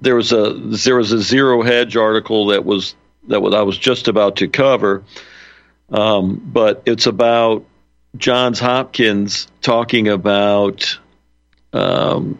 there 0.00 0.14
was 0.14 0.32
a 0.32 0.52
there 0.54 0.96
was 0.96 1.12
a 1.12 1.20
zero 1.20 1.62
hedge 1.62 1.96
article 1.96 2.46
that 2.48 2.64
was 2.64 2.94
that 3.28 3.40
was 3.40 3.54
I 3.54 3.62
was 3.62 3.78
just 3.78 4.08
about 4.08 4.36
to 4.36 4.48
cover, 4.48 5.02
um, 5.90 6.40
but 6.44 6.82
it's 6.86 7.06
about 7.06 7.64
Johns 8.16 8.60
Hopkins 8.60 9.48
talking 9.60 10.08
about 10.08 10.98
um, 11.72 12.38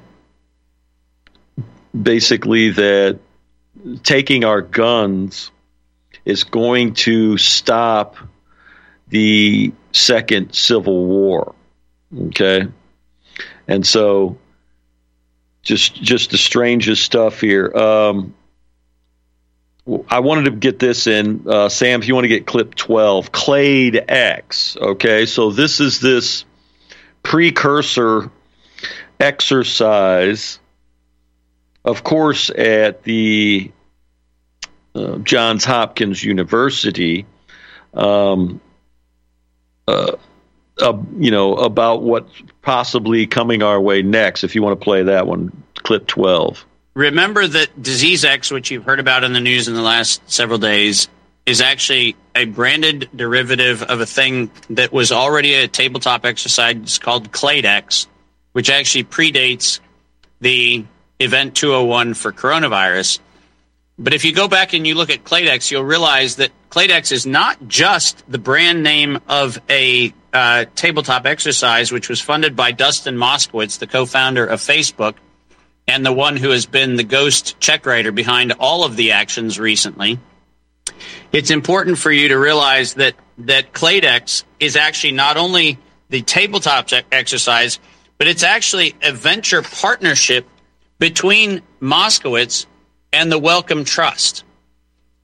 basically 2.01 2.71
that 2.71 3.19
taking 4.03 4.45
our 4.45 4.63
guns 4.63 5.51
is 6.25 6.45
going 6.45 6.95
to 6.95 7.37
stop 7.39 8.17
the 9.09 9.73
second 9.93 10.55
civil 10.55 11.07
war. 11.07 11.55
Okay. 12.29 12.67
And 13.69 13.87
so 13.87 14.39
just 15.63 15.95
just 15.95 16.31
the 16.31 16.39
strangest 16.39 17.03
stuff 17.03 17.41
here. 17.41 17.75
Um, 17.75 18.35
I 20.09 20.21
wanted 20.21 20.47
to 20.47 20.51
get 20.53 20.79
this 20.79 21.07
in, 21.07 21.45
uh, 21.47 21.69
Sam. 21.69 22.01
If 22.01 22.09
you 22.09 22.15
want 22.15 22.25
to 22.25 22.29
get 22.29 22.47
clip 22.47 22.75
twelve, 22.75 23.33
Clade 23.33 24.05
X. 24.09 24.77
Okay, 24.81 25.27
so 25.27 25.51
this 25.51 25.81
is 25.81 26.01
this 26.01 26.45
precursor 27.23 28.31
exercise, 29.21 30.59
of 31.85 32.03
course, 32.03 32.51
at 32.51 33.03
the 33.03 33.73
uh, 34.95 35.19
Johns 35.19 35.65
Hopkins 35.65 36.23
University, 36.23 37.27
um, 37.95 38.61
uh, 39.87 40.17
uh, 40.81 40.99
you 41.19 41.31
know, 41.31 41.55
about 41.57 42.03
what's 42.03 42.33
possibly 42.63 43.27
coming 43.27 43.63
our 43.63 43.81
way 43.81 44.03
next. 44.03 44.45
If 44.45 44.55
you 44.55 44.63
want 44.63 44.79
to 44.79 44.85
play 44.85 45.05
that 45.05 45.27
one, 45.27 45.65
clip 45.77 46.07
12. 46.07 46.65
Remember 46.95 47.47
that 47.47 47.83
Disease 47.83 48.25
X, 48.25 48.51
which 48.51 48.71
you've 48.71 48.85
heard 48.85 49.01
about 49.01 49.25
in 49.25 49.33
the 49.33 49.41
news 49.41 49.69
in 49.69 49.75
the 49.75 49.83
last 49.83 50.23
several 50.31 50.59
days, 50.59 51.09
is 51.47 51.61
actually 51.61 52.17
a 52.35 52.47
branded 52.47 53.09
derivative 53.15 53.83
of 53.83 54.01
a 54.01 54.07
thing 54.07 54.51
that 54.71 54.93
was 54.93 55.13
already 55.13 55.55
a 55.55 55.69
tabletop 55.69 56.25
exercise 56.25 56.99
called 56.99 57.33
Clade 57.33 57.67
X, 57.67 58.07
which 58.53 58.71
actually 58.71 59.05
predates 59.05 59.81
the 60.41 60.85
Event 61.21 61.55
201 61.55 62.15
for 62.15 62.33
coronavirus. 62.33 63.21
But 63.99 64.13
if 64.13 64.25
you 64.25 64.33
go 64.33 64.49
back 64.49 64.73
and 64.73 64.87
you 64.87 64.95
look 64.95 65.11
at 65.11 65.25
Clade 65.25 65.47
X, 65.47 65.71
you'll 65.71 65.85
realize 65.85 66.37
that 66.37 66.51
Clade 66.69 66.91
X 66.91 67.13
is 67.13 67.27
not 67.27 67.69
just 67.69 68.25
the 68.29 68.39
brand 68.39 68.83
name 68.83 69.21
of 69.29 69.61
a 69.71 70.13
uh, 70.33 70.65
tabletop 70.75 71.27
exercise, 71.27 71.93
which 71.93 72.09
was 72.09 72.21
funded 72.21 72.57
by 72.57 72.73
Dustin 72.73 73.17
Moskovitz, 73.17 73.79
the 73.79 73.87
co 73.87 74.05
founder 74.05 74.45
of 74.45 74.61
Facebook, 74.61 75.15
and 75.87 76.05
the 76.05 76.13
one 76.13 76.37
who 76.37 76.51
has 76.51 76.67
been 76.67 76.97
the 76.97 77.05
ghost 77.05 77.61
check 77.61 77.87
writer 77.87 78.11
behind 78.11 78.53
all 78.59 78.85
of 78.85 78.97
the 78.97 79.13
actions 79.13 79.61
recently. 79.61 80.19
It's 81.31 81.51
important 81.51 81.99
for 81.99 82.11
you 82.11 82.29
to 82.29 82.39
realize 82.39 82.95
that, 82.95 83.15
that 83.39 83.73
Clade 83.73 84.05
X 84.05 84.45
is 84.59 84.75
actually 84.75 85.13
not 85.13 85.37
only 85.37 85.79
the 86.09 86.23
tabletop 86.23 86.89
exercise, 87.13 87.79
but 88.19 88.27
it's 88.27 88.43
actually 88.43 88.95
a 89.03 89.13
venture 89.13 89.63
partnership 89.63 90.49
between 90.99 91.63
Moskovitz 91.81 92.67
and 93.15 93.31
the 93.31 93.39
Wellcome 93.39 93.85
Trust. 93.85 94.43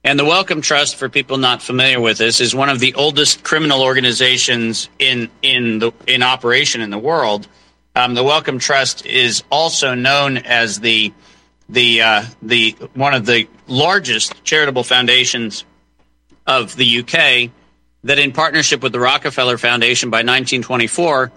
And 0.05 0.19
the 0.19 0.25
Wellcome 0.25 0.63
Trust, 0.63 0.97
for 0.97 1.09
people 1.09 1.37
not 1.37 1.61
familiar 1.61 2.01
with 2.01 2.19
this, 2.19 2.41
is 2.41 2.55
one 2.55 2.69
of 2.69 2.79
the 2.79 2.95
oldest 2.95 3.43
criminal 3.43 3.83
organizations 3.83 4.89
in 4.99 5.29
in 5.43 5.81
the 5.81 5.93
in 6.07 6.23
operation 6.23 6.81
in 6.81 6.91
the 6.91 6.99
world. 6.99 7.49
Um, 7.97 8.15
the 8.15 8.23
Wellcome 8.23 8.61
Trust 8.61 9.05
is 9.05 9.43
also 9.51 9.95
known 9.95 10.39
as 10.39 10.81
the 10.81 11.13
the 11.69 12.01
uh, 12.01 12.25
the 12.41 12.77
one 12.95 13.13
of 13.13 13.27
the 13.27 13.49
largest 13.67 14.43
charitable 14.45 14.85
foundations 14.85 15.65
of 16.47 16.77
the 16.77 17.01
UK. 17.01 17.51
That, 18.05 18.19
in 18.19 18.33
partnership 18.33 18.83
with 18.83 18.93
the 18.93 19.01
Rockefeller 19.01 19.59
Foundation, 19.59 20.09
by 20.09 20.19
1924, 20.21 21.31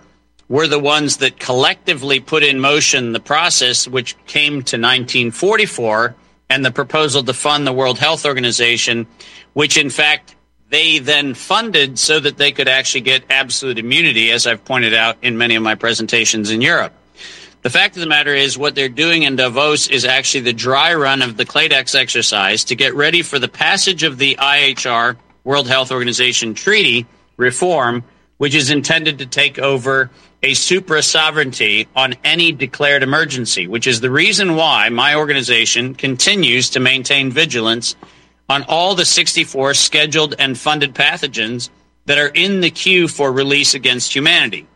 were 0.47 0.67
the 0.67 0.79
ones 0.79 1.17
that 1.17 1.37
collectively 1.37 2.21
put 2.21 2.41
in 2.41 2.61
motion 2.61 3.11
the 3.11 3.19
process, 3.19 3.85
which 3.85 4.15
came 4.27 4.53
to 4.53 4.77
1944 4.77 6.15
and 6.53 6.63
the 6.63 6.71
proposal 6.71 7.23
to 7.23 7.33
fund 7.33 7.65
the 7.65 7.73
World 7.73 7.97
Health 7.97 8.27
Organization, 8.27 9.07
which 9.53 9.75
in 9.75 9.89
fact 9.89 10.35
they 10.69 10.99
then 10.99 11.33
funded 11.33 11.97
so 11.97 12.19
that 12.19 12.37
they 12.37 12.51
could 12.51 12.67
actually 12.67 13.01
get 13.01 13.23
absolute 13.31 13.79
immunity, 13.79 14.29
as 14.31 14.45
I've 14.45 14.63
pointed 14.63 14.93
out 14.93 15.17
in 15.23 15.35
many 15.35 15.55
of 15.55 15.63
my 15.63 15.73
presentations 15.73 16.51
in 16.51 16.61
Europe. 16.61 16.93
The 17.63 17.71
fact 17.71 17.95
of 17.95 18.01
the 18.01 18.07
matter 18.07 18.35
is, 18.35 18.55
what 18.55 18.75
they're 18.75 18.87
doing 18.87 19.23
in 19.23 19.35
Davos 19.35 19.87
is 19.87 20.05
actually 20.05 20.41
the 20.41 20.53
dry 20.53 20.93
run 20.93 21.23
of 21.23 21.37
the 21.37 21.45
Clade 21.45 21.73
X 21.73 21.95
exercise 21.95 22.65
to 22.65 22.75
get 22.75 22.93
ready 22.93 23.23
for 23.23 23.39
the 23.39 23.47
passage 23.47 24.03
of 24.03 24.19
the 24.19 24.35
IHR, 24.35 25.15
World 25.43 25.67
Health 25.67 25.91
Organization 25.91 26.53
Treaty 26.53 27.07
reform, 27.35 28.03
which 28.37 28.53
is 28.53 28.69
intended 28.69 29.17
to 29.19 29.25
take 29.25 29.57
over 29.57 30.11
a 30.43 30.53
supra 30.53 31.01
sovereignty 31.01 31.87
on 31.95 32.15
any 32.25 32.51
declared 32.51 33.01
emergency, 33.01 33.65
which 33.65 33.87
is 33.87 34.01
the 34.01 34.11
reason 34.11 34.55
why 34.57 34.89
my 34.89 35.15
organization 35.15 35.95
continues 35.95 36.69
to 36.71 36.81
maintain 36.81 37.31
vigilance 37.31 37.95
on 38.49 38.63
all 38.63 38.93
the 38.93 39.05
64 39.05 39.73
scheduled 39.73 40.35
and 40.37 40.57
funded 40.57 40.93
pathogens 40.93 41.69
that 42.05 42.17
are 42.17 42.27
in 42.27 42.59
the 42.59 42.69
queue 42.69 43.07
for 43.07 43.31
release 43.31 43.73
against 43.73 44.13
humanity. 44.13 44.67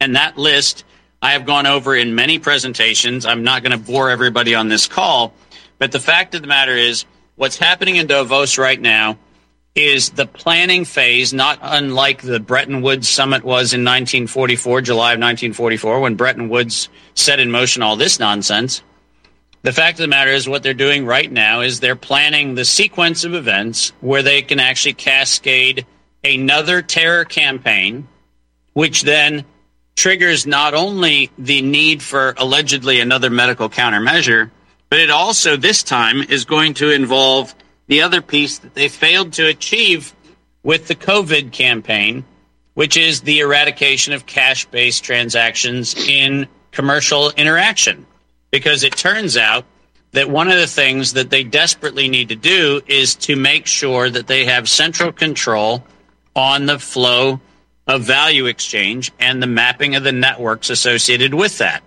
And 0.00 0.16
that 0.16 0.36
list 0.36 0.84
I 1.22 1.32
have 1.32 1.46
gone 1.46 1.66
over 1.66 1.94
in 1.94 2.16
many 2.16 2.40
presentations. 2.40 3.24
I'm 3.24 3.44
not 3.44 3.62
going 3.62 3.72
to 3.72 3.78
bore 3.78 4.10
everybody 4.10 4.56
on 4.56 4.68
this 4.68 4.88
call, 4.88 5.34
but 5.78 5.92
the 5.92 6.00
fact 6.00 6.34
of 6.34 6.40
the 6.40 6.48
matter 6.48 6.74
is 6.74 7.04
what's 7.36 7.58
happening 7.58 7.94
in 7.94 8.08
Davos 8.08 8.58
right 8.58 8.80
now 8.80 9.18
is 9.74 10.10
the 10.10 10.26
planning 10.26 10.84
phase, 10.84 11.32
not 11.32 11.58
unlike 11.62 12.22
the 12.22 12.40
Bretton 12.40 12.82
Woods 12.82 13.08
summit 13.08 13.44
was 13.44 13.72
in 13.72 13.80
1944, 13.80 14.80
July 14.80 15.12
of 15.12 15.20
1944, 15.20 16.00
when 16.00 16.16
Bretton 16.16 16.48
Woods 16.48 16.88
set 17.14 17.38
in 17.40 17.50
motion 17.50 17.82
all 17.82 17.96
this 17.96 18.18
nonsense. 18.18 18.82
The 19.62 19.72
fact 19.72 19.98
of 19.98 20.02
the 20.02 20.08
matter 20.08 20.30
is, 20.30 20.48
what 20.48 20.62
they're 20.62 20.74
doing 20.74 21.04
right 21.04 21.30
now 21.30 21.60
is 21.60 21.80
they're 21.80 21.94
planning 21.94 22.54
the 22.54 22.64
sequence 22.64 23.24
of 23.24 23.34
events 23.34 23.92
where 24.00 24.22
they 24.22 24.42
can 24.42 24.58
actually 24.58 24.94
cascade 24.94 25.86
another 26.24 26.82
terror 26.82 27.24
campaign, 27.24 28.08
which 28.72 29.02
then 29.02 29.44
triggers 29.96 30.46
not 30.46 30.74
only 30.74 31.30
the 31.36 31.60
need 31.62 32.02
for 32.02 32.34
allegedly 32.38 33.00
another 33.00 33.28
medical 33.28 33.68
countermeasure, 33.68 34.50
but 34.88 34.98
it 34.98 35.10
also 35.10 35.56
this 35.56 35.82
time 35.82 36.22
is 36.22 36.44
going 36.44 36.74
to 36.74 36.90
involve 36.90 37.54
the 37.90 38.02
other 38.02 38.22
piece 38.22 38.58
that 38.58 38.74
they 38.74 38.88
failed 38.88 39.32
to 39.32 39.48
achieve 39.48 40.14
with 40.62 40.86
the 40.86 40.94
COVID 40.94 41.50
campaign, 41.50 42.24
which 42.74 42.96
is 42.96 43.22
the 43.22 43.40
eradication 43.40 44.12
of 44.12 44.26
cash 44.26 44.64
based 44.66 45.02
transactions 45.02 45.96
in 46.08 46.46
commercial 46.70 47.30
interaction. 47.32 48.06
Because 48.52 48.84
it 48.84 48.96
turns 48.96 49.36
out 49.36 49.64
that 50.12 50.30
one 50.30 50.48
of 50.48 50.56
the 50.56 50.68
things 50.68 51.14
that 51.14 51.30
they 51.30 51.42
desperately 51.42 52.08
need 52.08 52.28
to 52.28 52.36
do 52.36 52.80
is 52.86 53.16
to 53.16 53.34
make 53.34 53.66
sure 53.66 54.08
that 54.08 54.28
they 54.28 54.44
have 54.44 54.68
central 54.68 55.10
control 55.10 55.84
on 56.36 56.66
the 56.66 56.78
flow 56.78 57.40
of 57.88 58.02
value 58.02 58.46
exchange 58.46 59.10
and 59.18 59.42
the 59.42 59.48
mapping 59.48 59.96
of 59.96 60.04
the 60.04 60.12
networks 60.12 60.70
associated 60.70 61.34
with 61.34 61.58
that. 61.58 61.82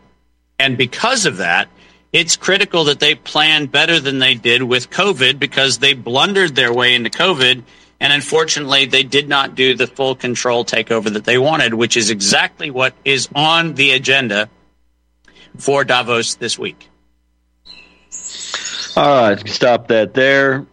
And 0.59 0.77
because 0.77 1.25
of 1.25 1.37
that, 1.37 1.69
it's 2.13 2.37
critical 2.37 2.85
that 2.85 2.99
they 2.99 3.15
plan 3.15 3.65
better 3.65 3.99
than 3.99 4.19
they 4.19 4.35
did 4.35 4.61
with 4.61 4.91
COVID 4.91 5.39
because 5.39 5.79
they 5.79 5.93
blundered 5.93 6.55
their 6.55 6.71
way 6.71 6.93
into 6.93 7.09
COVID. 7.09 7.63
And 7.99 8.13
unfortunately, 8.13 8.85
they 8.85 9.03
did 9.03 9.27
not 9.27 9.55
do 9.55 9.75
the 9.75 9.87
full 9.87 10.15
control 10.15 10.63
takeover 10.63 11.11
that 11.11 11.25
they 11.25 11.37
wanted, 11.39 11.73
which 11.73 11.97
is 11.97 12.11
exactly 12.11 12.69
what 12.69 12.93
is 13.03 13.29
on 13.33 13.73
the 13.73 13.91
agenda 13.91 14.49
for 15.57 15.83
Davos 15.83 16.35
this 16.35 16.59
week. 16.59 16.89
All 18.95 19.29
right, 19.29 19.47
stop 19.49 19.87
that 19.87 20.13
there. 20.13 20.67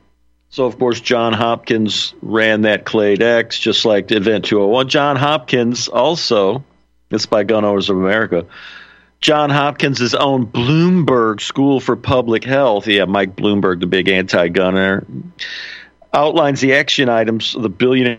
So, 0.51 0.67
of 0.67 0.79
course, 0.79 1.01
John 1.01 1.33
Hopkins 1.33 2.13
ran 2.21 2.63
that 2.63 2.85
Clade 2.85 3.23
X, 3.23 3.59
just 3.59 3.85
like 3.85 4.11
Event 4.11 4.45
201. 4.47 4.89
John 4.89 5.17
Hopkins 5.17 5.89
also, 5.89 6.65
this 7.09 7.25
by 7.25 7.45
Gun 7.45 7.65
Owners 7.65 7.89
of 7.89 7.97
America, 7.97 8.47
John 9.21 9.51
Hopkins' 9.51 10.15
own 10.15 10.47
Bloomberg 10.47 11.41
School 11.41 11.81
for 11.81 11.95
Public 11.95 12.43
Health, 12.43 12.87
yeah, 12.87 13.05
Mike 13.05 13.37
Bloomberg, 13.37 13.81
the 13.81 13.87
big 13.87 14.09
anti-gunner, 14.09 15.07
outlines 16.15 16.61
the 16.61 16.75
action 16.75 17.11
items 17.11 17.55
of 17.55 17.63
the 17.63 17.69
billionaire 17.69 18.19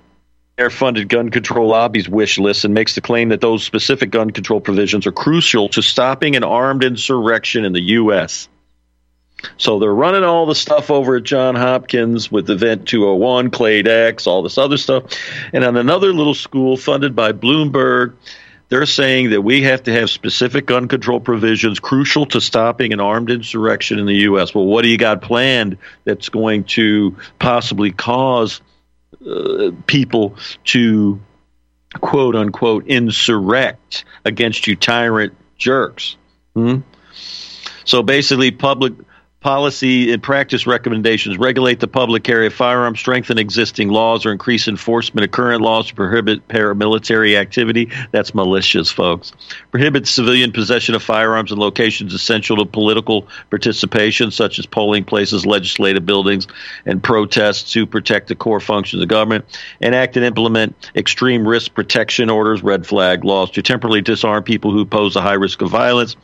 funded 0.69 1.09
gun 1.09 1.29
control 1.29 1.69
lobby's 1.69 2.07
wish 2.07 2.37
list 2.37 2.65
and 2.65 2.73
makes 2.75 2.93
the 2.93 3.01
claim 3.01 3.29
that 3.29 3.41
those 3.41 3.63
specific 3.63 4.11
gun 4.11 4.29
control 4.29 4.61
provisions 4.61 5.07
are 5.07 5.11
crucial 5.11 5.69
to 5.69 5.81
stopping 5.81 6.35
an 6.35 6.43
armed 6.43 6.83
insurrection 6.83 7.65
in 7.65 7.73
the 7.73 7.81
U.S. 7.81 8.47
So 9.57 9.79
they're 9.79 9.91
running 9.91 10.23
all 10.23 10.45
the 10.45 10.53
stuff 10.53 10.91
over 10.91 11.15
at 11.15 11.23
John 11.23 11.55
Hopkins 11.55 12.31
with 12.31 12.47
Event 12.47 12.87
201, 12.87 13.49
Clade 13.49 13.87
X, 13.87 14.27
all 14.27 14.43
this 14.43 14.59
other 14.59 14.77
stuff. 14.77 15.05
And 15.51 15.63
on 15.63 15.77
another 15.77 16.13
little 16.13 16.35
school 16.35 16.77
funded 16.77 17.15
by 17.15 17.31
Bloomberg, 17.31 18.13
they're 18.71 18.85
saying 18.85 19.31
that 19.31 19.41
we 19.41 19.63
have 19.63 19.83
to 19.83 19.91
have 19.91 20.09
specific 20.09 20.65
gun 20.65 20.87
control 20.87 21.19
provisions 21.19 21.81
crucial 21.81 22.25
to 22.27 22.39
stopping 22.39 22.93
an 22.93 23.01
armed 23.01 23.29
insurrection 23.29 23.99
in 23.99 24.05
the 24.05 24.15
U.S. 24.19 24.55
Well, 24.55 24.63
what 24.63 24.83
do 24.83 24.87
you 24.87 24.97
got 24.97 25.21
planned 25.21 25.77
that's 26.05 26.29
going 26.29 26.63
to 26.63 27.17
possibly 27.37 27.91
cause 27.91 28.61
uh, 29.29 29.71
people 29.87 30.37
to 30.63 31.19
quote 31.99 32.37
unquote 32.37 32.87
insurrect 32.87 34.05
against 34.23 34.65
you 34.67 34.77
tyrant 34.77 35.33
jerks? 35.57 36.15
Hmm? 36.55 36.77
So 37.83 38.03
basically, 38.03 38.51
public 38.51 38.93
policy 39.41 40.13
and 40.13 40.21
practice 40.21 40.67
recommendations 40.67 41.35
regulate 41.35 41.79
the 41.79 41.87
public 41.87 42.23
carry 42.23 42.45
of 42.45 42.53
firearms, 42.53 42.99
strengthen 42.99 43.39
existing 43.39 43.89
laws, 43.89 44.23
or 44.23 44.31
increase 44.31 44.67
enforcement 44.67 45.25
of 45.25 45.31
current 45.31 45.61
laws 45.61 45.87
to 45.87 45.95
prohibit 45.95 46.47
paramilitary 46.47 47.35
activity. 47.35 47.89
That's 48.11 48.31
militias, 48.31 48.93
folks. 48.93 49.33
Prohibit 49.71 50.07
civilian 50.07 50.51
possession 50.51 50.93
of 50.93 51.01
firearms 51.01 51.51
in 51.51 51.57
locations 51.57 52.13
essential 52.13 52.55
to 52.57 52.65
political 52.65 53.27
participation, 53.49 54.29
such 54.29 54.59
as 54.59 54.67
polling 54.67 55.03
places, 55.03 55.43
legislative 55.43 56.05
buildings, 56.05 56.47
and 56.85 57.03
protests 57.03 57.73
to 57.73 57.87
protect 57.87 58.27
the 58.27 58.35
core 58.35 58.59
functions 58.59 59.01
of 59.01 59.07
government. 59.07 59.43
Enact 59.79 60.17
and 60.17 60.25
implement 60.25 60.91
extreme 60.95 61.47
risk 61.47 61.73
protection 61.73 62.29
orders, 62.29 62.61
red 62.61 62.85
flag 62.85 63.25
laws, 63.25 63.49
to 63.51 63.63
temporarily 63.63 64.01
disarm 64.01 64.43
people 64.43 64.71
who 64.71 64.85
pose 64.85 65.15
a 65.15 65.21
high 65.21 65.33
risk 65.33 65.63
of 65.63 65.71
violence 65.71 66.15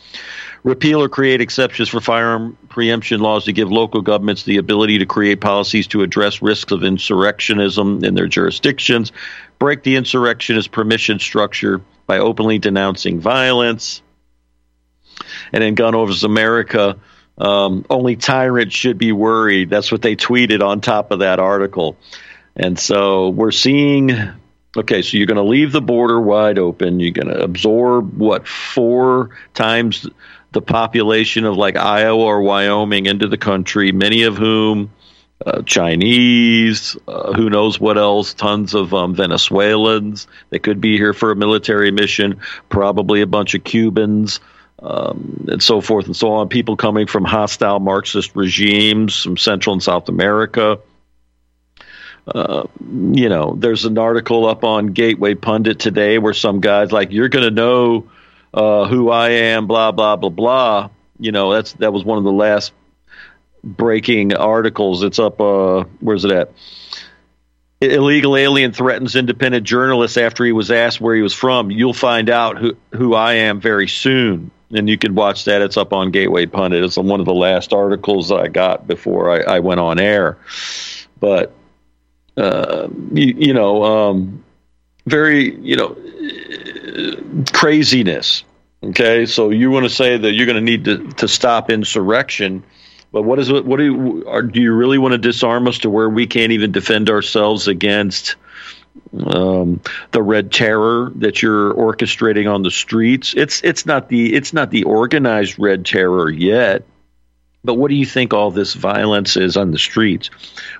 repeal 0.63 1.01
or 1.01 1.09
create 1.09 1.41
exceptions 1.41 1.89
for 1.89 2.01
firearm 2.01 2.57
preemption 2.69 3.19
laws 3.21 3.45
to 3.45 3.53
give 3.53 3.71
local 3.71 4.01
governments 4.01 4.43
the 4.43 4.57
ability 4.57 4.99
to 4.99 5.05
create 5.05 5.41
policies 5.41 5.87
to 5.87 6.01
address 6.01 6.41
risks 6.41 6.71
of 6.71 6.81
insurrectionism 6.81 8.03
in 8.03 8.15
their 8.15 8.27
jurisdictions, 8.27 9.11
break 9.59 9.83
the 9.83 9.95
insurrectionist 9.95 10.71
permission 10.71 11.19
structure 11.19 11.81
by 12.05 12.19
openly 12.19 12.59
denouncing 12.59 13.19
violence. 13.19 14.01
And 15.51 15.63
in 15.63 15.75
Gun 15.75 15.95
Owners 15.95 16.23
America, 16.23 16.97
um, 17.37 17.85
only 17.89 18.15
tyrants 18.15 18.75
should 18.75 18.97
be 18.97 19.11
worried. 19.11 19.69
That's 19.69 19.91
what 19.91 20.01
they 20.01 20.15
tweeted 20.15 20.65
on 20.65 20.81
top 20.81 21.11
of 21.11 21.19
that 21.19 21.39
article. 21.39 21.97
And 22.55 22.77
so 22.77 23.29
we're 23.29 23.51
seeing 23.51 24.11
okay, 24.75 25.01
so 25.01 25.17
you're 25.17 25.27
going 25.27 25.37
to 25.37 25.43
leave 25.43 25.71
the 25.71 25.81
border 25.81 26.19
wide 26.19 26.59
open. 26.59 26.99
You're 26.99 27.11
going 27.11 27.27
to 27.27 27.41
absorb 27.41 28.17
what 28.17 28.47
four 28.47 29.31
times 29.53 30.07
the 30.57 30.61
population 30.63 31.45
of 31.45 31.55
like 31.55 31.75
Iowa 31.75 32.23
or 32.23 32.41
Wyoming 32.41 33.05
into 33.05 33.27
the 33.27 33.37
country, 33.37 33.91
many 33.91 34.23
of 34.23 34.37
whom 34.37 34.91
uh, 35.45 35.61
Chinese, 35.61 36.97
uh, 37.07 37.33
who 37.33 37.51
knows 37.51 37.79
what 37.79 37.95
else, 37.95 38.33
tons 38.33 38.73
of 38.73 38.91
um, 38.91 39.13
Venezuelans. 39.13 40.25
They 40.49 40.57
could 40.57 40.81
be 40.81 40.97
here 40.97 41.13
for 41.13 41.29
a 41.29 41.35
military 41.35 41.91
mission, 41.91 42.39
probably 42.69 43.21
a 43.21 43.27
bunch 43.27 43.53
of 43.53 43.63
Cubans. 43.63 44.39
Um, 44.79 45.45
and 45.51 45.61
so 45.61 45.79
forth 45.79 46.07
and 46.07 46.15
so 46.15 46.33
on. 46.33 46.49
People 46.49 46.75
coming 46.75 47.05
from 47.05 47.23
hostile 47.23 47.79
Marxist 47.79 48.35
regimes 48.35 49.21
from 49.21 49.37
Central 49.37 49.73
and 49.73 49.83
South 49.83 50.09
America. 50.09 50.79
Uh, 52.27 52.65
you 53.11 53.29
know, 53.29 53.55
there's 53.59 53.85
an 53.85 53.99
article 53.99 54.47
up 54.47 54.63
on 54.63 54.87
Gateway 54.87 55.35
Pundit 55.35 55.77
today 55.77 56.17
where 56.17 56.33
some 56.33 56.61
guys 56.61 56.91
like, 56.91 57.11
you're 57.11 57.29
going 57.29 57.45
to 57.45 57.51
know 57.51 58.07
uh, 58.57 58.87
who 58.87 59.09
I 59.09 59.29
am, 59.29 59.67
blah, 59.67 59.91
blah, 59.91 60.15
blah, 60.15 60.29
blah. 60.29 60.89
You 61.19 61.31
know, 61.31 61.53
that's 61.53 61.73
that 61.73 61.93
was 61.93 62.03
one 62.03 62.17
of 62.17 62.23
the 62.23 62.31
last 62.31 62.73
breaking 63.63 64.35
articles. 64.35 65.03
It's 65.03 65.19
up, 65.19 65.39
uh, 65.39 65.83
where's 65.99 66.25
it 66.25 66.31
at? 66.31 66.51
illegal 67.81 68.35
alien 68.35 68.71
threatens 68.71 69.15
independent 69.15 69.65
journalists 69.65 70.17
after 70.17 70.43
he 70.43 70.51
was 70.51 70.71
asked 70.71 70.99
where 70.99 71.15
he 71.15 71.21
was 71.21 71.33
from. 71.33 71.69
You'll 71.69 71.93
find 71.93 72.29
out 72.29 72.57
who, 72.57 72.75
who 72.93 73.13
I 73.13 73.33
am 73.33 73.61
very 73.61 73.87
soon. 73.87 74.51
And 74.71 74.89
you 74.89 74.97
can 74.97 75.15
watch 75.15 75.45
that. 75.45 75.61
It's 75.61 75.77
up 75.77 75.93
on 75.93 76.11
Gateway 76.11 76.45
Pundit. 76.45 76.83
It's 76.83 76.97
one 76.97 77.19
of 77.19 77.25
the 77.25 77.33
last 77.33 77.71
articles 77.71 78.29
that 78.29 78.39
I 78.39 78.47
got 78.47 78.87
before 78.87 79.31
I, 79.31 79.57
I 79.57 79.59
went 79.59 79.79
on 79.79 79.99
air. 79.99 80.37
But, 81.19 81.53
uh, 82.35 82.89
you, 83.13 83.33
you, 83.37 83.53
know, 83.53 83.83
um, 83.83 84.43
very, 85.05 85.55
you 85.59 85.77
know, 85.77 85.95
craziness. 87.53 88.43
Okay. 88.83 89.25
So 89.25 89.49
you 89.49 89.71
want 89.71 89.85
to 89.85 89.89
say 89.89 90.17
that 90.17 90.33
you're 90.33 90.45
going 90.45 90.55
to 90.55 90.61
need 90.61 90.85
to, 90.85 91.07
to 91.13 91.27
stop 91.27 91.69
insurrection 91.69 92.63
but 93.11 93.23
what 93.23 93.39
is 93.39 93.51
what 93.51 93.77
do 93.77 93.83
you 93.83 94.23
are, 94.27 94.41
do 94.41 94.61
you 94.61 94.73
really 94.73 94.97
want 94.97 95.13
to 95.13 95.17
disarm 95.17 95.67
us 95.67 95.79
to 95.79 95.89
where 95.89 96.09
we 96.09 96.27
can't 96.27 96.51
even 96.51 96.71
defend 96.71 97.09
ourselves 97.09 97.67
against 97.67 98.35
um, 99.25 99.81
the 100.11 100.21
red 100.21 100.51
terror 100.51 101.11
that 101.15 101.41
you're 101.41 101.73
orchestrating 101.73 102.53
on 102.53 102.63
the 102.63 102.71
streets? 102.71 103.33
It's 103.35 103.63
it's 103.63 103.85
not 103.85 104.09
the 104.09 104.33
it's 104.33 104.53
not 104.53 104.71
the 104.71 104.83
organized 104.83 105.57
red 105.57 105.85
terror 105.85 106.29
yet. 106.29 106.83
But 107.63 107.75
what 107.75 107.89
do 107.89 107.95
you 107.95 108.05
think 108.05 108.33
all 108.33 108.51
this 108.51 108.75
violence 108.75 109.35
is 109.35 109.57
on 109.57 109.71
the 109.71 109.79
streets 109.79 110.29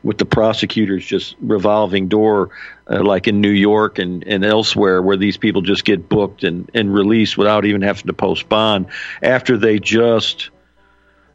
with 0.04 0.18
the 0.18 0.26
prosecutors 0.26 1.06
just 1.06 1.36
revolving 1.42 2.08
door, 2.08 2.52
uh, 2.90 3.04
like 3.04 3.28
in 3.28 3.42
New 3.42 3.50
York 3.52 4.00
and, 4.00 4.24
and 4.26 4.46
elsewhere, 4.46 5.02
where 5.02 5.18
these 5.18 5.38
people 5.38 5.62
just 5.62 5.86
get 5.86 6.08
booked 6.08 6.44
and, 6.44 6.70
and 6.74 6.94
released 6.94 7.38
without 7.38 7.66
even 7.66 7.82
having 7.82 8.08
to 8.08 8.14
post 8.14 8.48
bond 8.48 8.88
after 9.22 9.58
they 9.58 9.80
just 9.80 10.50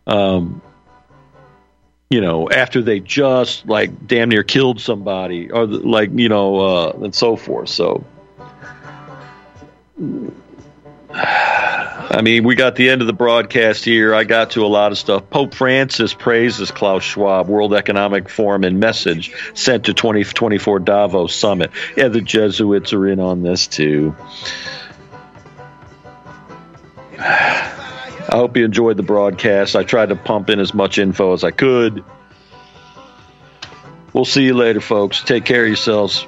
um, 0.07 0.61
you 2.13 2.21
know, 2.21 2.51
after 2.51 2.83
they 2.83 3.01
just 3.01 3.67
like 3.67 4.07
damn 4.07 4.29
near 4.29 4.43
killed 4.43 4.81
somebody, 4.81 5.51
or 5.51 5.67
like 5.67 6.11
you 6.13 6.29
know, 6.29 6.57
uh, 6.59 6.99
and 7.05 7.15
so 7.15 7.37
forth. 7.37 7.71
So, 7.71 8.05
I 11.15 12.21
mean, 12.23 12.45
we 12.45 12.55
got 12.55 12.75
the 12.75 12.91
end 12.91 13.01
of 13.01 13.07
the 13.07 13.13
broadcast 13.13 13.85
here. 13.85 14.15
I 14.15 14.25
got 14.25 14.53
to 14.53 14.65
a 14.65 14.69
lot 14.69 14.93
of 14.93 14.99
stuff. 14.99 15.29
Pope 15.31 15.55
Francis 15.55 16.15
praises 16.15 16.71
Klaus 16.71 17.03
Schwab, 17.03 17.49
World 17.49 17.75
Economic 17.75 18.29
Forum, 18.29 18.65
and 18.65 18.81
message 18.81 19.33
sent 19.55 19.87
to 19.87 19.95
2024 19.95 20.81
Davos 20.81 21.35
Summit. 21.35 21.71
Yeah, 21.97 22.09
the 22.09 22.21
Jesuits 22.21 22.93
are 22.93 23.07
in 23.07 23.21
on 23.21 23.43
this 23.43 23.67
too. 23.67 24.15
I 27.19 28.37
hope 28.37 28.57
you 28.57 28.65
enjoyed 28.65 28.97
the 28.97 29.03
broadcast. 29.03 29.77
I 29.77 29.85
tried 29.85 30.09
to 30.09 30.17
pump 30.17 30.49
in 30.49 30.59
as 30.59 30.73
much 30.73 30.99
info 30.99 31.35
as 31.35 31.45
I 31.45 31.51
could. 31.51 32.03
We'll 34.13 34.25
see 34.25 34.45
you 34.45 34.55
later, 34.55 34.81
folks. 34.81 35.23
Take 35.23 35.45
care 35.45 35.63
of 35.63 35.69
yourselves. 35.69 36.27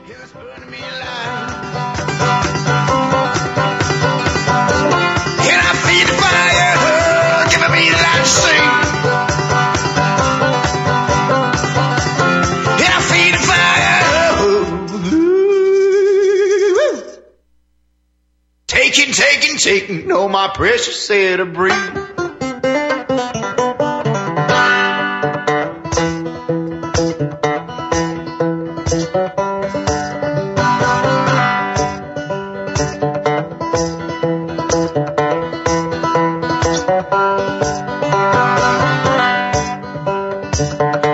Taking, 19.64 20.06
no, 20.06 20.28
my 20.28 20.50
precious 20.52 21.06
set 21.06 21.40
of 21.40 21.54
breathe. 21.54 21.72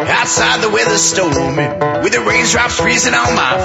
Outside 0.08 0.60
the 0.60 0.70
weather 0.72 0.98
storming, 0.98 2.02
with 2.02 2.12
the 2.12 2.24
raindrops 2.26 2.80
freezing 2.80 3.14
on 3.14 3.36
my 3.36 3.64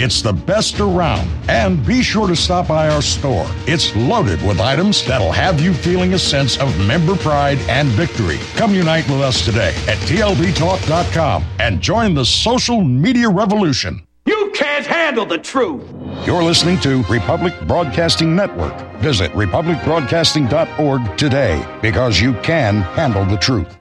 it's 0.00 0.22
the 0.22 0.32
best 0.32 0.80
around. 0.80 1.28
And 1.48 1.84
be 1.86 2.02
sure 2.02 2.26
to 2.26 2.34
stop 2.34 2.68
by 2.68 2.88
our 2.88 3.02
store. 3.02 3.46
It's 3.66 3.94
loaded 3.94 4.40
with 4.42 4.58
items 4.60 5.04
that'll 5.06 5.32
have 5.32 5.60
you 5.60 5.74
feeling 5.74 6.14
a 6.14 6.18
sense 6.18 6.58
of 6.58 6.76
member 6.86 7.16
pride 7.16 7.58
and 7.68 7.88
victory. 7.88 8.38
Come 8.56 8.74
unite 8.74 9.08
with 9.08 9.20
us 9.20 9.44
today 9.44 9.74
at 9.86 9.98
TLBTalk.com 10.08 11.44
and 11.58 11.80
join 11.80 12.14
the 12.14 12.24
social 12.24 12.80
media 12.82 13.28
revolution. 13.28 14.02
You 14.26 14.50
can't 14.54 14.86
handle 14.86 15.26
the 15.26 15.38
truth. 15.38 15.84
You're 16.26 16.42
listening 16.42 16.78
to 16.80 17.02
Republic 17.04 17.54
Broadcasting 17.66 18.36
Network. 18.36 18.78
Visit 18.98 19.32
republicbroadcasting.org 19.32 21.18
today 21.18 21.78
because 21.82 22.20
you 22.20 22.34
can 22.42 22.82
handle 22.82 23.24
the 23.24 23.38
truth. 23.38 23.79